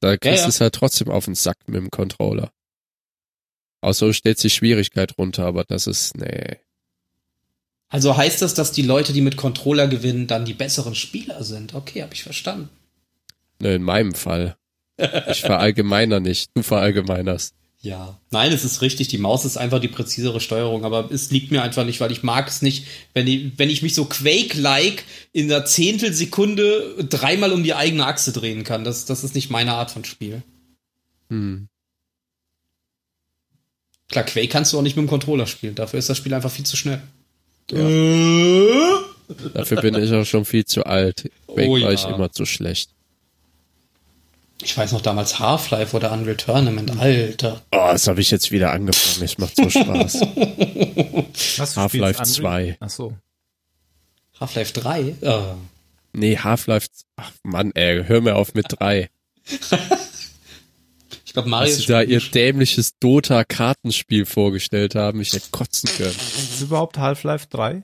[0.00, 0.44] Da kriegst ja.
[0.44, 2.52] du es halt trotzdem auf den Sack mit dem Controller.
[3.80, 6.58] Außer du stellst die Schwierigkeit runter, aber das ist, nee.
[7.88, 11.74] Also heißt das, dass die Leute, die mit Controller gewinnen, dann die besseren Spieler sind?
[11.74, 12.68] Okay, habe ich verstanden.
[13.60, 14.56] Ne, in meinem Fall.
[14.96, 16.50] Ich verallgemeiner nicht.
[16.54, 17.54] Du verallgemeinerst.
[17.84, 18.18] Ja.
[18.30, 19.08] Nein, es ist richtig.
[19.08, 22.22] Die Maus ist einfach die präzisere Steuerung, aber es liegt mir einfach nicht, weil ich
[22.22, 27.62] mag es nicht, wenn ich, wenn ich mich so Quake-like in der Zehntelsekunde dreimal um
[27.62, 28.84] die eigene Achse drehen kann.
[28.84, 30.42] Das, das ist nicht meine Art von Spiel.
[31.28, 31.68] Hm.
[34.08, 35.74] Klar, Quake kannst du auch nicht mit dem Controller spielen.
[35.74, 37.02] Dafür ist das Spiel einfach viel zu schnell.
[39.52, 41.30] Dafür bin ich auch schon viel zu alt.
[41.46, 42.14] Quake Oh war ich ja.
[42.14, 42.90] immer zu schlecht.
[44.64, 46.98] Ich weiß noch damals Half-Life oder Unreal Tournament.
[46.98, 47.60] Alter.
[47.70, 49.24] Oh, das habe ich jetzt wieder angefangen.
[49.24, 50.20] Es macht so Spaß.
[51.76, 52.76] Half-Life spielst 2.
[52.80, 53.14] Ach so.
[54.40, 55.14] Half-Life 3?
[55.20, 55.54] Oh.
[56.14, 56.88] Nee, Half-Life.
[57.16, 59.10] Ach Mann, ey, hör mir auf mit drei.
[61.26, 65.20] Ich glaube, Mario Dass sie da ihr dämliches Dota-Kartenspiel vorgestellt haben.
[65.20, 66.14] Ich hätte kotzen können.
[66.14, 67.82] Ist überhaupt Half-Life 3?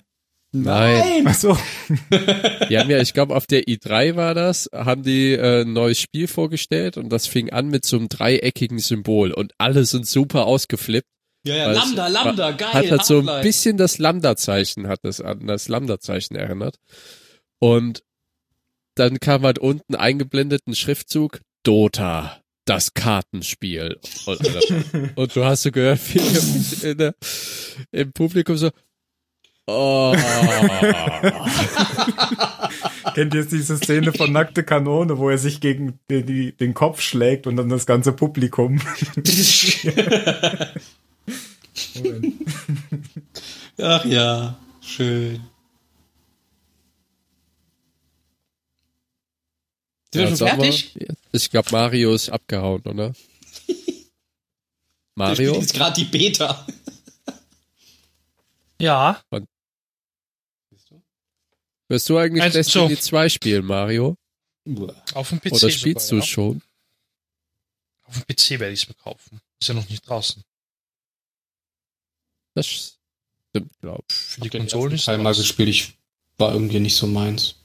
[0.53, 1.25] Nein.
[1.27, 1.57] Ach so.
[2.69, 6.01] Die haben ja, ich glaube, auf der i3 war das, haben die äh, ein neues
[6.01, 10.47] Spiel vorgestellt und das fing an mit so einem dreieckigen Symbol und alle sind super
[10.47, 11.09] ausgeflippt.
[11.45, 12.73] Ja, ja, weil es Lambda, Lambda, geil.
[12.73, 16.77] Hat halt so ein bisschen das Lambda-Zeichen, hat es an das Lambda-Zeichen erinnert.
[17.59, 18.03] Und
[18.95, 23.99] dann kam halt unten eingeblendet ein Schriftzug, Dota, das Kartenspiel.
[24.27, 27.15] Und, und du hast so gehört, wie in der,
[27.91, 28.71] im Publikum so,
[29.67, 30.15] oh.
[33.15, 36.75] Kennt ihr jetzt diese Szene von Nackte Kanone, wo er sich gegen den, die, den
[36.75, 38.77] Kopf schlägt und dann das ganze Publikum?
[43.79, 45.41] Ach ja, schön.
[50.13, 50.93] Sind wir schon fertig?
[51.33, 53.13] Ich glaube, Mario ist abgehauen, oder?
[55.15, 55.55] Mario?
[55.55, 56.67] jetzt gerade die Beta.
[58.81, 59.23] Ja,
[61.89, 63.01] Wirst du eigentlich Also, Destiny so.
[63.01, 64.17] 2 spielen, Mario?
[65.15, 65.53] auf dem PC.
[65.55, 66.33] Oder spielst sogar, du ja.
[66.33, 66.63] schon?
[68.05, 69.41] Auf dem PC werde ich es mir kaufen.
[69.61, 70.45] Ist ja noch nicht draußen.
[72.55, 74.17] Das stimmt, glaub ich.
[74.17, 75.43] Für die ersten ist Teil mal draußen.
[75.43, 75.99] gespielt, ich
[76.39, 77.57] war irgendwie nicht so meins.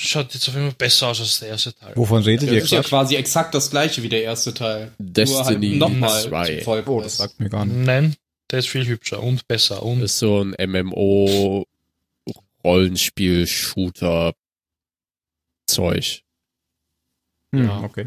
[0.00, 1.96] Schaut jetzt auf jeden Fall besser aus als der erste Teil.
[1.96, 4.92] Wovon redet Das ihr ist ja quasi exakt das gleiche wie der erste Teil.
[4.98, 6.86] Destiny nochmal 2.
[6.86, 7.78] Oh, das sagt mir gar nicht.
[7.78, 8.14] Nein,
[8.50, 11.64] der ist viel hübscher und besser und ist so ein MMO
[12.64, 14.34] Rollenspiel Shooter
[15.66, 16.22] Zeug.
[17.54, 17.82] Hm, Ja.
[17.82, 18.06] okay.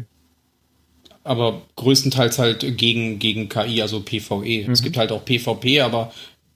[1.24, 4.62] aber größtenteils halt gegen, gegen KI, also PvE.
[4.72, 4.84] Es Mhm.
[4.84, 6.12] gibt halt auch PvP, aber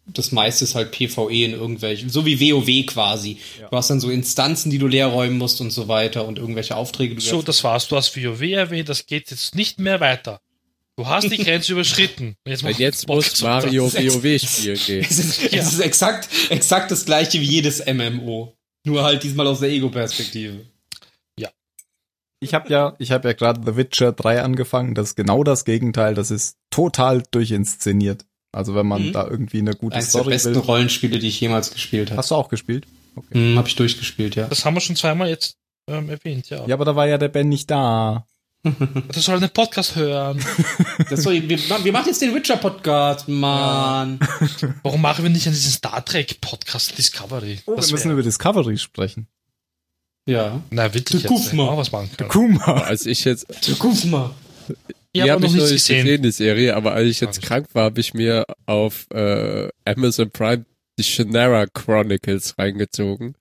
[0.06, 3.38] das meiste ist halt PvE in irgendwelchen, so wie WoW quasi.
[3.60, 3.68] Ja.
[3.68, 6.74] Du hast dann so Instanzen, die du leer räumen musst und so weiter und irgendwelche
[6.76, 7.14] Aufträge.
[7.14, 7.86] Die du so, das war's.
[7.86, 10.40] Du hast WoW erwähnt, das geht jetzt nicht mehr weiter.
[10.97, 12.36] Du hast die Grenze überschritten.
[12.47, 15.06] Jetzt, jetzt muss Mario WoW spielen gehen.
[15.09, 15.60] es ist, Ja.
[15.60, 18.56] es ist exakt, exakt das gleiche wie jedes MMO.
[18.86, 20.64] Nur halt diesmal aus der Ego-Perspektive.
[22.39, 24.94] Ich habe ja, ich habe ja gerade The Witcher 3 angefangen.
[24.94, 26.14] Das ist genau das Gegenteil.
[26.14, 28.27] Das ist total durchinszeniert.
[28.52, 29.12] Also wenn man Mhm.
[29.12, 30.60] da irgendwie eine gute Eines der Story besten will.
[30.60, 32.18] Rollenspiele, die ich jemals gespielt habe.
[32.18, 32.86] Hast du auch gespielt?
[33.31, 34.48] Hm, hab ich durchgespielt, ja.
[34.48, 35.56] Das haben wir schon zweimal jetzt
[35.89, 36.66] ähm, erwähnt, ja.
[36.66, 38.27] Ja, aber da war ja der Ben nicht da.
[38.62, 40.44] Das soll einen Podcast hören.
[41.08, 44.18] Das soll, wir, wir machen jetzt den Witcher-Podcast, Mann.
[44.82, 47.60] Warum machen wir nicht an diesen Star Trek Podcast Discovery?
[47.66, 49.28] Oh, Das wir müssen wär- über Discovery sprechen.
[50.28, 50.60] Ja.
[50.70, 51.76] Na, wirklich Der Kufma.
[51.76, 52.28] was machen kann.
[52.28, 52.64] Kuma.
[52.82, 53.46] Als ich jetzt.
[53.48, 56.04] Ich die habe habe noch noch nicht gesehen.
[56.04, 60.30] gesehen, die Serie, aber als ich jetzt krank war, habe ich mir auf äh, Amazon
[60.30, 60.66] Prime
[60.98, 63.36] die Shannara Chronicles reingezogen.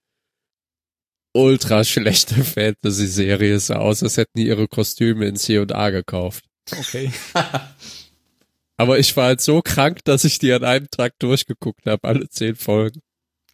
[1.35, 6.45] Ultra schlechte Fantasy-Serie, sah aus, als hätten die ihre Kostüme in C&A gekauft.
[6.71, 7.11] Okay.
[8.77, 12.29] Aber ich war halt so krank, dass ich die an einem Tag durchgeguckt habe, alle
[12.29, 13.01] zehn Folgen.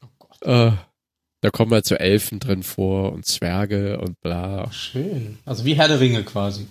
[0.03, 0.41] Oh Gott.
[0.43, 0.71] Äh,
[1.41, 4.71] da kommen halt so Elfen drin vor und Zwerge und bla.
[4.71, 5.39] Schön.
[5.45, 6.67] Also wie Herr der Ringe quasi.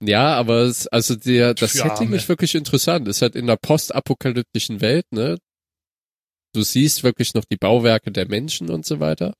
[0.00, 2.16] Ja, aber es, also der, das Für Setting Arme.
[2.16, 3.06] ist wirklich interessant.
[3.06, 5.38] Es ist halt in der postapokalyptischen Welt, ne?
[6.52, 9.34] Du siehst wirklich noch die Bauwerke der Menschen und so weiter.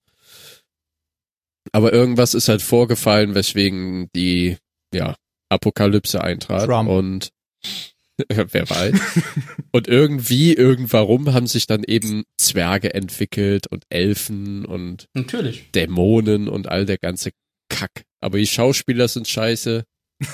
[1.72, 4.56] Aber irgendwas ist halt vorgefallen, weswegen die,
[4.92, 5.16] ja,
[5.48, 6.66] Apokalypse eintrat.
[6.66, 6.88] Trump.
[6.88, 7.30] Und
[8.28, 9.00] wer weiß.
[9.72, 15.70] und irgendwie, irgendwarum haben sich dann eben Zwerge entwickelt und Elfen und Natürlich.
[15.72, 17.30] Dämonen und all der ganze
[17.68, 18.04] Kack.
[18.20, 19.84] Aber die Schauspieler sind scheiße.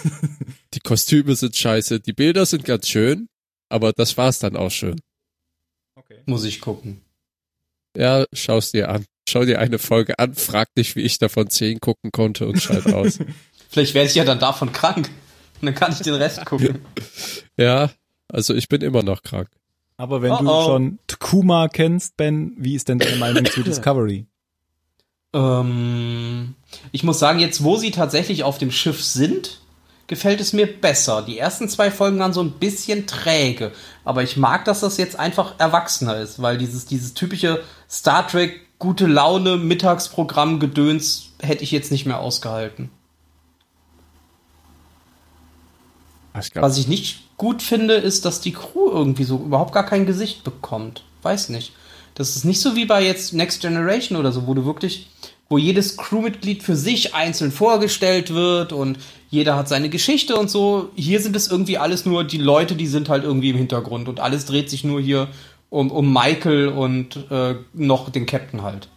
[0.74, 2.00] die Kostüme sind scheiße.
[2.00, 3.28] Die Bilder sind ganz schön.
[3.68, 5.00] Aber das war's dann auch schön.
[5.96, 6.22] okay.
[6.26, 7.00] Muss ich gucken.
[7.96, 9.04] Ja, schau's dir an.
[9.28, 12.92] Schau dir eine Folge an, frag dich, wie ich davon zehn gucken konnte und schalt
[12.92, 13.18] aus.
[13.70, 15.10] Vielleicht werde ich ja dann davon krank.
[15.60, 16.78] Und dann kann ich den Rest gucken.
[17.56, 17.90] Ja,
[18.28, 19.48] also ich bin immer noch krank.
[19.96, 20.64] Aber wenn Oh, du oh.
[20.66, 24.26] schon Tkuma kennst, Ben, wie ist denn deine Meinung zu Discovery?
[25.34, 26.54] Ähm,
[26.92, 29.60] ich muss sagen, jetzt wo sie tatsächlich auf dem Schiff sind,
[30.06, 31.22] gefällt es mir besser.
[31.22, 33.72] Die ersten zwei Folgen waren so ein bisschen träge,
[34.04, 38.65] aber ich mag, dass das jetzt einfach erwachsener ist, weil dieses, dieses typische Star Trek
[38.78, 42.90] gute Laune Mittagsprogramm Gedöns hätte ich jetzt nicht mehr ausgehalten.
[46.38, 49.86] Ich glaub, Was ich nicht gut finde, ist, dass die Crew irgendwie so überhaupt gar
[49.86, 51.02] kein Gesicht bekommt.
[51.22, 51.72] Weiß nicht.
[52.14, 55.08] Das ist nicht so wie bei jetzt Next Generation oder so, wo du wirklich,
[55.48, 58.98] wo jedes Crewmitglied für sich einzeln vorgestellt wird und
[59.30, 60.90] jeder hat seine Geschichte und so.
[60.94, 64.20] Hier sind es irgendwie alles nur die Leute, die sind halt irgendwie im Hintergrund und
[64.20, 65.28] alles dreht sich nur hier
[65.70, 68.88] um, um Michael und äh, noch den Captain halt.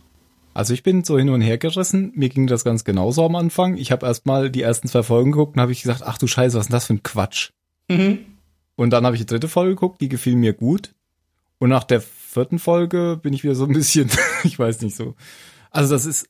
[0.54, 2.12] Also ich bin so hin und her gerissen.
[2.16, 3.78] Mir ging das ganz genauso am Anfang.
[3.78, 6.58] Ich habe erstmal die ersten zwei Folgen geguckt und habe ich gesagt, ach du Scheiße,
[6.58, 7.52] was ist denn das für ein Quatsch?
[7.88, 8.20] Mhm.
[8.76, 10.94] Und dann habe ich die dritte Folge geguckt, die gefiel mir gut.
[11.60, 14.10] Und nach der vierten Folge bin ich wieder so ein bisschen,
[14.44, 15.16] ich weiß nicht so.
[15.72, 16.28] Also das ist,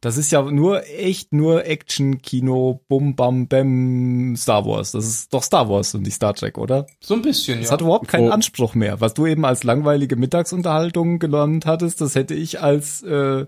[0.00, 4.92] das ist ja nur echt nur Action-Kino, Bum, Bam, Bam, Star Wars.
[4.92, 6.86] Das ist doch Star Wars und nicht Star Trek, oder?
[7.00, 7.72] So ein bisschen, Das ja.
[7.72, 9.00] hat überhaupt keinen Anspruch mehr.
[9.00, 13.46] Was du eben als langweilige Mittagsunterhaltung gelernt hattest, das hätte ich als äh,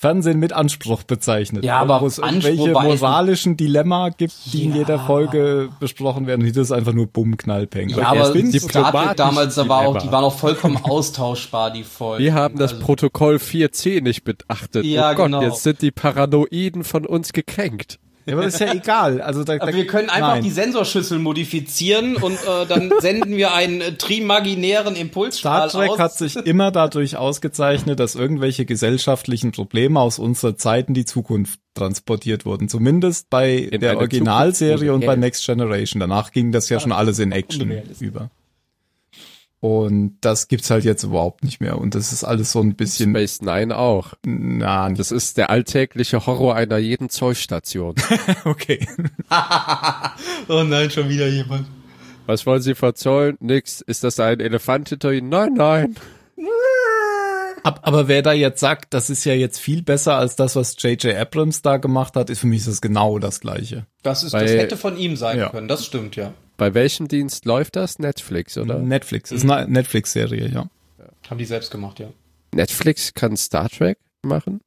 [0.00, 1.64] Fernsehen mit Anspruch bezeichnet.
[1.64, 4.76] Ja, aber wo es Anspruch irgendwelche moralischen Dilemma gibt, die in Ja.
[4.76, 6.42] jeder Folge besprochen werden.
[6.46, 7.88] Und hier ist einfach nur Bumm, Knallpeng.
[7.88, 12.22] Ja, aber Star Trek damals, da war auch, die waren auch vollkommen austauschbar, die Folgen.
[12.22, 14.84] wir haben das Also- Protokoll 4c nicht beachtet.
[14.84, 15.42] Ja, oh Gott, genau.
[15.42, 17.98] jetzt sind die Paranoiden von uns gekränkt.
[18.28, 19.20] Ja, aber das ist ja egal.
[19.20, 20.42] Also da, da, wir können einfach nein.
[20.42, 25.98] die Sensorschüssel modifizieren und äh, dann senden wir einen äh, trimaginären Impulsstrahl Star Trek aus.
[25.98, 31.60] hat sich immer dadurch ausgezeichnet, dass irgendwelche gesellschaftlichen Probleme aus unserer Zeit in die Zukunft
[31.74, 32.68] transportiert wurden.
[32.68, 36.00] Zumindest bei In der Originalserie und bei Next Generation.
[36.00, 38.30] Danach ging das ja schon alles in Action über.
[39.60, 41.78] Und das gibt's halt jetzt überhaupt nicht mehr.
[41.78, 44.14] Und das ist alles so ein bisschen, Space Nine auch.
[44.24, 47.96] na, nicht Das ist der alltägliche Horror einer jeden Zollstation.
[48.44, 48.86] okay.
[50.48, 51.66] oh nein, schon wieder jemand.
[52.26, 53.36] Was wollen Sie verzollen?
[53.40, 53.80] Nix.
[53.80, 55.28] Ist das ein Elefant hinter Ihnen?
[55.28, 55.96] Nein, nein.
[57.68, 60.74] Ab, aber wer da jetzt sagt, das ist ja jetzt viel besser als das, was
[60.82, 61.14] J.J.
[61.16, 63.86] Abrams da gemacht hat, ist für mich das genau das Gleiche.
[64.02, 65.50] Das, ist, Bei- das hätte von ihm sein Ja.
[65.50, 66.32] können, das stimmt, ja.
[66.56, 67.98] Bei welchem Dienst läuft das?
[67.98, 68.78] Netflix, oder?
[68.78, 70.66] Netflix, ist eine Netflix-Serie, ja.
[71.28, 72.08] Haben die selbst gemacht, ja.
[72.54, 74.60] Netflix kann Star Trek machen?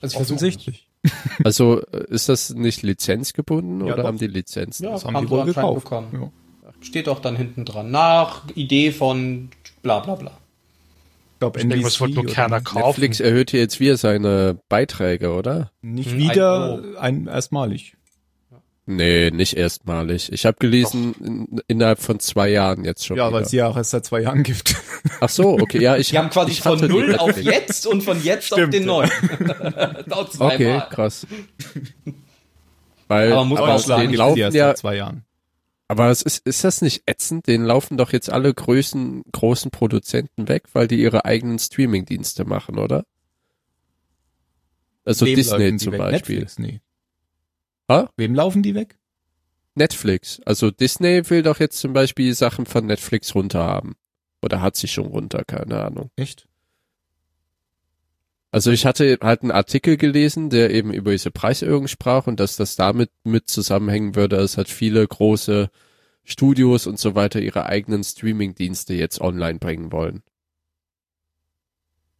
[0.00, 0.88] Also ich versuche Offensichtlich.
[1.44, 4.04] Also äh, ist das nicht lizenzgebunden Ja, oder doch.
[4.04, 4.84] haben die Lizenzen?
[4.84, 5.84] Ja, Das haben, haben die wohl anscheinend gekauft.
[6.12, 6.32] bekommen.
[6.64, 6.70] Ja.
[6.80, 7.90] Steht auch dann hinten dran.
[7.90, 9.50] Nach Idee von
[9.82, 10.30] bla bla bla.
[11.34, 12.86] Ich glaube, Ich denke, was wollte nur oder keiner kaufen.
[12.86, 15.70] Netflix erhöht hier jetzt wieder seine Beiträge, oder?
[15.82, 17.96] Nicht Hm, wieder ein ein, erstmalig.
[18.86, 20.30] Nee, nicht erstmalig.
[20.30, 23.76] Ich habe gelesen, in, innerhalb von zwei Jahren jetzt schon Ja, weil es ja auch
[23.78, 24.76] erst seit zwei Jahren gibt.
[25.20, 28.22] Ach so, okay, ja, ich Die haben quasi ich von null auf jetzt und von
[28.22, 28.86] jetzt auf Stimmt, den ja.
[28.86, 29.10] neuen.
[30.06, 30.54] Dauert zweimal.
[30.54, 31.26] Okay, krass.
[33.08, 35.23] Weil, Aber muss man aber auch sagen, den laufen ja, seit zwei Jahren.
[35.88, 37.46] Aber es ist, ist das nicht ätzend?
[37.46, 42.78] Den laufen doch jetzt alle Größen, großen Produzenten weg, weil die ihre eigenen Streaming-Dienste machen,
[42.78, 43.04] oder?
[45.04, 45.96] Also Wem Disney zum?
[45.96, 46.40] Beispiel.
[46.40, 46.80] Netflix, nee.
[47.88, 48.08] Ha?
[48.16, 48.98] Wem laufen die weg?
[49.74, 50.40] Netflix.
[50.46, 53.94] Also Disney will doch jetzt zum Beispiel Sachen von Netflix runterhaben.
[54.42, 56.10] Oder hat sie schon runter, keine Ahnung.
[56.16, 56.46] Echt?
[58.54, 62.54] Also ich hatte halt einen Artikel gelesen, der eben über diese Preiserhöhung sprach und dass
[62.54, 65.70] das damit mit zusammenhängen würde, dass halt viele große
[66.22, 70.22] Studios und so weiter ihre eigenen Streaming-Dienste jetzt online bringen wollen.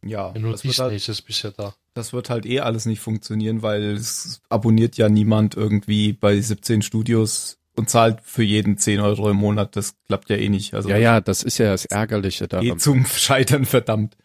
[0.03, 1.73] Ja, Ja, nur das wird, Disney halt, ist bisher da.
[1.93, 6.81] das wird halt eh alles nicht funktionieren, weil es abonniert ja niemand irgendwie bei 17
[6.81, 9.77] Studios und zahlt für jeden 10 Euro im Monat.
[9.77, 10.73] Das klappt ja eh nicht.
[10.73, 12.79] Also Ja, ja, das ist ja das Ärgerliche eh daran.
[12.79, 14.17] zum Scheitern verdammt.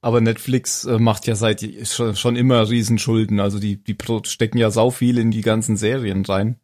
[0.00, 3.40] Aber Netflix äh, macht ja seit schon, schon immer Riesenschulden.
[3.40, 6.56] Also die, die stecken ja sau viel in die ganzen Serien rein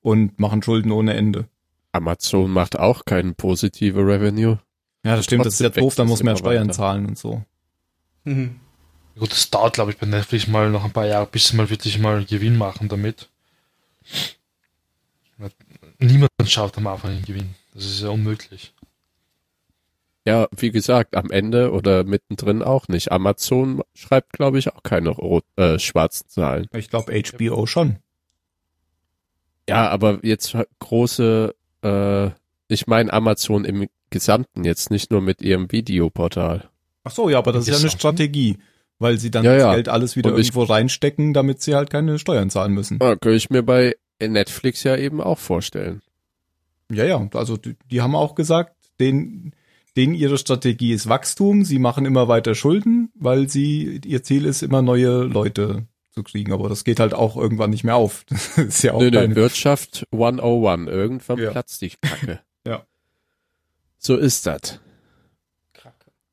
[0.00, 1.46] und machen Schulden ohne Ende.
[1.92, 4.58] Amazon macht auch keinen positive Revenue.
[5.04, 6.76] Ja, das stimmt, das ist ja doof, da muss man ja Steuern weiter.
[6.76, 7.42] zahlen und so.
[8.24, 8.60] Mhm.
[9.18, 11.68] Gut, das dauert, glaube ich, bei Netflix mal noch ein paar Jahre, bis sie mal
[11.68, 13.28] wirklich mal Gewinn machen damit.
[15.98, 17.54] Niemand schafft am Anfang einen Gewinn.
[17.74, 18.72] Das ist ja unmöglich.
[20.30, 23.10] Ja, wie gesagt, amEnde oder mittendrin auch nicht.
[23.12, 26.66] Amazon schreibt, glaube ich, auch keine rot, äh, schwarzen Zahlen.
[26.72, 27.96] Ich glaube HBO schon.
[29.68, 32.30] Ja, aber jetzt große, äh,
[32.68, 36.68] ich meine Amazon im Gesamten jetzt nicht nur mit ihrem Videoportal.
[37.04, 37.90] Ach so, ja, aber das ist ja eine?
[37.90, 38.58] Strategie,
[38.98, 39.74] weil sie dann Ja, das ja.
[39.74, 42.98] Geld alles wieder Und ich- irgendwo reinstecken, damit sie halt keine Steuern zahlen müssen.
[43.00, 46.02] Ah, kann ich mir bei Netflix ja eben auch vorstellen.
[46.90, 49.52] Ja, ja, also die, die haben auch gesagt, den,
[49.96, 54.62] denen ihre Strategie ist Wachstum, sie machen immer weiter Schulden, weil sie, ihr Ziel ist
[54.62, 58.24] immer neue Leute zu kriegen, aber das geht halt auch irgendwann nicht mehr auf.
[58.28, 60.88] Das ist ja auch Nö, nö, Wirtschaft 101.
[60.88, 61.50] Irgendwann Ja.
[61.50, 62.40] platzt die Kacke.
[62.66, 62.84] Ja.
[63.98, 64.80] So ist das.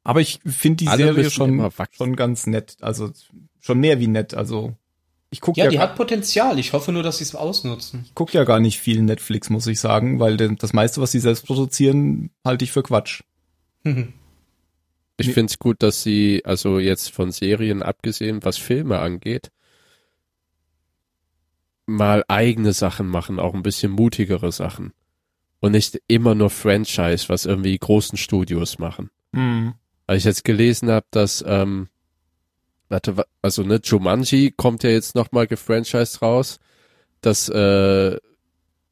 [0.03, 3.11] Aber ich finde die Alle Serie schon, schon ganz nett, also
[3.59, 4.73] schon mehr wie nett, also
[5.29, 6.57] ich gucke Ja, ja, die gar- hat Potenzial.
[6.59, 8.03] Ich hoffe nur, dass sie es ausnutzen.
[8.05, 11.19] ich guck ja gar nicht viel Netflix, muss ich sagen, weil das meiste, was sie
[11.19, 13.23] selbst produzieren, halte ich für Quatsch.
[15.19, 15.33] Ich Nee.
[15.33, 19.51] find's gut, dass sie, also jetzt von Serien abgesehen, was Filme angeht,
[21.85, 24.93] mal eigene Sachen machen, auch ein bisschen mutigere Sachen.
[25.59, 29.09] Und nicht immer nur Franchise, was irgendwie großen Studios machen.
[29.33, 29.73] Hm.
[30.05, 31.89] Weil ich jetzt gelesen habe, dass, ähm,
[32.89, 36.59] warte, wa- also ne, Jumanji kommt ja jetzt nochmal gefranchised raus,
[37.21, 38.17] dass äh,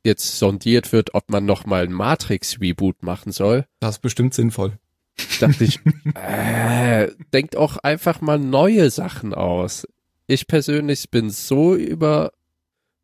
[0.03, 3.67] jetzt sondiert wird, ob man nochmal ein Matrix-Reboot machen soll.
[3.79, 4.79] Das ist bestimmt sinnvoll.
[5.39, 5.79] Dachte ich,
[6.15, 9.87] äh, denkt auch einfach mal neue Sachen aus.
[10.27, 12.31] Ich persönlich bin so über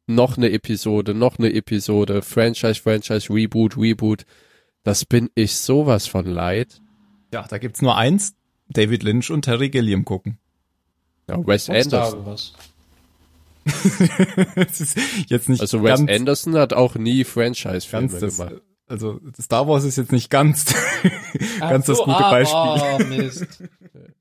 [0.07, 4.25] noch eine Episode, noch eine Episode, Franchise, Franchise, Reboot, Reboot.
[4.83, 6.81] Das bin ich sowas von leid.
[7.33, 8.35] Ja, da gibt's nur eins,
[8.67, 10.37] David Lynch und Terry Gilliam gucken.
[11.29, 12.37] Ja, Wes Anderson.
[14.55, 14.97] Ist
[15.29, 18.61] jetzt nicht Also Wes ganz, Anderson hat auch nie Franchise-Filme gemacht.
[18.91, 20.65] Also Star Wars ist jetzt nicht ganz,
[21.59, 22.59] ganz das so, gute ah, Beispiel.
[22.59, 23.47] Oh, Mist.